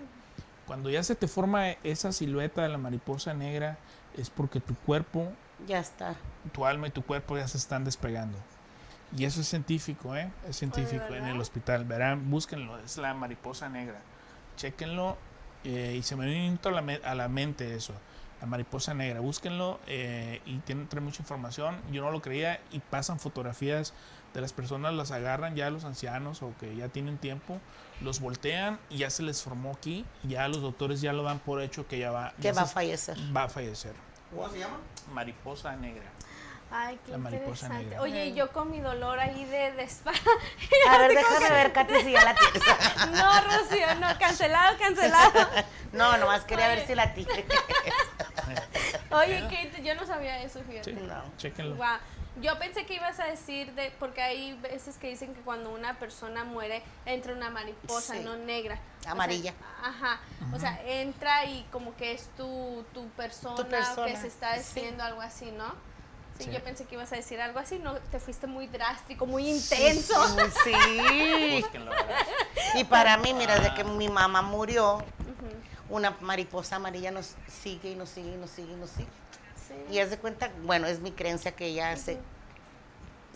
Cuando 0.65 0.89
ya 0.89 1.03
se 1.03 1.15
te 1.15 1.27
forma 1.27 1.69
esa 1.83 2.11
silueta 2.11 2.63
de 2.63 2.69
la 2.69 2.77
mariposa 2.77 3.33
negra, 3.33 3.77
es 4.17 4.29
porque 4.29 4.59
tu 4.59 4.75
cuerpo 4.75 5.31
Ya 5.67 5.79
está. 5.79 6.15
tu 6.51 6.65
alma 6.65 6.87
y 6.87 6.91
tu 6.91 7.03
cuerpo 7.03 7.37
ya 7.37 7.47
se 7.47 7.57
están 7.57 7.83
despegando. 7.83 8.37
Y 9.17 9.25
eso 9.25 9.41
es 9.41 9.47
científico, 9.49 10.15
¿eh? 10.15 10.31
Es 10.47 10.57
científico 10.57 11.13
en 11.13 11.25
el 11.27 11.39
hospital. 11.41 11.83
Verán, 11.85 12.29
búsquenlo, 12.29 12.77
es 12.79 12.97
la 12.97 13.13
mariposa 13.13 13.67
negra. 13.69 13.99
Chéquenlo 14.55 15.17
eh, 15.63 15.95
y 15.97 16.01
se 16.03 16.15
me 16.15 16.25
viene 16.25 16.57
a 16.63 16.69
la, 16.71 16.81
me- 16.81 17.01
a 17.03 17.15
la 17.15 17.27
mente 17.27 17.75
eso. 17.75 17.93
La 18.39 18.47
mariposa 18.47 18.93
negra, 18.95 19.19
búsquenlo 19.19 19.79
eh, 19.85 20.41
y 20.45 20.57
tiene, 20.59 20.85
trae 20.85 21.01
mucha 21.01 21.21
información. 21.21 21.77
Yo 21.91 22.01
no 22.01 22.09
lo 22.11 22.21
creía 22.21 22.59
y 22.71 22.79
pasan 22.79 23.19
fotografías 23.19 23.93
de 24.33 24.41
las 24.41 24.53
personas, 24.53 24.93
las 24.93 25.11
agarran 25.11 25.55
ya 25.55 25.69
los 25.69 25.83
ancianos 25.83 26.41
o 26.41 26.53
que 26.59 26.75
ya 26.75 26.87
tienen 26.87 27.17
tiempo, 27.17 27.59
los 27.99 28.19
voltean 28.21 28.79
y 28.89 28.97
ya 28.99 29.09
se 29.11 29.21
les 29.23 29.43
formó 29.43 29.71
aquí. 29.73 30.05
Y 30.23 30.29
ya 30.29 30.47
los 30.47 30.61
doctores 30.61 31.01
ya 31.01 31.13
lo 31.13 31.21
dan 31.23 31.37
por 31.39 31.61
hecho 31.61 31.87
que 31.87 31.99
ya 31.99 32.11
va, 32.11 32.31
Que 32.37 32.43
ya 32.43 32.53
va 32.53 32.61
a 32.63 32.65
fallecer. 32.65 33.17
va 33.35 33.43
a 33.43 33.49
fallecer. 33.49 33.93
¿Cómo 34.33 34.49
se 34.49 34.59
llama? 34.59 34.77
Mariposa 35.13 35.75
negra. 35.75 36.05
Ay, 36.73 36.97
qué 37.05 37.11
La 37.11 37.17
mariposa 37.17 37.65
interesante. 37.65 37.83
negra. 37.85 38.01
Oye, 38.01 38.25
y 38.27 38.33
yo 38.33 38.51
con 38.53 38.71
mi 38.71 38.79
dolor 38.79 39.19
ahí 39.19 39.43
de, 39.45 39.71
de 39.73 39.83
espalda. 39.83 40.19
A 40.89 40.97
ver, 40.99 41.13
déjame 41.15 41.49
ver, 41.49 41.73
Katy, 41.73 41.93
si 42.01 42.11
ya 42.11 42.23
la 42.23 42.35
tienes. 42.35 42.63
No, 43.11 43.41
Rocío, 43.41 43.95
no, 43.99 44.07
cancelado, 44.19 44.77
cancelado. 44.77 45.31
No, 45.91 46.15
nomás 46.17 46.45
quería 46.45 46.69
ver 46.69 46.87
si 46.87 46.95
la 46.95 47.13
tienes. 47.13 47.43
Oye, 49.11 49.41
Kate, 49.43 49.81
yo 49.83 49.95
no 49.95 50.05
sabía 50.05 50.41
eso, 50.41 50.61
fíjate. 50.63 50.93
Sí, 50.95 50.99
No. 51.01 51.23
chéquenlo. 51.37 51.75
Guau. 51.75 51.99
Yo 52.39 52.57
pensé 52.57 52.85
que 52.85 52.93
ibas 52.95 53.19
a 53.19 53.25
decir 53.25 53.73
de, 53.73 53.91
porque 53.99 54.21
hay 54.21 54.53
veces 54.61 54.97
que 54.97 55.09
dicen 55.09 55.35
que 55.35 55.41
cuando 55.41 55.69
una 55.69 55.99
persona 55.99 56.45
muere 56.45 56.81
entra 57.05 57.33
una 57.33 57.49
mariposa, 57.49 58.13
Sí. 58.13 58.21
no 58.23 58.37
negra. 58.37 58.79
O 58.99 59.03
sea, 59.03 59.11
Amarilla. 59.11 59.53
ajá. 59.83 60.21
O 60.53 60.57
sea, 60.59 60.79
entra 60.85 61.43
y 61.45 61.63
como 61.71 61.93
que 61.97 62.13
es 62.13 62.29
tu, 62.37 62.85
tu 62.93 63.09
persona, 63.09 63.67
que 64.05 64.15
se 64.15 64.27
está 64.27 64.53
sí. 64.53 64.59
diciendo 64.75 65.03
algo 65.03 65.19
así, 65.21 65.51
¿no? 65.51 65.75
Sí, 66.43 66.51
yo 66.51 66.63
pensé 66.63 66.85
que 66.85 66.95
ibas 66.95 67.11
a 67.13 67.15
decir 67.15 67.39
algo 67.41 67.59
así, 67.59 67.79
no, 67.79 67.93
te 67.95 68.19
fuiste 68.19 68.47
muy 68.47 68.67
drástico, 68.67 69.25
muy 69.25 69.47
intenso. 69.49 70.13
Sí. 70.63 70.71
sí. 71.09 71.61
Búsquenlo, 71.61 71.91
¿verdad? 71.91 72.15
Y 72.75 72.83
para 72.85 73.17
mí, 73.17 73.33
mira, 73.33 73.55
desde 73.59 73.73
que 73.75 73.81
Ah. 73.81 73.85
mi 73.85 74.09
mamá 74.09 74.41
murió, 74.41 75.03
una 75.89 76.11
mariposa 76.21 76.77
amarilla 76.77 77.11
nos 77.11 77.35
sigue 77.61 77.91
y 77.91 77.95
nos 77.95 78.09
sigue 78.09 78.33
y 78.33 78.37
nos 78.37 78.49
sigue 78.49 78.71
y 78.73 78.75
nos 78.75 78.89
sigue. 78.91 79.09
sí. 79.67 79.73
Y 79.93 79.97
es 79.99 80.09
de 80.09 80.17
cuenta, 80.17 80.49
bueno, 80.63 80.87
es 80.87 80.99
mi 80.99 81.11
creencia 81.11 81.53
que 81.55 81.65
ella 81.67 81.95
se, 81.97 82.17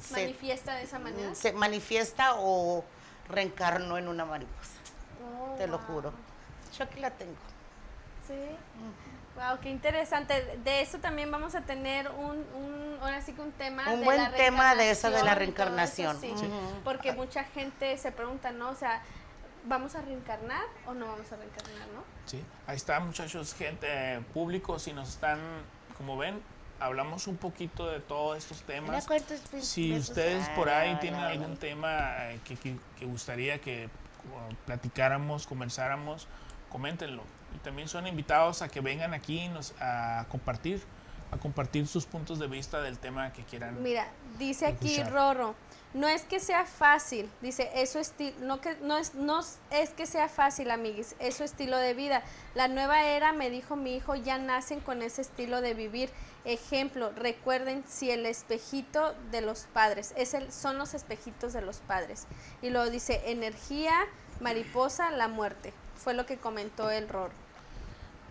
se, 0.01 0.13
Manifiesta 0.13 0.75
de 0.75 0.83
esa 0.83 0.99
manera. 0.99 1.35
se 1.35 1.51
manifiesta 1.53 2.35
o 2.37 2.83
reencarnó 3.29 3.97
en 3.97 4.07
una 4.07 4.23
mariposa. 4.25 4.71
Oh, 5.23 5.55
Te 5.57 5.67
lo 5.67 5.79
juro. 5.79 6.13
Yo 6.77 6.83
aquí 6.85 6.99
la 6.99 7.11
tengo. 7.11 7.35
Sí. 8.27 8.33
Wow, 9.35 9.59
qué 9.61 9.69
interesante. 9.69 10.57
De 10.63 10.81
eso 10.81 10.97
también 10.99 11.29
vamos 11.29 11.55
a 11.55 11.61
tener 11.61 12.09
un, 12.11 12.37
un 12.55 12.97
ahora 13.01 13.21
sí 13.21 13.33
que 13.33 13.41
un 13.41 13.51
tema 13.51 13.83
Un 13.91 13.99
de 13.99 14.05
buen 14.05 14.17
la 14.23 14.31
tema 14.31 14.75
de 14.75 14.89
esa 14.91 15.09
de 15.09 15.23
la 15.23 15.35
reencarnación 15.35 16.23
eso. 16.23 16.45
Porque 16.83 17.11
mucha 17.13 17.43
gente 17.43 17.97
se 17.97 18.11
pregunta, 18.11 18.51
¿no? 18.51 18.69
O 18.69 18.75
sea, 18.75 19.01
¿vamos 19.65 19.95
a 19.95 20.01
reencarnar 20.01 20.63
o 20.87 20.93
no 20.93 21.07
vamos 21.07 21.31
a 21.31 21.35
reencarnar, 21.35 21.87
no? 21.93 22.03
Sí, 22.25 22.41
ahí 22.67 22.77
está 22.77 22.99
muchachos, 23.01 23.53
gente, 23.53 23.87
eh, 23.89 24.21
público, 24.33 24.79
si 24.79 24.93
nos 24.93 25.09
están, 25.09 25.39
como 25.97 26.17
ven, 26.17 26.41
hablamos 26.79 27.27
un 27.27 27.35
poquito 27.37 27.87
de 27.89 27.99
todos 27.99 28.37
estos 28.37 28.61
temas. 28.61 29.05
Si 29.61 29.93
ustedes 29.97 30.47
por 30.49 30.69
ahí 30.69 30.95
tienen 31.01 31.19
algún 31.19 31.57
tema 31.57 32.31
eh, 32.31 32.39
que, 32.45 32.55
que- 32.55 32.77
que 32.97 33.05
gustaría 33.05 33.59
que 33.59 33.89
platicáramos, 34.65 35.45
conversáramos, 35.47 36.27
coméntenlo. 36.69 37.23
Y 37.55 37.57
también 37.59 37.87
son 37.87 38.05
invitados 38.05 38.61
a 38.61 38.67
que 38.67 38.81
vengan 38.81 39.13
aquí 39.13 39.47
nos, 39.47 39.73
a 39.79 40.25
compartir, 40.29 40.83
a 41.31 41.37
compartir 41.37 41.87
sus 41.87 42.05
puntos 42.05 42.37
de 42.37 42.47
vista 42.47 42.81
del 42.81 42.99
tema 42.99 43.31
que 43.31 43.43
quieran. 43.43 43.81
Mira, 43.81 44.09
dice 44.37 44.65
aquí. 44.65 45.01
Roro, 45.03 45.55
no 45.93 46.09
es 46.09 46.23
que 46.23 46.41
sea 46.41 46.65
fácil, 46.65 47.31
dice, 47.41 47.71
eso 47.75 47.99
estilo, 47.99 48.35
no 48.41 48.59
que 48.59 48.75
no 48.81 48.97
es 48.97 49.15
no 49.15 49.39
es 49.71 49.91
que 49.91 50.05
sea 50.05 50.27
fácil, 50.27 50.69
amiguis, 50.69 51.15
es 51.19 51.35
su 51.35 51.45
estilo 51.45 51.77
de 51.77 51.93
vida. 51.93 52.23
La 52.55 52.67
nueva 52.67 53.05
era, 53.05 53.31
me 53.31 53.49
dijo 53.49 53.77
mi 53.77 53.95
hijo, 53.95 54.15
ya 54.15 54.37
nacen 54.37 54.81
con 54.81 55.01
ese 55.01 55.21
estilo 55.21 55.61
de 55.61 55.73
vivir. 55.73 56.09
Ejemplo, 56.43 57.11
recuerden 57.11 57.85
si 57.87 58.11
el 58.11 58.25
espejito 58.25 59.15
de 59.31 59.39
los 59.39 59.67
padres, 59.71 60.13
es 60.17 60.33
el, 60.33 60.51
son 60.51 60.77
los 60.77 60.93
espejitos 60.93 61.53
de 61.53 61.61
los 61.61 61.77
padres. 61.77 62.27
Y 62.61 62.69
luego 62.69 62.89
dice, 62.89 63.21
energía, 63.27 63.93
mariposa, 64.41 65.11
la 65.11 65.29
muerte. 65.29 65.73
Fue 65.95 66.13
lo 66.13 66.25
que 66.25 66.37
comentó 66.37 66.91
el 66.91 67.07
Roro. 67.07 67.44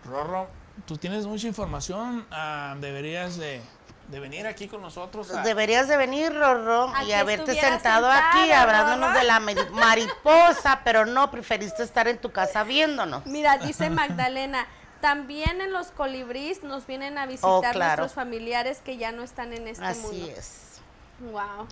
Rorro, 0.05 0.47
tú 0.85 0.97
tienes 0.97 1.25
mucha 1.25 1.47
información, 1.47 2.25
ah, 2.31 2.75
deberías 2.79 3.37
de, 3.37 3.61
de 4.09 4.19
venir 4.19 4.45
aquí 4.47 4.67
con 4.67 4.81
nosotros. 4.81 5.31
a- 5.31 5.41
Deberías 5.41 5.87
de 5.87 5.97
venir, 5.97 6.33
Rorro, 6.33 6.91
y 7.07 7.11
haberte 7.11 7.53
sentado 7.53 8.07
sentada, 8.11 8.29
aquí 8.31 8.51
hablándonos 8.51 9.09
Rorro. 9.09 9.19
de 9.19 9.25
la 9.25 9.39
mari- 9.39 9.69
mariposa, 9.71 10.81
pero 10.83 11.05
no, 11.05 11.31
preferiste 11.31 11.83
estar 11.83 12.07
en 12.07 12.17
tu 12.19 12.31
casa 12.31 12.63
viéndonos. 12.63 13.25
Mira, 13.25 13.57
dice 13.57 13.89
Magdalena, 13.89 14.67
también 15.01 15.61
en 15.61 15.71
los 15.73 15.87
colibríes 15.87 16.63
nos 16.63 16.85
vienen 16.87 17.17
a 17.17 17.25
visitar 17.25 17.49
Oh, 17.51 17.61
claro. 17.61 18.01
nuestros 18.03 18.13
familiares 18.13 18.81
que 18.83 18.97
ya 18.97 19.11
no 19.11 19.23
están 19.23 19.53
en 19.53 19.67
este 19.67 19.83
Así 19.85 20.01
mundo. 20.01 20.27
es. 20.37 20.79
Wow. 21.19 21.67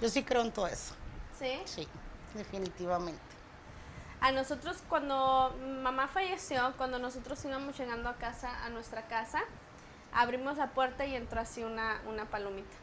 Yo 0.00 0.08
sí 0.08 0.22
creo 0.22 0.42
en 0.42 0.52
todo 0.52 0.66
eso. 0.66 0.94
Sí. 1.38 1.60
Sí, 1.64 1.88
definitivamente. 2.34 3.20
A 4.24 4.32
nosotros 4.32 4.82
cuando 4.88 5.54
mamá 5.82 6.08
falleció, 6.08 6.72
cuando 6.78 6.98
nosotros 6.98 7.44
íbamos 7.44 7.76
llegando 7.76 8.08
a 8.08 8.14
casa, 8.14 8.64
a 8.64 8.70
nuestra 8.70 9.02
casa, 9.02 9.42
abrimos 10.14 10.56
la 10.56 10.68
puerta 10.68 11.04
y 11.04 11.14
entró 11.14 11.42
así 11.42 11.62
una, 11.62 12.00
una 12.08 12.24
palomita. 12.24 12.74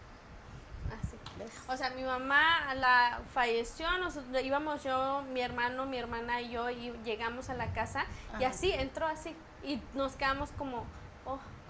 Así. 1.01 1.17
¿Ves? 1.39 1.51
O 1.67 1.75
sea, 1.75 1.89
mi 1.89 2.03
mamá 2.03 2.75
la 2.75 3.21
falleció, 3.33 3.89
nosotros 3.97 4.43
íbamos 4.43 4.83
yo, 4.83 5.23
mi 5.33 5.41
hermano, 5.41 5.87
mi 5.87 5.97
hermana 5.97 6.41
y 6.41 6.51
yo 6.51 6.69
y 6.69 6.93
llegamos 7.03 7.49
a 7.49 7.55
la 7.55 7.73
casa 7.73 8.05
y 8.39 8.43
así 8.43 8.71
entró 8.71 9.07
así 9.07 9.35
y 9.63 9.81
nos 9.95 10.15
quedamos 10.15 10.51
como, 10.59 10.85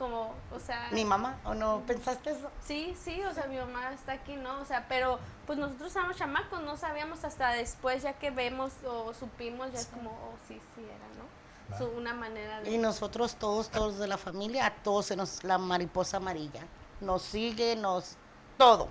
como, 0.01 0.33
o 0.51 0.59
sea, 0.59 0.89
¿Mi 0.91 1.05
mamá? 1.05 1.39
¿O 1.45 1.53
no 1.53 1.83
pensaste 1.85 2.31
eso? 2.31 2.49
Sí, 2.65 2.95
sí, 2.99 3.21
o 3.23 3.31
sea, 3.35 3.45
mi 3.45 3.55
mamá 3.57 3.93
está 3.93 4.13
aquí, 4.13 4.35
¿no? 4.35 4.59
O 4.59 4.65
sea, 4.65 4.87
pero 4.89 5.19
pues 5.45 5.59
nosotros 5.59 5.89
estábamos 5.89 6.17
chamacos, 6.17 6.59
no 6.63 6.75
sabíamos 6.75 7.23
hasta 7.23 7.49
después, 7.51 8.01
ya 8.01 8.13
que 8.13 8.31
vemos 8.31 8.71
o 8.83 9.13
supimos, 9.13 9.71
ya 9.71 9.79
es 9.79 9.85
como, 9.85 10.09
oh, 10.09 10.33
sí, 10.47 10.59
sí 10.75 10.81
era, 10.83 11.05
¿no? 11.19 11.77
Su- 11.77 11.95
una 11.95 12.15
manera 12.15 12.61
Y 12.63 12.71
de... 12.71 12.77
nosotros 12.79 13.35
todos, 13.35 13.69
todos 13.69 13.99
de 13.99 14.07
la 14.07 14.17
familia, 14.17 14.65
a 14.65 14.73
todos 14.73 15.05
se 15.05 15.15
nos, 15.15 15.43
la 15.43 15.59
mariposa 15.59 16.17
amarilla. 16.17 16.63
Nos 16.99 17.21
sigue, 17.21 17.75
nos, 17.75 18.15
todo. 18.57 18.89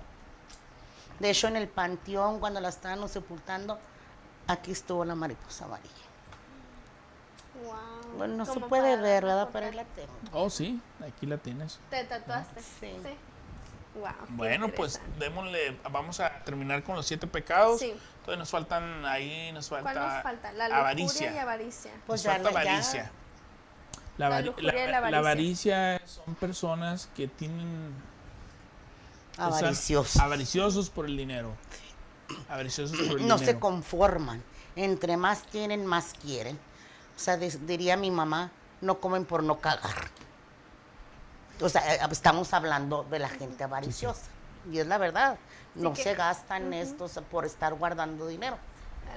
De 1.19 1.29
hecho, 1.29 1.49
en 1.49 1.57
el 1.57 1.67
panteón, 1.67 2.39
cuando 2.39 2.61
la 2.61 2.69
estábamos 2.69 3.11
sepultando, 3.11 3.77
aquí 4.47 4.71
estuvo 4.71 5.03
la 5.03 5.15
mariposa 5.15 5.65
amarilla. 5.65 6.05
Wow. 7.65 8.00
Bueno, 8.17 8.35
no 8.35 8.45
se 8.45 8.59
puede 8.59 8.91
para 8.91 9.01
ver, 9.01 9.25
¿verdad? 9.25 9.49
Pero 9.51 9.65
ahí 9.67 9.73
la 9.73 9.83
tengo. 9.85 10.09
Oh, 10.33 10.49
sí, 10.49 10.79
aquí 11.07 11.25
la 11.25 11.37
tienes. 11.37 11.79
¿Te 11.89 12.03
tatuaste? 12.03 12.61
Sí. 12.61 12.93
Wow. 13.95 14.09
Bueno, 14.29 14.69
pues 14.69 15.01
démosle, 15.19 15.77
vamos 15.91 16.19
a 16.21 16.39
terminar 16.45 16.81
con 16.83 16.95
los 16.95 17.05
siete 17.05 17.27
pecados. 17.27 17.79
Sí. 17.79 17.93
Entonces 18.19 18.37
nos 18.39 18.49
faltan 18.49 19.05
ahí, 19.05 19.51
nos 19.51 19.67
falta, 19.69 19.91
¿Cuál 19.93 20.05
nos 20.13 20.23
falta? 20.23 20.51
La 20.53 20.67
lujuria 20.67 20.79
avaricia. 20.79 21.33
y 21.33 21.37
avaricia. 21.37 21.91
Pues 22.07 22.23
nos 22.23 22.23
ya, 22.23 22.31
falta 22.41 22.49
avaricia. 22.49 23.11
La, 24.17 24.29
La 24.29 24.41
la 24.41 24.51
la- 24.61 24.73
la 24.91 24.97
avaricia. 24.97 25.17
avaricia 25.19 26.01
son 26.05 26.35
personas 26.35 27.09
que 27.15 27.27
tienen 27.27 27.93
avariciosos. 29.37 30.17
avariciosos 30.21 30.89
por 30.89 31.05
el 31.05 31.17
dinero. 31.17 31.53
Avariciosos 32.49 32.97
por 33.07 33.19
el 33.19 33.27
no 33.27 33.37
se 33.37 33.59
conforman. 33.59 34.43
Entre 34.75 35.17
más 35.17 35.43
tienen, 35.47 35.85
más 35.85 36.13
quieren. 36.21 36.57
O 37.15 37.19
sea, 37.19 37.37
des- 37.37 37.65
diría 37.67 37.97
mi 37.97 38.11
mamá, 38.11 38.51
no 38.81 38.99
comen 38.99 39.25
por 39.25 39.43
no 39.43 39.59
cagar. 39.59 39.95
O 41.61 41.69
sea, 41.69 41.95
eh, 41.95 41.99
estamos 42.11 42.53
hablando 42.53 43.03
de 43.03 43.19
la 43.19 43.29
gente 43.29 43.63
avariciosa. 43.63 44.23
Y 44.71 44.79
es 44.79 44.87
la 44.87 44.97
verdad. 44.97 45.37
No 45.75 45.93
que- 45.93 46.03
se 46.03 46.15
gastan 46.15 46.73
estos 46.73 47.19
por 47.29 47.45
estar 47.45 47.73
guardando 47.75 48.27
dinero. 48.27 48.57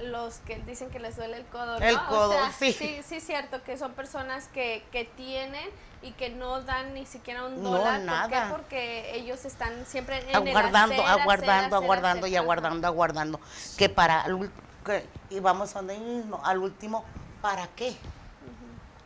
Los 0.01 0.37
que 0.39 0.57
dicen 0.59 0.89
que 0.89 0.99
les 0.99 1.15
duele 1.15 1.37
el 1.37 1.45
codo, 1.45 1.79
¿no? 1.79 1.85
El 1.85 1.95
O 1.95 2.05
codo, 2.07 2.31
sea, 2.33 2.51
sí. 2.51 2.73
sí. 2.73 3.01
Sí, 3.07 3.15
es 3.15 3.25
cierto 3.25 3.63
que 3.63 3.77
son 3.77 3.93
personas 3.93 4.47
que, 4.49 4.85
que 4.91 5.05
tienen 5.05 5.69
y 6.01 6.11
que 6.11 6.29
no 6.29 6.61
dan 6.61 6.93
ni 6.93 7.05
siquiera 7.05 7.45
un 7.45 7.63
No, 7.63 7.71
dólar. 7.71 8.01
nada. 8.01 8.21
¿Por 8.27 8.29
qué? 8.31 8.51
Porque 8.51 9.15
ellos 9.15 9.45
están 9.45 9.85
siempre 9.85 10.19
en 10.21 10.29
el 10.29 10.35
aguardando, 10.35 10.93
hacer, 10.95 10.99
hacer, 11.05 11.21
aguardando, 11.21 11.75
hacer, 11.77 11.83
aguardando 11.85 12.25
hacer. 12.25 12.33
y 12.33 12.35
aguardando, 12.35 12.87
aguardando. 12.87 13.39
Que 13.77 13.87
para, 13.89 14.23
el 14.23 14.51
que- 14.85 15.07
y 15.29 15.39
vamos 15.39 15.71
a 15.75 15.79
donde 15.79 15.97
mismo, 15.97 16.41
al 16.43 16.57
último, 16.57 17.05
¿para 17.45 17.67
qué? 17.75 17.95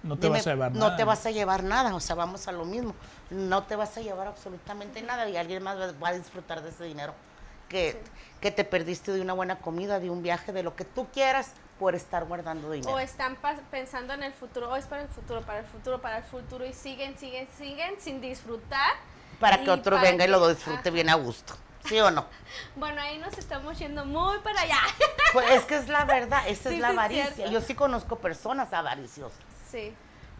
No 0.01 0.15
te 0.15 0.27
Dime, 0.27 0.37
vas 0.37 0.47
a 0.47 0.51
llevar 0.51 0.71
no 0.71 0.79
nada. 0.79 0.95
te 0.95 1.03
vas 1.03 1.25
a 1.25 1.31
llevar 1.31 1.61
nada, 1.61 1.93
o 1.93 1.99
sea, 1.99 2.15
vamos 2.15 2.47
a 2.47 2.53
lo 2.53 2.63
mismo. 2.63 2.95
No 3.29 3.63
te 3.63 3.75
vas 3.75 3.97
a 3.97 3.99
llevar 4.01 4.27
absolutamente 4.27 5.01
nada 5.01 5.27
y 5.27 5.35
alguien 5.35 5.61
más 5.61 5.77
va- 6.01 6.07
a 6.07 6.13
disfrutar 6.13 6.63
de 6.63 6.69
ese 6.69 6.85
dinero 6.85 7.13
que, 7.67 8.01
que 8.39 8.49
te 8.51 8.63
perdiste 8.63 9.11
de 9.11 9.19
una 9.19 9.33
buena 9.33 9.57
comida, 9.59 9.99
de 9.99 10.09
un 10.09 10.23
viaje, 10.23 10.53
de 10.53 10.63
lo 10.63 10.73
que 10.73 10.85
tú 10.85 11.07
quieras 11.13 11.51
por 11.79 11.95
estar 11.95 12.23
guardando 12.23 12.71
dinero. 12.71 12.93
O 12.93 12.99
están 12.99 13.35
pa- 13.35 13.57
pensando 13.71 14.13
en 14.13 14.23
el 14.23 14.31
futuro, 14.31 14.69
o 14.71 14.77
es 14.77 14.85
para 14.85 15.01
el 15.01 15.09
futuro, 15.09 15.41
para 15.41 15.59
el 15.59 15.65
futuro, 15.65 15.99
para 16.01 16.19
el 16.19 16.23
futuro, 16.23 16.65
y 16.65 16.71
siguen, 16.71 17.17
siguen, 17.17 17.49
siguen 17.57 17.95
sin 17.99 18.21
disfrutar. 18.21 18.91
para 19.37 19.61
que 19.61 19.69
otro 19.69 19.97
para 19.97 20.09
venga 20.11 20.23
y 20.23 20.29
lo 20.29 20.47
disfrute 20.47 20.79
Ajá. 20.79 20.89
bien 20.91 21.09
a 21.09 21.15
gusto. 21.15 21.55
¿Sí 21.85 21.99
o 21.99 22.11
no? 22.11 22.25
Bueno, 22.75 23.01
ahí 23.01 23.17
nos 23.17 23.37
estamos 23.37 23.77
yendo 23.79 24.05
muy 24.05 24.39
para 24.39 24.61
allá. 24.61 24.79
Pues 25.33 25.47
es 25.51 25.65
que 25.65 25.75
es 25.75 25.87
la 25.87 26.05
verdad, 26.05 26.47
esa 26.47 26.69
Sí, 26.69 26.75
es 26.75 26.81
la 26.81 26.87
es 26.89 26.93
avaricia. 26.97 27.47
Yo 27.47 27.61
sí 27.61 27.75
conozco 27.75 28.15
personas 28.17 28.73
avariciosas. 28.73 29.37
Sí. 29.69 29.93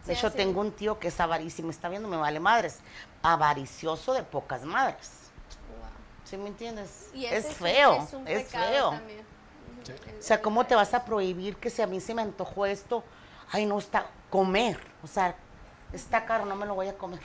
De 0.04 0.14
hecho, 0.14 0.32
tengo 0.32 0.60
un 0.60 0.72
tío 0.72 0.98
que 0.98 1.08
es 1.08 1.20
avaricioso, 1.20 1.66
me 1.66 1.72
está 1.72 1.88
viendo, 1.88 2.08
me 2.08 2.16
vale 2.16 2.40
madres. 2.40 2.80
Avaricioso 3.22 4.14
de 4.14 4.24
pocas 4.24 4.64
madres. 4.64 5.30
Wow. 5.78 5.88
¿Sí 6.24 6.36
me 6.36 6.48
entiendes? 6.48 7.10
Y 7.14 7.26
ese 7.26 7.50
es 7.50 7.56
feo, 7.56 8.02
es 8.02 8.12
un 8.14 8.26
es 8.26 8.48
feo. 8.48 8.90
también. 8.90 9.24
Sí. 9.84 9.92
O 10.18 10.22
sea, 10.22 10.42
¿cómo 10.42 10.66
te 10.66 10.74
vas 10.74 10.92
a 10.92 11.04
prohibir 11.04 11.56
que 11.56 11.70
si 11.70 11.82
a 11.82 11.86
mí 11.86 12.00
se 12.00 12.12
me 12.14 12.22
antojó 12.22 12.66
esto, 12.66 13.04
ay, 13.52 13.64
no 13.66 13.78
está, 13.78 14.06
comer? 14.28 14.80
O 15.04 15.06
sea, 15.06 15.36
está 15.92 16.24
caro, 16.26 16.44
no 16.46 16.56
me 16.56 16.66
lo 16.66 16.74
voy 16.74 16.88
a 16.88 16.98
comer. 16.98 17.20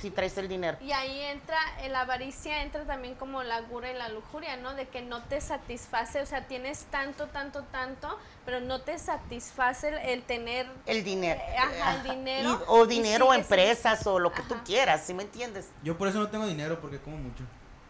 Si 0.00 0.10
traes 0.10 0.36
el 0.38 0.48
dinero. 0.48 0.78
Y 0.80 0.92
ahí 0.92 1.20
entra, 1.22 1.58
en 1.82 1.92
la 1.92 2.02
avaricia 2.02 2.62
entra 2.62 2.84
también 2.84 3.14
como 3.14 3.42
la 3.42 3.60
gura 3.62 3.90
y 3.90 3.94
la 3.94 4.08
lujuria, 4.08 4.56
¿no? 4.56 4.74
De 4.74 4.88
que 4.88 5.02
no 5.02 5.22
te 5.24 5.40
satisface, 5.40 6.20
o 6.22 6.26
sea, 6.26 6.46
tienes 6.46 6.84
tanto, 6.90 7.26
tanto, 7.26 7.62
tanto, 7.64 8.18
pero 8.44 8.60
no 8.60 8.80
te 8.80 8.98
satisface 8.98 9.88
el, 9.88 9.94
el 9.98 10.22
tener... 10.22 10.66
El 10.86 11.04
dinero. 11.04 11.40
Eh, 11.40 11.56
ajá, 11.58 11.94
el 11.96 12.02
dinero. 12.16 12.50
Y- 12.50 12.64
o 12.68 12.84
y 12.84 12.88
dinero 12.88 13.26
o 13.28 13.34
empresas 13.34 14.06
o 14.06 14.18
lo 14.18 14.32
que 14.32 14.42
tú 14.42 14.54
quieras, 14.64 15.02
¿sí 15.04 15.14
me 15.14 15.22
entiendes? 15.24 15.68
Yo 15.82 15.98
por 15.98 16.08
eso 16.08 16.18
no 16.18 16.28
tengo 16.28 16.46
dinero, 16.46 16.80
porque 16.80 16.98
como 16.98 17.16
mucho. 17.16 17.44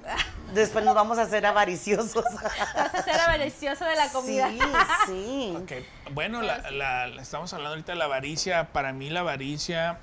Después 0.55 0.85
nos 0.85 0.95
vamos 0.95 1.19
a 1.19 1.23
hacer 1.23 1.45
avariciosos. 1.45 2.25
Vas 2.75 2.95
a 2.95 3.03
ser 3.03 3.21
avaricioso 3.21 3.85
de 3.85 3.97
la 3.97 4.09
comida. 4.11 4.49
Sí, 4.49 4.59
sí. 5.07 5.59
Ok, 5.61 6.13
Bueno, 6.13 6.41
la, 6.41 6.71
la- 6.71 7.07
la- 7.09 7.21
estamos 7.23 7.53
hablando 7.53 7.71
ahorita 7.75 7.93
de 7.93 7.99
la 7.99 8.07
avaricia. 8.07 8.69
Para 8.73 8.93
mí 8.95 9.11
la 9.11 9.21
avaricia, 9.21 9.99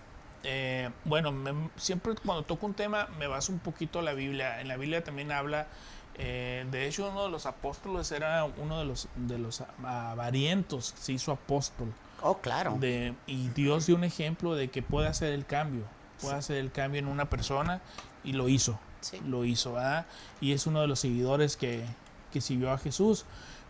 eh, 0.46 0.90
bueno, 1.04 1.32
me- 1.32 1.70
siempre 1.76 2.14
cuando 2.24 2.44
toco 2.44 2.66
un 2.66 2.74
tema 2.74 3.08
me 3.20 3.28
baso 3.28 3.52
un 3.52 3.60
poquito 3.60 4.00
a 4.00 4.02
la 4.02 4.14
Biblia. 4.14 4.62
En 4.62 4.68
la 4.68 4.78
Biblia 4.78 5.04
también 5.04 5.32
habla, 5.32 5.68
eh, 6.16 6.66
de 6.72 6.88
hecho 6.88 7.10
uno 7.10 7.24
de 7.26 7.30
los 7.30 7.46
apóstoles 7.46 8.12
era 8.12 8.46
uno 8.46 8.80
de 8.80 8.86
los, 8.86 9.10
de 9.16 9.38
los 9.40 9.62
avarientos, 9.84 10.94
se 10.98 11.14
hizo 11.14 11.32
apóstol. 11.32 11.92
Oh, 12.22 12.38
claro. 12.38 12.78
De, 12.80 13.14
y 13.28 13.50
Dios 13.50 13.86
dio 13.88 13.96
un 13.96 14.04
ejemplo 14.04 14.56
de 14.56 14.70
que 14.70 14.82
puede 14.82 15.08
hacer 15.08 15.34
el 15.34 15.46
cambio, 15.46 15.84
puede 16.22 16.36
hacer 16.36 16.58
el 16.58 16.72
cambio 16.72 17.00
en 17.00 17.08
una 17.08 17.26
persona 17.30 17.82
y 18.24 18.34
lo 18.34 18.48
hizo, 18.50 18.80
Sí. 19.02 19.20
lo 19.26 19.46
hizo, 19.46 19.74
¿verdad? 19.74 20.06
Y 20.42 20.54
es 20.54 20.66
uno 20.68 20.82
de 20.82 20.88
los 20.88 21.00
seguidores 21.00 21.58
que, 21.58 21.84
que 22.32 22.42
siguió 22.42 22.72
a 22.72 22.78
Jesús. 22.78 23.26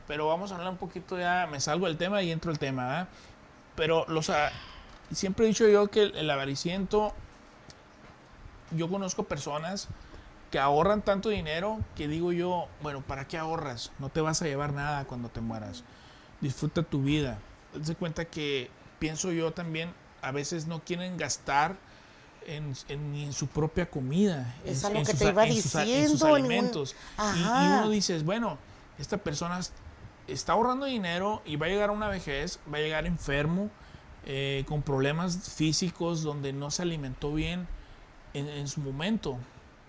Pero 0.08 0.28
vamos 0.28 0.52
a 0.52 0.56
hablar 0.56 0.70
un 0.72 0.78
poquito 0.78 1.18
ya, 1.18 1.48
me 1.52 1.60
salgo 1.60 1.88
del 1.88 1.98
tema 1.98 2.22
y 2.22 2.32
entro 2.32 2.52
al 2.52 2.60
tema, 2.60 2.84
¿verdad? 2.86 3.08
Pero 3.76 4.06
los, 4.08 4.30
siempre 5.12 5.46
he 5.46 5.50
dicho 5.50 5.68
yo 5.68 5.88
que 5.88 6.04
el, 6.04 6.16
el 6.16 6.30
avariciento, 6.30 7.14
yo 8.72 8.90
conozco 8.90 9.24
personas 9.24 9.88
que 10.52 10.60
ahorran 10.60 11.02
tanto 11.02 11.30
dinero 11.30 11.80
que 11.96 12.08
digo 12.08 12.32
yo, 12.32 12.68
bueno, 12.82 13.02
¿para 13.02 13.28
qué 13.28 13.38
ahorras? 13.38 13.92
No 14.00 14.10
te 14.10 14.22
vas 14.22 14.42
a 14.42 14.46
llevar 14.46 14.74
nada 14.74 15.06
cuando 15.06 15.30
te 15.30 15.42
mueras. 15.42 15.84
Disfruta 16.42 16.84
tu 16.84 17.02
vida. 17.02 17.40
Haz 17.80 17.94
cuenta 17.98 18.26
que 18.26 18.70
pienso 19.00 19.32
yo 19.32 19.52
también, 19.52 19.92
a 20.22 20.32
veces 20.32 20.66
no 20.68 20.82
quieren 20.84 21.18
gastar 21.18 21.76
en, 22.48 22.74
en- 22.90 23.12
ni 23.12 23.24
en 23.26 23.34
su 23.34 23.48
propia 23.48 23.90
comida. 23.90 24.56
Es 24.66 24.82
en- 24.84 24.88
algo 24.92 25.00
que 25.04 25.12
sus 25.12 25.20
te 25.20 25.30
iba 25.30 25.46
en 25.46 25.54
sus 25.56 25.64
sus 25.72 25.82
diciendo, 25.82 26.26
ningún- 26.26 26.36
alimentos. 26.38 26.96
Y, 27.36 27.40
y 27.40 27.44
uno 27.44 27.90
dices, 27.90 28.24
bueno, 28.24 28.58
esta 28.98 29.18
persona 29.18 29.60
es- 29.60 29.74
está 30.28 30.54
ahorrando 30.54 30.86
dinero 30.86 31.42
y 31.46 31.56
va 31.58 31.66
a 31.66 31.70
llegar 31.70 31.90
a 31.90 31.94
una 31.94 32.08
vejez, 32.08 32.60
va 32.72 32.78
a 32.78 32.82
llegar 32.82 33.06
enfermo, 33.06 33.70
eh, 34.26 34.64
con 34.68 34.82
problemas 34.82 35.38
físicos 35.56 36.24
donde 36.24 36.52
no 36.54 36.72
se 36.72 36.82
alimentó 36.82 37.34
bien 37.34 37.68
en, 38.34 38.48
en 38.50 38.68
su 38.68 38.82
momento. 38.82 39.38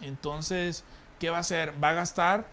Entonces, 0.02 0.84
¿qué 1.18 1.30
va 1.30 1.38
a 1.38 1.40
hacer? 1.40 1.72
Va 1.82 1.90
a 1.90 1.94
gastar. 1.94 2.46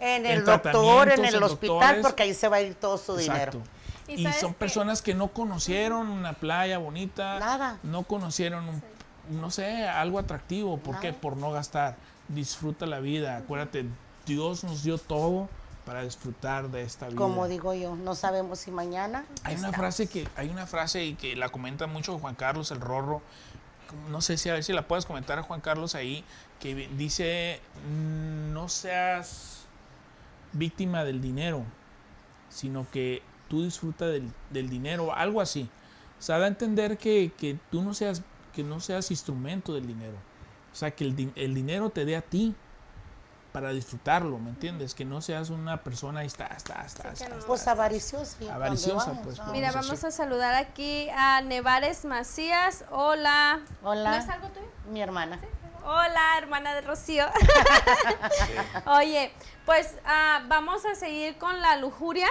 En 0.00 0.26
en 0.26 0.32
el 0.38 0.44
doctor, 0.44 1.08
en 1.10 1.24
el 1.24 1.34
en 1.36 1.42
hospital, 1.42 1.78
doctores. 1.78 2.02
porque 2.02 2.22
ahí 2.24 2.34
se 2.34 2.48
va 2.48 2.56
a 2.56 2.60
ir 2.62 2.74
todo 2.74 2.98
su 2.98 3.16
Exacto. 3.18 3.58
dinero. 3.58 3.74
Y 4.06 4.28
Y, 4.28 4.32
son 4.34 4.52
personas 4.52 5.00
que 5.00 5.14
no 5.14 5.28
conocieron 5.28 6.08
una 6.10 6.34
playa 6.34 6.76
bonita, 6.78 7.38
Nada. 7.38 7.78
no 7.82 8.02
conocieron, 8.02 8.68
un- 8.68 8.82
no 9.40 9.50
sé, 9.50 9.86
algo 9.88 10.18
atractivo. 10.18 10.76
¿Por 10.76 11.00
qué? 11.00 11.12
Por 11.14 11.36
no 11.38 11.50
gastar. 11.52 11.96
Disfruta 12.28 12.84
la 12.84 13.00
vida. 13.00 13.36
Acuérdate, 13.38 13.86
Dios 14.26 14.62
nos 14.64 14.82
dio 14.82 14.98
todo 14.98 15.48
para 15.84 16.02
disfrutar 16.02 16.70
de 16.70 16.82
esta 16.82 17.08
vida. 17.08 17.16
Como 17.18 17.46
digo 17.48 17.74
yo, 17.74 17.94
no 17.96 18.14
sabemos 18.14 18.58
si 18.60 18.70
mañana. 18.70 19.24
Hay 19.42 19.56
una 19.56 19.72
frase 19.72 20.06
que 20.06 20.26
hay 20.36 20.48
una 20.48 20.66
frase 20.66 21.04
y 21.04 21.14
que 21.14 21.36
la 21.36 21.48
comenta 21.50 21.86
mucho 21.86 22.18
Juan 22.18 22.34
Carlos 22.34 22.70
el 22.70 22.80
Rorro. 22.80 23.20
No 24.10 24.20
sé 24.20 24.38
si 24.38 24.48
a 24.48 24.54
ver 24.54 24.64
si 24.64 24.72
la 24.72 24.88
puedes 24.88 25.06
comentar 25.06 25.38
a 25.38 25.42
Juan 25.42 25.60
Carlos 25.60 25.94
ahí 25.94 26.24
que 26.58 26.74
dice 26.74 27.60
"Mm, 27.88 28.52
no 28.52 28.68
seas 28.68 29.66
víctima 30.52 31.04
del 31.04 31.20
dinero, 31.20 31.64
sino 32.48 32.86
que 32.90 33.22
tú 33.48 33.62
disfruta 33.64 34.06
del, 34.06 34.30
del 34.50 34.70
dinero, 34.70 35.14
algo 35.14 35.40
así. 35.40 35.68
O 36.18 36.22
sea, 36.22 36.38
da 36.38 36.46
a 36.46 36.48
entender 36.48 36.96
que, 36.96 37.32
que 37.36 37.58
tú 37.70 37.82
no 37.82 37.92
seas 37.94 38.22
que 38.54 38.62
no 38.62 38.80
seas 38.80 39.10
instrumento 39.10 39.74
del 39.74 39.86
dinero. 39.86 40.16
O 40.72 40.76
sea, 40.76 40.92
que 40.92 41.04
el, 41.04 41.32
el 41.34 41.54
dinero 41.54 41.90
te 41.90 42.04
dé 42.04 42.16
a 42.16 42.22
ti 42.22 42.54
para 43.54 43.70
disfrutarlo, 43.70 44.36
¿me 44.40 44.50
entiendes? 44.50 44.96
Que 44.96 45.04
no 45.04 45.22
seas 45.22 45.48
una 45.48 45.76
persona 45.84 46.20
ahí 46.20 46.26
está, 46.26 46.46
está, 46.46 46.84
está, 46.84 47.10
está, 47.12 47.28
no. 47.28 47.38
Pues 47.46 47.68
avariciosa. 47.68 48.36
¿y 48.40 48.46
a 48.46 48.48
dónde 48.50 48.64
Avariciosa, 48.66 49.06
vamos? 49.10 49.20
pues, 49.24 49.38
Ah. 49.38 49.48
Mira, 49.52 49.68
Vamos 49.68 49.76
a 49.86 49.88
vamos 49.90 49.98
hacer- 50.04 50.08
a 50.08 50.10
saludar 50.10 50.54
aquí 50.56 51.08
a 51.16 51.40
Nevares 51.40 52.04
Macías. 52.04 52.84
Hola. 52.90 53.60
Hola. 53.84 54.10
¿No 54.10 54.16
es 54.16 54.28
algo 54.28 54.48
tuyo? 54.48 54.66
Mi 54.90 55.00
hermana. 55.02 55.38
Hola, 55.84 56.36
hermana 56.38 56.74
de 56.74 56.80
Rocío. 56.80 57.26
Oye, 58.86 59.32
pues 59.64 59.94
ah, 60.04 60.42
vamos 60.48 60.84
a 60.86 60.96
seguir 60.96 61.38
con 61.38 61.62
la 61.62 61.76
lujuria, 61.76 62.26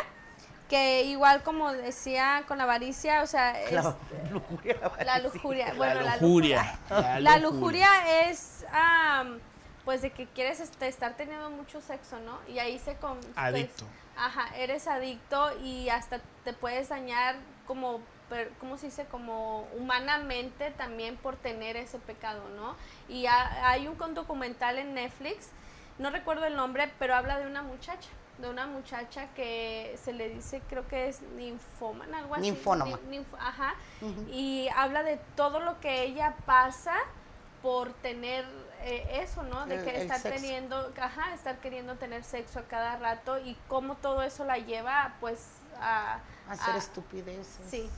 que 0.68 1.04
igual 1.04 1.42
como 1.44 1.72
decía 1.72 2.44
con 2.50 2.58
la 2.58 2.66
avaricia, 2.66 3.22
o 3.24 3.28
sea, 3.28 3.62
es- 3.62 3.72
La 3.72 3.96
lujuria. 4.30 4.76
la 5.06 5.20
lujuria. 5.20 5.74
Bueno, 5.78 6.02
la 6.02 6.04
la 6.04 6.18
lujuria. 6.18 6.80
lujuria. 6.90 7.20
La 7.22 7.38
lujuria 7.38 7.90
es, 8.30 8.66
am, 8.74 9.40
pues, 9.86 10.02
de 10.02 10.12
que 10.12 10.28
quieres 10.28 10.60
este, 10.60 10.88
estar 10.88 11.16
teniendo 11.16 11.50
mucho 11.50 11.82
sexo, 11.82 12.20
¿no? 12.20 12.40
Y 12.48 12.60
ahí 12.60 12.80
se... 12.80 12.96
con- 12.98 13.20
pues, 13.20 13.34
Adicto. 13.38 13.86
ajá, 14.16 14.56
eres 14.58 14.88
adicto 14.88 15.52
y 15.62 15.90
hasta 15.90 16.20
te 16.44 16.54
puedes 16.54 16.90
dañar 16.90 17.36
como, 17.68 18.00
per- 18.30 18.52
¿cómo 18.60 18.78
se 18.78 18.88
dice? 18.88 19.06
Como 19.06 19.68
humanamente 19.78 20.72
también 20.72 21.18
por 21.18 21.36
tener 21.36 21.76
ese 21.78 22.00
pecado, 22.00 22.48
¿no? 22.56 22.76
Y 23.10 23.26
ha- 23.26 23.70
hay 23.70 23.88
un 23.88 23.98
documental 24.14 24.78
en 24.78 24.94
Netflix, 24.94 25.50
no 26.00 26.10
recuerdo 26.10 26.46
el 26.46 26.56
nombre, 26.56 26.92
pero 27.00 27.16
habla 27.16 27.38
de 27.40 27.46
una 27.48 27.62
muchacha. 27.62 28.10
De 28.40 28.50
una 28.50 28.66
muchacha 28.66 29.28
que 29.36 29.96
se 30.04 30.12
le 30.12 30.28
dice, 30.30 30.60
creo 30.68 30.88
que 30.88 31.08
es 31.08 31.22
ninfómana, 31.22 32.18
algo 32.18 32.34
así. 32.34 32.42
Ninfónoma. 32.50 33.00
Ni- 33.08 33.20
ninf- 33.20 33.38
ajá 33.40 33.76
y 34.32 34.68
habla 34.76 35.04
de 35.04 35.18
todo 35.36 35.60
lo 35.60 35.80
que 35.80 36.02
ella 36.04 36.36
pasa 36.48 36.96
por 37.62 37.94
tener 37.94 38.44
eh, 38.84 39.22
eso, 39.22 39.44
¿no? 39.44 39.66
De 39.66 39.76
El- 39.76 39.84
que 39.84 40.02
estar 40.02 40.22
teniendo, 40.22 40.92
ajá, 41.02 41.34
estar 41.34 41.58
queriendo 41.60 41.96
tener 41.96 42.24
sexo 42.24 42.60
a 42.60 42.64
cada 42.64 42.98
rato 42.98 43.40
y 43.40 43.58
cómo 43.68 43.96
todo 43.96 44.22
eso 44.24 44.46
la 44.46 44.58
lleva, 44.58 45.14
pues, 45.20 45.48
a... 45.80 46.20
Hacer 46.50 46.76
a- 46.76 46.78
estupideces. 46.78 47.66
Sí. 47.70 47.90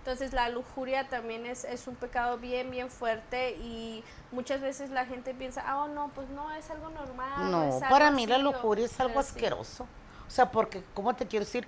Entonces 0.00 0.32
la 0.34 0.48
lujuria 0.50 1.08
también 1.08 1.46
es, 1.46 1.64
es 1.64 1.86
un 1.86 1.94
pecado 1.96 2.36
bien, 2.38 2.70
bien 2.70 2.90
fuerte 2.90 3.52
y 3.52 4.04
muchas 4.30 4.60
veces 4.60 4.90
la 4.90 5.06
gente 5.06 5.32
piensa, 5.34 5.62
ah, 5.66 5.84
oh, 5.84 5.88
no, 5.88 6.08
pues 6.14 6.28
no, 6.28 6.52
es 6.52 6.70
algo 6.70 6.90
normal. 6.90 7.50
No, 7.50 7.62
algo 7.62 7.80
para 7.80 8.10
mí 8.10 8.26
la 8.26 8.36
así", 8.36 8.44
o- 8.44 8.52
lujuria 8.52 8.84
es 8.86 9.00
algo 9.00 9.22
sí. 9.22 9.28
asqueroso. 9.30 9.86
O 10.26 10.30
sea, 10.30 10.50
porque, 10.50 10.82
¿cómo 10.94 11.14
te 11.14 11.26
quiero 11.26 11.44
decir? 11.44 11.66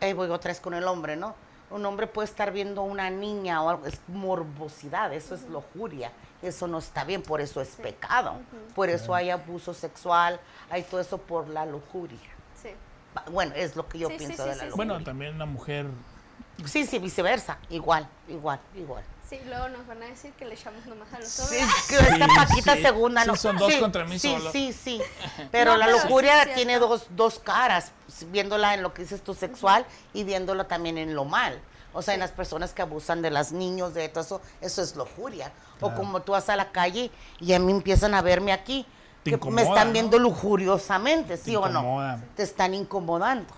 Ahí 0.00 0.12
voy 0.12 0.28
otra 0.30 0.50
vez 0.50 0.60
con 0.60 0.74
el 0.74 0.84
hombre, 0.84 1.16
¿no? 1.16 1.34
Un 1.70 1.84
hombre 1.84 2.06
puede 2.06 2.26
estar 2.26 2.50
viendo 2.52 2.82
una 2.82 3.10
niña 3.10 3.62
o 3.62 3.68
algo, 3.68 3.86
es 3.86 4.00
morbosidad, 4.08 5.12
eso 5.12 5.34
es 5.34 5.42
lujuria. 5.48 6.12
Eso 6.40 6.66
no 6.68 6.78
está 6.78 7.04
bien, 7.04 7.22
por 7.22 7.40
eso 7.40 7.60
es 7.60 7.68
pecado. 7.76 8.34
Por 8.74 8.88
eso 8.88 9.14
hay 9.14 9.30
abuso 9.30 9.74
sexual, 9.74 10.40
hay 10.70 10.82
todo 10.84 11.00
eso 11.00 11.18
por 11.18 11.48
la 11.48 11.66
lujuria. 11.66 12.18
Sí. 12.62 12.70
Va- 13.16 13.24
Bueno, 13.30 13.54
es 13.56 13.74
lo 13.76 13.86
que 13.88 13.98
yo 13.98 14.08
Sí, 14.08 14.14
sí, 14.14 14.18
pienso 14.26 14.44
sí, 14.44 14.48
de 14.50 14.54
la 14.54 14.54
sí, 14.54 14.60
sí. 14.60 14.66
lujuria. 14.70 14.92
Bueno, 14.92 15.04
también 15.04 15.34
una 15.34 15.46
mujer. 15.46 15.86
Sí, 16.64 16.86
sí, 16.86 16.98
viceversa. 16.98 17.58
Igual, 17.70 18.08
igual, 18.28 18.60
igual. 18.76 19.04
Sí, 19.28 19.38
luego 19.46 19.68
nos 19.68 19.86
van 19.86 20.02
a 20.02 20.06
decir 20.06 20.32
que 20.32 20.46
le 20.46 20.54
echamos 20.54 20.86
nomás 20.86 21.12
a 21.12 21.18
los 21.18 21.28
Sí, 21.28 21.42
hombres. 21.56 21.86
que 21.88 21.96
esta 21.96 22.14
Sí, 22.26 22.32
Paquita 22.34 22.76
sí. 22.76 22.82
segunda, 22.82 23.22
Sí, 23.22 23.26
¿no? 23.28 23.36
son 23.36 23.56
dos 23.58 23.72
Sí, 23.72 23.78
contra 23.80 24.04
mí 24.06 24.18
sí, 24.18 24.32
solo. 24.32 24.52
Sí, 24.52 24.72
sí, 24.72 25.02
Pero 25.52 25.72
No, 25.72 25.76
la 25.76 25.84
pero 25.86 25.98
sí 25.98 26.04
lujuria 26.04 26.54
tiene 26.54 26.78
dos, 26.78 27.06
dos 27.10 27.38
caras, 27.38 27.92
viéndola 28.28 28.72
en 28.74 28.82
lo 28.82 28.94
que 28.94 29.02
dices 29.02 29.22
tú 29.22 29.34
sexual 29.34 29.84
y 30.14 30.24
viéndolo 30.24 30.64
también 30.66 30.96
en 30.96 31.14
lo 31.14 31.24
mal. 31.26 31.60
O 31.92 32.00
sea, 32.00 32.14
en 32.14 32.20
las 32.20 32.30
personas 32.30 32.72
que 32.72 32.80
abusan 32.82 33.20
de 33.22 33.30
los 33.30 33.52
niños, 33.52 33.92
de 33.92 34.08
todo 34.08 34.22
eso, 34.24 34.40
eso 34.60 34.82
es 34.82 34.94
lujuria. 34.96 35.52
O 35.80 35.92
como 35.92 36.20
tú 36.22 36.32
vas 36.32 36.48
a 36.48 36.56
la 36.56 36.70
calle 36.70 37.10
y 37.40 37.52
a 37.52 37.58
mí 37.58 37.72
empiezan 37.72 38.14
a 38.14 38.22
verme 38.22 38.52
aquí, 38.52 38.86
Te 39.24 39.30
que 39.30 39.36
me 39.36 39.62
incomoda, 39.62 39.62
están 39.62 39.86
¿no? 39.88 39.92
viendo 39.92 40.18
lujuriosamente, 40.18 41.36
¿sí 41.36 41.54
o 41.56 41.68
no? 41.68 42.18
Te 42.36 42.42
están 42.44 42.72
incomodando. 42.74 43.52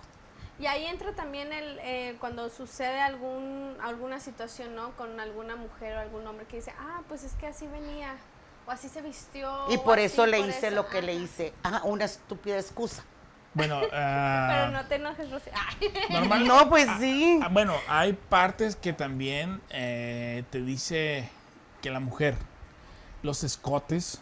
Y 0.61 0.67
ahí 0.67 0.85
entra 0.87 1.13
también 1.15 1.53
el 1.53 1.79
eh, 1.83 2.17
cuando 2.21 2.51
sucede 2.51 3.01
algún 3.01 3.77
alguna 3.83 4.21
situación, 4.21 4.75
¿no? 4.75 4.91
Con 4.97 5.19
alguna 5.19 5.57
mujer 5.57 5.97
o 5.97 6.01
algún 6.01 6.27
hombre 6.27 6.45
que 6.47 6.57
dice, 6.57 6.73
ah, 6.79 7.01
pues 7.09 7.25
es 7.25 7.33
que 7.33 7.47
así 7.47 7.67
venía 7.67 8.15
o 8.67 8.71
así 8.71 8.89
se 8.91 9.01
vistió. 9.01 9.51
Y 9.71 9.79
por 9.79 9.95
así, 9.99 10.07
eso 10.07 10.27
le 10.27 10.39
por 10.39 10.49
hice 10.51 10.67
eso". 10.67 10.77
lo 10.77 10.87
que 10.89 11.01
le 11.01 11.13
Ajá. 11.13 11.23
hice. 11.25 11.53
Ah, 11.65 11.81
una 11.85 12.05
estúpida 12.05 12.57
excusa. 12.59 13.03
Bueno, 13.55 13.81
Pero 13.91 13.93
ah, 13.97 14.69
no 14.71 14.85
te 14.87 14.97
enojes, 14.97 15.31
Rosy. 15.31 15.51
Normal- 16.11 16.47
No, 16.47 16.69
pues 16.69 16.87
ah, 16.89 16.99
sí. 17.01 17.41
ah, 17.43 17.49
bueno, 17.51 17.75
hay 17.89 18.13
partes 18.13 18.77
que 18.77 18.93
también 18.93 19.63
eh, 19.71 20.45
te 20.51 20.61
dice 20.61 21.27
que 21.81 21.91
la 21.91 22.01
mujer, 22.01 22.37
los 23.23 23.43
escotes, 23.45 24.21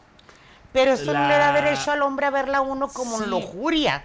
Pero 0.73 0.93
eso 0.93 1.13
no 1.13 1.27
le 1.29 1.37
da 1.37 1.51
derecho 1.53 1.91
al 1.91 2.03
hombre 2.03 2.27
a 2.27 2.31
verla 2.31 2.59
a 2.59 2.61
uno 2.61 2.89
como 2.89 3.19
Sí. 3.19 3.27
lujuria. 3.27 4.05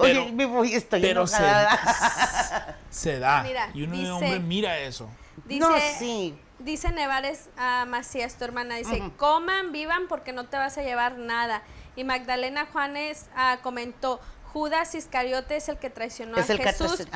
Oye, 0.00 0.12
Pero- 0.14 0.32
me 0.32 0.46
voy, 0.46 0.74
estoy 0.74 1.00
pero 1.00 1.26
se, 1.26 1.36
se 2.90 3.18
da. 3.18 3.42
Mira, 3.42 3.70
y 3.74 3.82
uno 3.84 3.92
de 3.92 3.98
dice- 3.98 4.12
hombre 4.12 4.40
mira 4.40 4.78
eso. 4.78 5.08
Dice, 5.44 5.60
no, 5.60 5.74
sí. 5.98 6.38
Dice 6.58 6.92
Nevares 6.92 7.48
a 7.56 7.86
Macías, 7.86 8.34
tu 8.36 8.44
hermana, 8.44 8.74
dice, 8.76 9.02
coman, 9.16 9.72
vivan 9.72 10.08
porque 10.08 10.32
no 10.32 10.44
te 10.46 10.58
vas 10.58 10.76
a 10.76 10.82
llevar 10.82 11.16
nada. 11.16 11.62
Y 11.96 12.04
Magdalena 12.04 12.66
Juanes 12.70 13.26
ah, 13.34 13.58
comentó, 13.62 14.20
Judas 14.52 14.94
Iscariote 14.94 15.56
es 15.56 15.68
el 15.70 15.78
que 15.78 15.88
traicionó 15.90 16.36
Es 16.36 16.50
a 16.50 16.52
el 16.52 16.58
Jesús. 16.60 17.06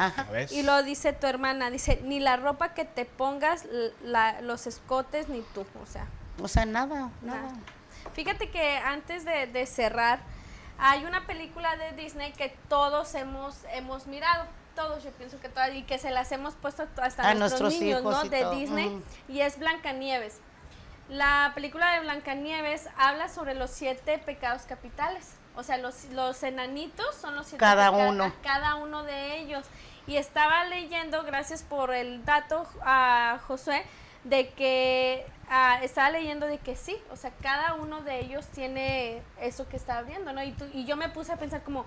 Y 0.51 0.63
lo 0.63 0.83
dice 0.83 1.13
tu 1.13 1.27
hermana, 1.27 1.71
dice, 1.71 2.01
ni 2.05 2.21
la 2.21 2.37
ropa 2.37 2.73
que 2.73 2.85
te 2.87 3.05
pongas, 3.05 3.67
la- 4.03 4.41
los 4.41 4.67
escotes, 4.67 5.29
ni 5.29 5.43
tú, 5.53 5.67
o 5.83 5.87
sea. 5.87 6.07
O 6.41 6.49
sea, 6.49 6.65
nada, 6.65 7.11
nada. 7.23 7.43
Nada. 7.43 7.55
Fíjate 8.15 8.49
que 8.51 8.77
antes 8.79 9.25
de, 9.27 9.47
de 9.47 9.67
cerrar, 9.67 10.21
hay 10.79 11.05
una 11.05 11.27
película 11.27 11.77
de 11.77 11.93
Disney 11.93 12.33
que 12.33 12.51
todos 12.69 13.15
hemos, 13.15 13.57
hemos 13.73 14.07
mirado. 14.07 14.47
Todos, 14.75 15.05
yo 15.05 15.11
pienso 15.13 15.39
que 15.41 15.49
todas, 15.49 15.73
y 15.73 15.85
que 15.85 15.99
se 15.99 16.11
las 16.11 16.33
hemos 16.33 16.55
puesto 16.55 16.83
hasta 17.01 17.29
A 17.29 17.35
nuestros, 17.35 17.61
nuestros 17.61 17.81
niños, 17.81 18.03
¿no? 18.03 18.25
De 18.25 18.41
todo, 18.41 18.55
Disney, 18.57 19.03
y 19.29 19.41
es 19.41 19.57
Blancanieves. 19.59 20.41
La 21.09 21.53
película 21.55 21.93
de 21.93 22.01
Blancanieves 22.01 22.89
habla 22.97 23.29
sobre 23.29 23.55
los 23.55 23.71
siete 23.71 24.19
pecados 24.19 24.63
capitales. 24.63 25.35
O 25.55 25.63
sea, 25.63 25.77
los, 25.77 26.07
los 26.07 26.43
enanitos 26.43 27.15
son 27.15 27.37
los 27.37 27.47
siete 27.47 27.59
Cada 27.61 27.93
peca- 27.93 28.09
uno. 28.09 28.33
cada 28.43 28.75
uno 28.77 29.05
de 29.05 29.39
ellos. 29.39 29.65
Y 30.09 30.17
estaba 30.17 30.65
leyendo, 30.65 31.23
gracias 31.23 31.63
por 31.63 31.95
el 31.95 32.25
dato 32.25 32.67
a 32.83 33.39
Josué, 33.47 33.85
de 34.25 34.49
que 34.51 35.27
ah, 35.49 35.79
estaba 35.83 36.11
leyendo 36.11 36.47
de 36.47 36.59
que 36.59 36.77
sí, 36.77 36.97
o 37.11 37.17
sea, 37.17 37.31
cada 37.43 37.75
uno 37.75 38.01
de 38.03 38.21
ellos 38.21 38.47
tiene 38.49 39.23
eso 39.41 39.69
que 39.69 39.77
estaba 39.77 40.03
viendo, 40.03 40.33
¿no? 40.33 40.43
Y, 40.43 40.53
tú- 40.53 40.69
y 40.73 40.85
yo 40.87 40.97
me 40.97 41.09
puse 41.11 41.33
a 41.33 41.37
pensar 41.37 41.63
como, 41.63 41.85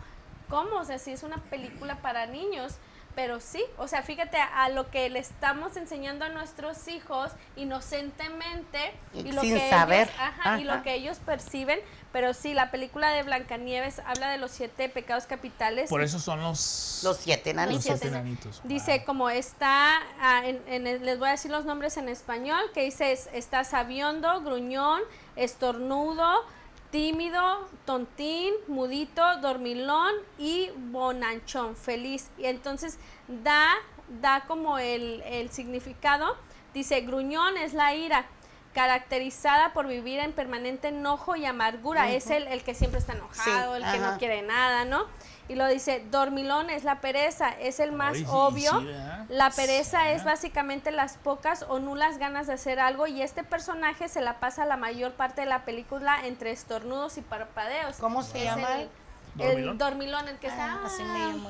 ¿cómo? 0.49 0.77
O 0.77 0.85
sea, 0.85 0.99
sí 0.99 1.11
es 1.11 1.23
una 1.23 1.38
película 1.38 1.97
para 2.01 2.25
niños, 2.27 2.77
pero 3.18 3.39
sí, 3.39 3.63
o 3.80 3.88
sea, 3.88 4.03
fíjate 4.03 4.38
a, 4.38 4.65
a 4.65 4.70
lo 4.70 4.91
que 4.91 5.09
le 5.09 5.18
estamos 5.18 5.76
enseñando 5.76 6.24
a 6.24 6.30
nuestros 6.30 6.88
hijos 6.88 7.32
inocentemente 7.55 8.93
y 9.15 9.32
lo 9.32 9.41
Sin 9.41 9.55
que 9.55 9.70
saber, 9.72 10.07
ellos, 10.07 10.20
ajá, 10.20 10.59
y 10.59 10.63
lo 10.65 10.84
que 10.84 10.93
ellos 10.93 11.18
perciben, 11.26 11.80
pero 12.13 12.36
sí, 12.36 12.53
la 12.53 12.70
película 12.70 13.09
de 13.09 13.24
Blancanieves 13.24 14.03
habla 14.05 14.30
de 14.30 14.38
los 14.38 14.51
siete 14.51 14.88
pecados 14.88 15.26
capitales. 15.26 15.89
Por 15.89 16.03
eso 16.03 16.20
son 16.20 16.41
los, 16.41 17.01
Los 17.03 17.18
siete 17.18 17.53
los 17.53 17.63
enanitos. 17.63 17.84
siete 17.84 17.99
siete 18.01 18.15
enanitos. 18.15 18.61
Dice, 18.65 18.99
Ah. 19.01 19.05
como 19.05 19.32
está, 19.32 19.97
ah, 20.22 20.41
en- 20.45 20.61
en 20.68 20.86
el- 20.86 21.03
les 21.03 21.18
voy 21.18 21.30
a 21.30 21.32
decir 21.32 21.49
los 21.49 21.65
nombres 21.65 21.97
en 21.97 22.09
español, 22.09 22.61
que 22.76 22.84
dice, 22.84 23.11
es- 23.13 23.30
está 23.34 23.63
sabiondo, 23.63 24.41
gruñón, 24.41 25.01
estornudo, 25.36 26.45
tímido, 26.91 27.67
tontín, 27.85 28.53
mudito, 28.67 29.23
dormilón 29.41 30.13
y 30.38 30.69
bonanchón, 30.75 31.75
feliz. 31.75 32.29
Y 32.38 32.45
entonces 32.45 32.97
da, 33.27 33.73
da 34.21 34.45
como 34.47 34.79
el, 34.79 35.21
el 35.25 35.49
significado. 35.51 36.38
Dice, 36.73 37.01
gruñón 37.01 37.57
es 37.57 37.73
la 37.73 37.95
ira, 37.95 38.25
caracterizada 38.73 39.73
por 39.73 39.88
vivir 39.88 40.19
en 40.19 40.33
permanente 40.33 40.89
enojo 40.89 41.35
y 41.35 41.45
amargura. 41.45 42.11
Es 42.11 42.29
el, 42.29 42.47
el 42.47 42.63
que 42.63 42.75
siempre 42.75 42.99
está 42.99 43.13
enojado, 43.13 43.75
Sí, 43.75 43.83
el 43.83 43.91
que 43.91 43.99
no 43.99 44.17
quiere 44.17 44.41
nada, 44.43 44.85
¿no? 44.85 45.05
Y 45.50 45.56
lo 45.56 45.66
dice, 45.68 46.04
dormilón 46.12 46.70
es 46.70 46.84
la 46.84 47.00
pereza, 47.00 47.50
es 47.52 47.80
el 47.80 47.91
más 47.93 48.16
Ay, 48.16 48.26
obvio. 48.30 48.84
la 49.30 49.50
pereza 49.50 50.02
Sí, 50.04 50.10
es 50.10 50.24
básicamente 50.26 50.91
las 50.91 51.18
pocas 51.18 51.66
o 51.70 51.80
nulas 51.80 52.18
ganas 52.18 52.48
de 52.48 52.54
hacer 52.54 52.80
algo 52.82 53.08
y 53.08 53.22
este 53.22 53.43
personaje 53.43 54.10
se 54.10 54.20
la 54.22 54.39
pasa 54.39 54.66
la 54.66 54.76
mayor 54.76 55.14
parte 55.14 55.41
de 55.41 55.48
la 55.48 55.64
película 55.64 56.26
entre 56.26 56.52
estornudos 56.52 57.18
y 57.18 57.22
parpadeos. 57.22 57.95
¿Cómo 57.98 58.24
se 58.24 58.39
Es 58.39 58.43
llama? 58.43 58.82
El, 58.82 58.89
¿Dormilón? 59.36 59.70
el 59.72 59.78
dormilón, 59.78 60.28
el 60.28 60.38
que 60.38 60.48
está. 60.48 60.74
Ah, 60.74 60.80
así 60.86 61.04
me 61.04 61.20
llamo. 61.20 61.50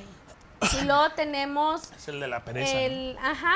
Y 0.80 0.86
luego 0.86 1.10
tenemos 1.12 1.92
Es 1.92 2.08
el 2.08 2.20
de 2.20 2.28
la 2.28 2.44
pereza. 2.44 2.74
¿no? 2.74 2.80
el, 2.80 3.18
ajá, 3.24 3.54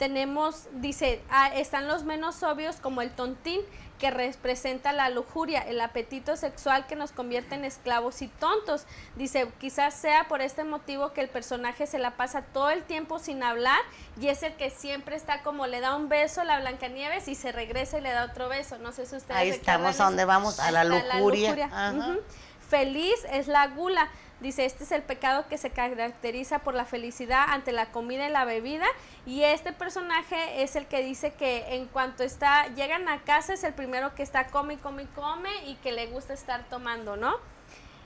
tenemos, 0.00 0.66
dice, 0.72 1.20
ah, 1.28 1.48
están 1.54 1.86
los 1.86 2.04
menos 2.04 2.42
obvios 2.42 2.76
como 2.76 3.02
el 3.02 3.10
tontín, 3.10 3.60
que 3.98 4.10
representa 4.10 4.94
la 4.94 5.10
lujuria, 5.10 5.60
el 5.60 5.78
apetito 5.78 6.34
sexual 6.36 6.86
que 6.86 6.96
nos 6.96 7.12
convierte 7.12 7.54
en 7.54 7.66
esclavos 7.66 8.22
y 8.22 8.28
tontos. 8.28 8.86
Dice, 9.16 9.46
quizás 9.60 9.92
sea 9.92 10.26
por 10.26 10.40
este 10.40 10.64
motivo 10.64 11.12
que 11.12 11.20
el 11.20 11.28
personaje 11.28 11.86
se 11.86 11.98
la 11.98 12.16
pasa 12.16 12.40
todo 12.40 12.70
el 12.70 12.82
tiempo 12.82 13.18
sin 13.18 13.42
hablar 13.42 13.78
y 14.18 14.28
es 14.28 14.42
el 14.42 14.54
que 14.54 14.70
siempre 14.70 15.16
está 15.16 15.42
como 15.42 15.66
le 15.66 15.80
da 15.80 15.94
un 15.94 16.08
beso 16.08 16.40
a 16.40 16.44
la 16.44 16.58
Blancanieves 16.60 17.28
y 17.28 17.34
se 17.34 17.52
regresa 17.52 17.98
y 17.98 18.00
le 18.00 18.10
da 18.12 18.24
otro 18.24 18.48
beso. 18.48 18.78
No 18.78 18.92
sé 18.92 19.04
si 19.04 19.16
ustedes 19.16 19.38
Ahí 19.38 19.50
estamos, 19.50 20.00
¿a 20.00 20.04
dónde 20.04 20.22
eso. 20.22 20.28
vamos? 20.28 20.58
A 20.60 20.70
la 20.70 20.84
lujuria. 20.84 21.66
Ajá. 21.70 22.16
Feliz 22.70 23.16
es 23.30 23.48
la 23.48 23.66
gula. 23.66 24.08
Dice, 24.40 24.64
este 24.64 24.84
es 24.84 24.92
el 24.92 25.02
pecado 25.02 25.46
que 25.48 25.58
se 25.58 25.70
caracteriza 25.70 26.60
por 26.60 26.74
la 26.74 26.86
felicidad 26.86 27.44
ante 27.48 27.72
la 27.72 27.92
comida 27.92 28.26
y 28.26 28.32
la 28.32 28.46
bebida. 28.46 28.86
Y 29.26 29.42
este 29.42 29.72
personaje 29.72 30.62
es 30.62 30.76
el 30.76 30.86
que 30.86 31.02
dice 31.02 31.34
que 31.34 31.74
en 31.74 31.86
cuanto 31.86 32.22
está, 32.22 32.68
llegan 32.68 33.08
a 33.08 33.22
casa 33.22 33.52
es 33.52 33.64
el 33.64 33.74
primero 33.74 34.14
que 34.14 34.22
está 34.22 34.46
come, 34.46 34.78
come, 34.78 35.06
come 35.14 35.50
y 35.66 35.74
que 35.76 35.92
le 35.92 36.06
gusta 36.06 36.32
estar 36.32 36.64
tomando, 36.70 37.16
¿no? 37.16 37.36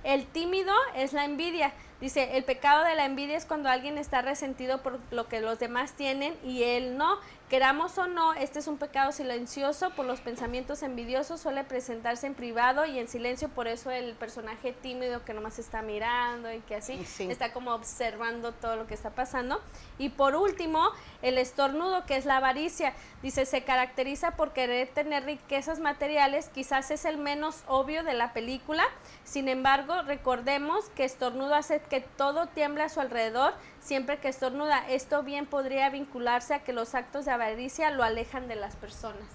El 0.02 0.26
tímido 0.26 0.72
es 0.96 1.12
la 1.12 1.24
envidia. 1.24 1.72
Dice, 2.00 2.36
el 2.36 2.44
pecado 2.44 2.84
de 2.84 2.94
la 2.94 3.06
envidia 3.06 3.36
es 3.36 3.46
cuando 3.46 3.70
alguien 3.70 3.96
está 3.96 4.20
resentido 4.20 4.82
por 4.82 4.98
lo 5.10 5.28
que 5.28 5.40
los 5.40 5.58
demás 5.58 5.92
tienen 5.92 6.36
y 6.44 6.64
él 6.64 6.98
no. 6.98 7.18
Queramos 7.54 7.96
o 7.98 8.08
no, 8.08 8.34
este 8.34 8.58
es 8.58 8.66
un 8.66 8.78
pecado 8.78 9.12
silencioso 9.12 9.90
por 9.90 10.06
los 10.06 10.20
pensamientos 10.20 10.82
envidiosos, 10.82 11.40
suele 11.40 11.62
presentarse 11.62 12.26
en 12.26 12.34
privado 12.34 12.84
y 12.84 12.98
en 12.98 13.06
silencio, 13.06 13.48
por 13.48 13.68
eso 13.68 13.92
el 13.92 14.14
personaje 14.14 14.72
tímido 14.72 15.24
que 15.24 15.34
nomás 15.34 15.60
está 15.60 15.80
mirando 15.80 16.52
y 16.52 16.58
que 16.62 16.74
así 16.74 17.04
Sí. 17.04 17.30
está 17.30 17.52
como 17.52 17.72
observando 17.72 18.50
todo 18.50 18.74
lo 18.74 18.88
que 18.88 18.94
está 18.94 19.10
pasando. 19.10 19.62
Y 19.98 20.08
por 20.08 20.34
último, 20.34 20.90
el 21.22 21.38
estornudo, 21.38 22.04
que 22.06 22.16
es 22.16 22.24
la 22.24 22.38
avaricia. 22.38 22.92
Dice, 23.22 23.46
se 23.46 23.62
caracteriza 23.62 24.32
por 24.32 24.52
querer 24.52 24.88
tener 24.88 25.22
riquezas 25.24 25.78
materiales, 25.78 26.48
quizás 26.48 26.90
es 26.90 27.04
el 27.04 27.18
menos 27.18 27.62
obvio 27.68 28.02
de 28.02 28.14
la 28.14 28.32
película. 28.32 28.82
Sin 29.22 29.48
embargo, 29.48 30.02
recordemos 30.02 30.86
que 30.96 31.04
estornudo 31.04 31.54
hace 31.54 31.80
que 31.80 32.00
todo 32.00 32.48
tiemble 32.48 32.82
a 32.82 32.88
su 32.88 33.00
alrededor. 33.00 33.54
Siempre 33.84 34.18
que 34.18 34.28
estornuda, 34.28 34.88
esto 34.88 35.22
bien 35.22 35.44
podría 35.44 35.90
vincularse 35.90 36.54
a 36.54 36.60
que 36.64 36.72
los 36.72 36.94
actos 36.94 37.26
de 37.26 37.32
avaricia 37.32 37.90
lo 37.90 38.02
alejan 38.02 38.48
de 38.48 38.56
las 38.56 38.76
personas. 38.76 39.28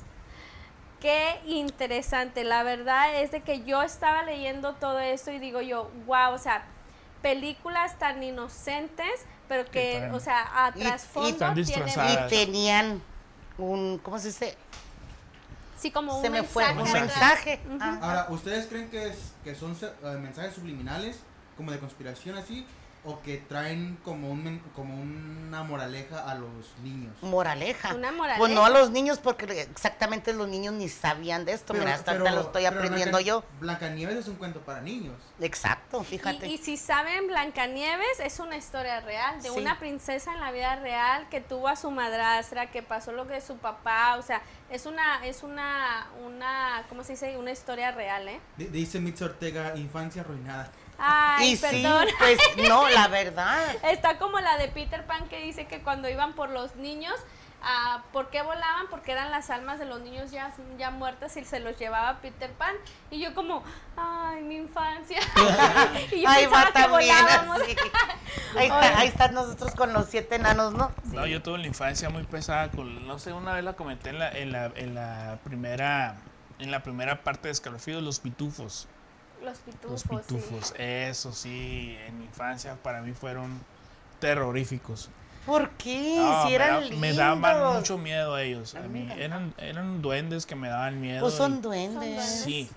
Qué 0.99 1.39
interesante, 1.45 2.43
la 2.43 2.63
verdad 2.63 3.21
es 3.21 3.29
de 3.31 3.41
que 3.41 3.63
yo 3.63 3.83
estaba 3.83 4.23
leyendo 4.23 4.73
todo 4.73 4.99
esto 4.99 5.31
y 5.31 5.37
digo 5.39 5.61
yo, 5.61 5.89
wow, 6.07 6.33
o 6.33 6.37
sea, 6.39 6.63
películas 7.21 7.97
tan 7.99 8.21
inocentes, 8.23 9.05
pero 9.47 9.69
Que 9.69 10.09
o 10.13 10.19
sea, 10.19 10.65
a 10.65 10.71
Y- 10.75 10.81
y 10.81 10.83
trasfondo 10.83 11.37
tan 11.37 11.53
tienen. 11.55 11.87
Y 11.89 12.29
tenían 12.29 13.01
un, 13.57 13.99
¿cómo 13.99 14.17
se 14.19 14.27
dice? 14.29 14.57
sí 15.77 15.91
como 15.91 16.19
Se 16.21 16.27
un 16.27 16.33
me 16.33 16.43
fue 16.43 16.69
un 16.71 16.77
mensaje 16.77 16.99
mensaje. 17.01 17.59
mensaje. 17.67 17.79
Ah. 17.79 17.99
Ahora, 18.01 18.27
¿ustedes 18.29 18.67
creen 18.67 18.89
que, 18.89 19.07
es, 19.07 19.31
que 19.43 19.55
son 19.55 19.77
eh, 19.81 20.17
mensajes 20.19 20.53
subliminales, 20.55 21.19
como 21.55 21.71
de 21.71 21.79
conspiración 21.79 22.37
así, 22.37 22.65
o 23.05 23.21
que 23.21 23.37
traen 23.37 23.97
como, 24.03 24.29
un, 24.29 24.43
men- 24.43 24.63
como 24.75 24.93
una 25.01 25.63
moraleja 25.63 26.29
a 26.29 26.35
los 26.35 26.49
niños? 26.83 27.15
Moraleja. 27.21 27.93
Una 27.95 28.11
moraleja. 28.11 28.39
Pues 28.39 28.51
no 28.51 28.65
a 28.65 28.69
los 28.69 28.91
niños, 28.91 29.19
porque 29.19 29.61
exactamente 29.61 30.33
los 30.33 30.47
niños 30.49 30.73
ni 30.73 30.89
sabían 30.89 31.45
de 31.45 31.53
esto. 31.53 31.73
Mira, 31.73 31.93
hasta 31.93 32.11
ahorita 32.11 32.31
lo 32.31 32.41
estoy 32.41 32.63
pero 32.65 32.75
aprendiendo 32.75 33.17
Blanca- 33.19 33.25
yo. 33.27 33.43
Blancanieves 33.61 34.15
es 34.17 34.27
un 34.27 34.35
cuento 34.35 34.59
para 34.61 34.81
niños. 34.81 35.15
Exacto, 35.39 36.03
fíjate. 36.03 36.47
Y, 36.47 36.55
y 36.55 36.57
si 36.57 36.75
saben, 36.77 37.27
Blancanieves 37.27 38.19
es 38.21 38.39
una 38.39 38.57
historia 38.57 38.99
real, 39.01 39.41
de 39.41 39.49
Sí. 39.49 39.57
una 39.59 39.79
princesa 39.79 40.33
en 40.33 40.39
la 40.41 40.51
vida 40.51 40.75
real 40.75 41.27
que 41.29 41.41
tuvo 41.41 41.67
a 41.67 41.75
su 41.75 41.91
madrastra, 41.91 42.69
que 42.71 42.83
pasó 42.83 43.11
lo 43.11 43.25
que 43.27 43.33
de 43.35 43.41
su 43.41 43.57
papá, 43.57 44.17
o 44.17 44.21
sea, 44.21 44.41
es 44.69 44.85
una, 44.85 45.25
es 45.25 45.41
una, 45.43 46.07
una, 46.25 46.83
¿cómo 46.89 47.03
se 47.03 47.13
dice? 47.13 47.37
Una 47.37 47.51
historia 47.51 47.91
real, 47.91 48.27
¿eh? 48.27 48.39
D- 48.57 48.67
Dice 48.69 48.99
Mitz 48.99 49.21
Ortega, 49.21 49.75
infancia 49.77 50.21
arruinada. 50.21 50.69
Ay, 50.99 51.51
y 51.51 51.55
sí, 51.55 51.85
pues 52.19 52.39
no, 52.67 52.87
la 52.89 53.07
verdad. 53.07 53.75
Está 53.83 54.17
como 54.17 54.39
la 54.39 54.57
de 54.57 54.67
Peter 54.67 55.05
Pan 55.05 55.27
que 55.29 55.39
dice 55.41 55.65
que 55.67 55.81
cuando 55.81 56.09
iban 56.09 56.33
por 56.33 56.49
los 56.49 56.75
niños, 56.75 57.15
ah, 57.63 58.03
¿por 58.11 58.29
qué 58.29 58.41
volaban? 58.41 58.87
Porque 58.89 59.13
eran 59.13 59.31
las 59.31 59.49
almas 59.49 59.79
de 59.79 59.85
los 59.85 60.01
niños 60.01 60.31
ya, 60.31 60.51
ya 60.77 60.91
muertas 60.91 61.35
y 61.37 61.45
se 61.45 61.59
los 61.59 61.77
llevaba 61.77 62.19
Peter 62.19 62.51
Pan. 62.51 62.75
Y 63.11 63.19
yo 63.19 63.33
como, 63.33 63.63
ay, 63.95 64.43
mi 64.43 64.57
infancia. 64.57 65.19
y 66.11 66.21
yo 66.21 66.29
Ahí 66.29 66.45
va 66.47 66.65
pensaba 66.65 66.71
que 66.73 66.87
volábamos. 66.87 67.61
así. 67.61 67.75
Ahí 68.57 68.65
está, 68.65 68.99
ahí 68.99 69.07
están 69.07 69.33
nosotros 69.33 69.73
con 69.75 69.93
los 69.93 70.07
siete 70.07 70.35
enanos, 70.35 70.73
¿no? 70.73 70.91
No, 71.05 71.25
yo 71.25 71.41
tuve 71.41 71.59
la 71.59 71.67
infancia 71.67 72.09
muy 72.09 72.23
pesada 72.23 72.69
con, 72.71 73.07
no 73.07 73.19
sé, 73.19 73.31
una 73.33 73.53
vez 73.53 73.63
la 73.63 73.73
comenté 73.73 74.09
en 74.09 74.19
la, 74.19 74.31
en 74.31 74.51
la, 74.51 74.65
en 74.75 74.95
la 74.95 75.39
primera, 75.43 76.17
en 76.59 76.71
la 76.71 76.83
primera 76.83 77.23
parte 77.23 77.47
de 77.47 77.51
Escalofríos, 77.53 78.03
los 78.03 78.19
pitufos. 78.19 78.87
Los 79.43 79.57
pitufos, 79.59 79.91
Los 79.91 80.01
sí. 80.01 80.07
pitufos, 80.35 80.73
eso 80.77 81.31
sí, 81.33 81.95
en 82.07 82.19
mi 82.19 82.25
infancia 82.25 82.75
para 82.81 83.01
mí 83.01 83.13
fueron 83.13 83.59
terroríficos. 84.19 85.09
¿Por 85.45 85.69
qué? 85.71 86.15
No, 86.17 86.43
si 86.43 86.49
me, 86.49 86.55
eran 86.55 86.73
da- 86.73 86.79
lindos. 86.81 86.99
me 86.99 87.13
daban 87.13 87.77
mucho 87.77 87.97
miedo 87.97 88.35
a 88.35 88.43
ellos. 88.43 88.75
A 88.75 88.81
mí 88.81 89.03
me 89.05 89.23
eran, 89.23 89.53
eran 89.57 90.01
duendes 90.01 90.45
que 90.45 90.55
me 90.55 90.67
daban 90.69 90.99
miedo. 91.01 91.21
Pues 91.21 91.33
son 91.35 91.61
duendes. 91.61 92.23
Sí, 92.43 92.69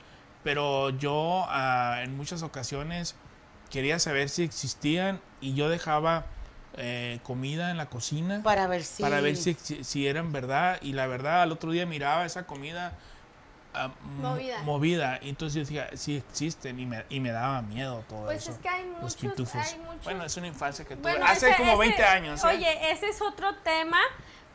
pero 0.45 0.91
yo 0.91 1.45
ah, 1.49 2.01
en 2.03 2.17
muchas 2.17 2.43
ocasiones 2.43 3.15
quería 3.71 3.99
saber 3.99 4.29
si 4.29 4.43
existían 4.45 5.21
y 5.41 5.55
yo 5.55 5.69
dejaba 5.69 6.27
eh, 6.77 7.19
comida 7.25 7.71
en 7.71 7.77
la 7.77 7.87
cocina 7.87 8.41
Para 8.43 8.67
ver 8.69 8.85
si. 8.85 9.03
para 9.03 9.21
ver 9.21 9.37
si, 9.37 9.55
si, 9.55 9.85
si 9.85 10.07
era 10.07 10.21
en 10.21 10.33
verdad. 10.33 10.79
Y 10.81 10.93
la 10.93 11.07
verdad, 11.07 11.43
al 11.43 11.53
otro 11.53 11.73
día 11.73 11.85
miraba 11.85 12.25
esa 12.25 12.47
comida 12.47 12.93
ah, 13.75 13.91
Movida. 14.21 14.63
movida. 14.63 15.19
Y 15.23 15.29
entonces 15.31 15.55
yo 15.55 15.61
decía, 15.61 15.91
sí 15.97 16.17
existen 16.17 16.79
y 16.81 16.87
me, 16.87 17.05
y 17.09 17.21
me 17.21 17.31
daba 17.33 17.63
miedo 17.63 18.05
todo 18.09 18.25
Pues 18.27 18.43
eso. 18.43 18.53
es 18.53 18.59
que 18.59 18.69
hay 18.69 18.85
los 18.85 19.01
muchos, 19.01 19.17
pitufos. 19.17 19.55
hay 19.73 19.79
muchos. 19.81 20.05
Bueno, 20.05 20.25
es 20.25 20.37
una 20.37 20.47
infancia 20.47 20.85
que 20.85 20.97
tuve. 20.97 21.11
Bueno, 21.11 21.27
Hace 21.27 21.49
ese- 21.49 21.57
como 21.59 21.73
ese- 21.73 21.79
20 21.81 22.05
años. 22.05 22.45
¿eh? 22.45 22.47
Oye, 22.49 22.91
ese 22.93 23.09
es 23.09 23.21
otro 23.23 23.55
tema, 23.57 23.99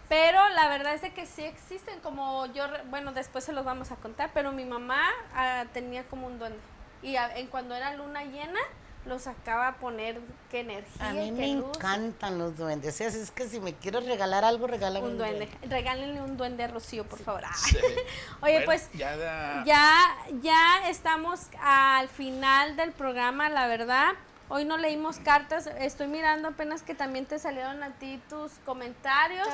pero 0.09 0.47
la 0.49 0.69
verdad 0.69 0.93
es 0.93 1.01
de 1.01 1.11
que 1.13 1.25
sí 1.25 1.43
existen, 1.43 1.99
como 1.99 2.45
yo, 2.53 2.65
bueno, 2.89 3.11
después 3.11 3.43
se 3.43 3.51
los 3.53 3.65
vamos 3.65 3.91
a 3.91 3.95
contar, 3.97 4.31
pero 4.33 4.51
mi 4.51 4.65
mamá 4.65 5.01
ah, 5.35 5.65
tenía 5.73 6.03
como 6.05 6.27
un 6.27 6.39
duende. 6.39 6.59
Y 7.01 7.15
a- 7.17 7.35
en 7.37 7.47
cuando 7.47 7.75
era 7.75 7.93
luna 7.93 8.23
llena, 8.23 8.59
lo 9.07 9.19
sacaba 9.19 9.67
a 9.69 9.75
poner 9.77 10.19
qué 10.51 10.59
energía, 10.59 11.09
A 11.09 11.13
mí 11.13 11.25
qué 11.25 11.31
me 11.31 11.53
luz. 11.55 11.75
encantan 11.77 12.37
los 12.37 12.57
duendes. 12.57 12.99
Es 13.01 13.31
que 13.31 13.47
si 13.47 13.59
me 13.59 13.73
quieres 13.73 14.05
regalar 14.05 14.43
algo, 14.43 14.67
regálame 14.67 15.07
Un 15.07 15.17
duende. 15.17 15.49
Regálenle 15.63 16.21
un 16.21 16.37
duende 16.37 16.63
a 16.63 16.67
Rocío, 16.67 17.05
por 17.05 17.19
favor. 17.19 17.43
Ah. 17.45 17.53
Sí. 17.55 17.77
Oye, 18.41 18.53
Bueno, 18.53 18.65
pues 18.65 18.89
ya 18.93 19.15
da- 19.17 19.63
ya, 19.65 20.15
ya 20.41 20.89
estamos 20.89 21.47
al 21.61 22.07
final 22.09 22.75
del 22.75 22.91
programa, 22.91 23.49
la 23.49 23.67
verdad. 23.67 24.09
Hoy 24.49 24.63
no 24.63 24.77
leímos 24.77 25.17
cartas, 25.19 25.67
estoy 25.79 26.07
mirando 26.07 26.47
apenas 26.49 26.81
que 26.81 26.95
también 26.95 27.25
te 27.25 27.37
salieron 27.37 27.83
a 27.83 27.89
ti 27.99 28.21
tus 28.29 28.53
comentarios. 28.65 29.45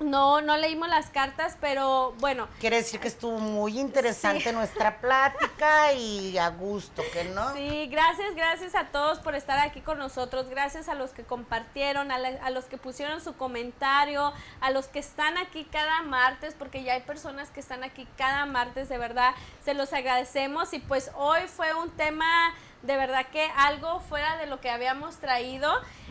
No, 0.00 0.40
no 0.40 0.56
leímos 0.56 0.88
las 0.88 1.10
cartas, 1.10 1.58
pero 1.60 2.14
bueno, 2.20 2.48
Quiere 2.58 2.76
decir 2.76 3.00
que 3.00 3.08
estuvo 3.08 3.38
muy 3.38 3.78
interesante 3.78 4.50
nuestra 4.54 4.98
plática 4.98 5.92
y 5.92 6.38
a 6.38 6.48
gusto, 6.48 7.02
¿que 7.12 7.24
no? 7.24 7.52
Sí, 7.54 7.86
gracias, 7.88 8.34
gracias 8.34 8.74
a 8.74 8.86
todos 8.86 9.18
por 9.18 9.34
estar 9.34 9.58
aquí 9.58 9.82
con 9.82 9.98
nosotros, 9.98 10.48
gracias 10.48 10.88
a 10.88 10.94
los 10.94 11.10
que 11.10 11.22
compartieron, 11.22 12.10
a, 12.10 12.18
la- 12.18 12.42
a 12.42 12.48
los 12.48 12.64
que 12.64 12.78
pusieron 12.78 13.20
su 13.20 13.36
comentario, 13.36 14.32
a 14.62 14.70
los 14.70 14.88
que 14.88 15.00
están 15.00 15.36
aquí 15.36 15.64
cada 15.70 16.00
martes, 16.02 16.54
porque 16.58 16.82
ya 16.82 16.94
hay 16.94 17.02
personas 17.02 17.50
que 17.50 17.60
están 17.60 17.84
aquí 17.84 18.08
cada 18.16 18.46
martes, 18.46 18.88
de 18.88 18.96
verdad, 18.96 19.34
se 19.62 19.74
los 19.74 19.92
agradecemos 19.92 20.72
y 20.72 20.78
pues 20.78 21.10
hoy 21.14 21.40
fue 21.46 21.74
un 21.74 21.90
tema 21.90 22.54
de 22.82 22.96
verdad 22.96 23.26
que 23.30 23.46
algo 23.54 24.00
fuera 24.00 24.38
de 24.38 24.46
lo 24.46 24.60
que 24.62 24.70
habíamos 24.70 25.16
traído. 25.16 25.70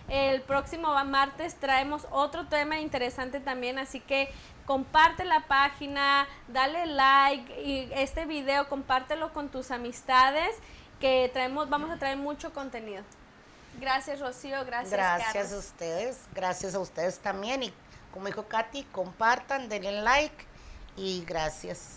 El 0.09 0.41
próximo 0.41 0.93
martes 1.05 1.55
traemos 1.55 2.07
otro 2.11 2.47
tema 2.47 2.79
interesante 2.79 3.39
también, 3.39 3.77
así 3.77 3.99
que 3.99 4.31
comparte 4.65 5.23
la 5.23 5.47
página, 5.47 6.27
dale 6.47 6.85
like 6.87 7.61
y 7.61 7.91
este 7.93 8.25
video 8.25 8.67
compártelo 8.69 9.33
con 9.33 9.49
tus 9.49 9.71
amistades 9.71 10.55
que 10.99 11.29
traemos 11.31 11.69
vamos 11.69 11.91
a 11.91 11.97
traer 11.97 12.17
mucho 12.17 12.53
contenido. 12.53 13.03
Gracias 13.79 14.19
Rocío, 14.19 14.65
gracias. 14.65 14.91
Gracias 14.91 15.29
a 15.29 15.33
Carlos. 15.33 15.53
ustedes, 15.53 16.19
gracias 16.33 16.75
a 16.75 16.79
ustedes 16.79 17.19
también. 17.19 17.63
Y 17.63 17.73
como 18.11 18.25
dijo 18.25 18.47
Katy, 18.47 18.83
compartan, 18.85 19.69
denle 19.69 20.01
like 20.01 20.45
y 20.97 21.23
gracias, 21.25 21.93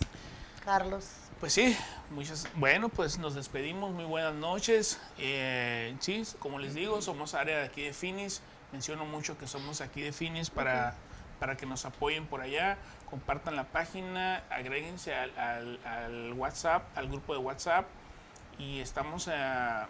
Carlos. 0.63 1.22
Pues 1.43 1.51
sí, 1.51 1.77
muchas. 2.09 2.47
Bueno, 2.55 2.87
pues 2.87 3.17
nos 3.17 3.35
despedimos. 3.35 3.91
Muy 3.91 4.05
buenas 4.05 4.33
noches. 4.33 5.01
Eh, 5.17 5.93
sí, 5.99 6.23
como 6.39 6.57
les 6.57 6.73
digo, 6.73 7.01
somos 7.01 7.33
área 7.33 7.57
de 7.57 7.65
aquí 7.65 7.81
de 7.81 7.91
Finis. 7.91 8.41
Menciono 8.71 9.03
mucho 9.03 9.37
que 9.37 9.45
somos 9.45 9.81
aquí 9.81 9.99
de 10.01 10.13
Finis 10.13 10.49
para, 10.49 10.95
para 11.41 11.57
que 11.57 11.65
nos 11.65 11.83
apoyen 11.83 12.27
por 12.27 12.39
allá. 12.39 12.77
Compartan 13.09 13.57
la 13.57 13.65
página, 13.65 14.37
agréguense 14.49 15.13
al, 15.13 15.37
al- 15.37 15.79
al 15.85 16.31
WhatsApp, 16.31 16.83
al 16.97 17.09
grupo 17.09 17.33
de 17.33 17.39
WhatsApp. 17.39 17.87
Y 18.57 18.79
estamos, 18.79 19.27
eh, 19.29 19.83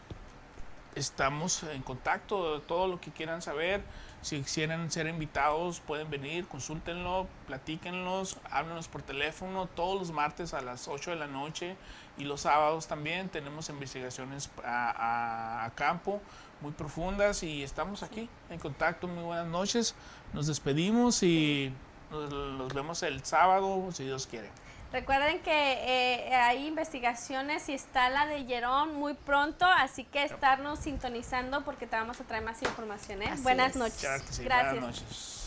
estamos 0.95 1.63
en 1.63 1.81
contacto. 1.81 2.61
Todo 2.61 2.87
lo 2.87 2.99
que 2.99 3.11
quieran 3.11 3.41
saber. 3.41 3.81
Si 4.21 4.41
quisieran 4.41 4.89
ser 4.89 5.07
invitados, 5.07 5.81
pueden 5.81 6.09
venir, 6.09 6.47
consúltenlo, 6.47 7.27
platíquenlos, 7.45 8.37
háblenos 8.49 8.87
por 8.87 9.01
teléfono 9.01 9.67
todos 9.67 9.99
los 9.99 10.11
martes 10.13 10.53
a 10.53 10.61
las 10.61 10.87
8 10.87 11.11
de 11.11 11.17
la 11.17 11.27
noche 11.27 11.75
y 12.17 12.23
los 12.23 12.41
sábados 12.41 12.87
también. 12.87 13.27
Tenemos 13.27 13.67
investigaciones 13.69 14.49
a, 14.63 15.69
campo 15.75 16.21
muy 16.61 16.71
profundas 16.71 17.43
y 17.43 17.63
estamos 17.63 18.01
aquí 18.01 18.29
en 18.49 18.59
contacto. 18.59 19.09
Muy 19.09 19.23
buenas 19.23 19.47
noches. 19.47 19.93
Nos 20.31 20.47
despedimos 20.47 21.21
y 21.21 21.73
nos, 22.09 22.31
nos 22.31 22.73
vemos 22.73 23.03
el 23.03 23.25
sábado, 23.25 23.89
si 23.91 24.05
Dios 24.05 24.25
quiere. 24.25 24.49
Recuerden 24.93 25.41
que 25.41 25.51
eh, 25.51 26.35
hay 26.35 26.67
investigaciones 26.67 27.67
y 27.67 27.73
está 27.73 28.11
la 28.11 28.27
de 28.27 28.45
Jerón 28.45 28.93
muy 28.93 29.15
pronto, 29.15 29.65
así 29.65 30.03
que 30.03 30.23
estarnos 30.23 30.77
sintonizando 30.79 31.63
porque 31.63 31.87
te 31.87 31.95
vamos 31.95 32.21
a 32.21 32.23
traer 32.25 32.43
más 32.43 32.61
información. 32.61 33.23
¿eh? 33.23 33.33
Buenas 33.39 33.71
es. 33.71 33.75
noches. 33.77 33.99
Claro 33.99 34.23
que 34.23 34.33
sí. 34.33 34.43
Gracias. 34.43 34.71
Buenas 34.73 35.01
noches. 35.01 35.42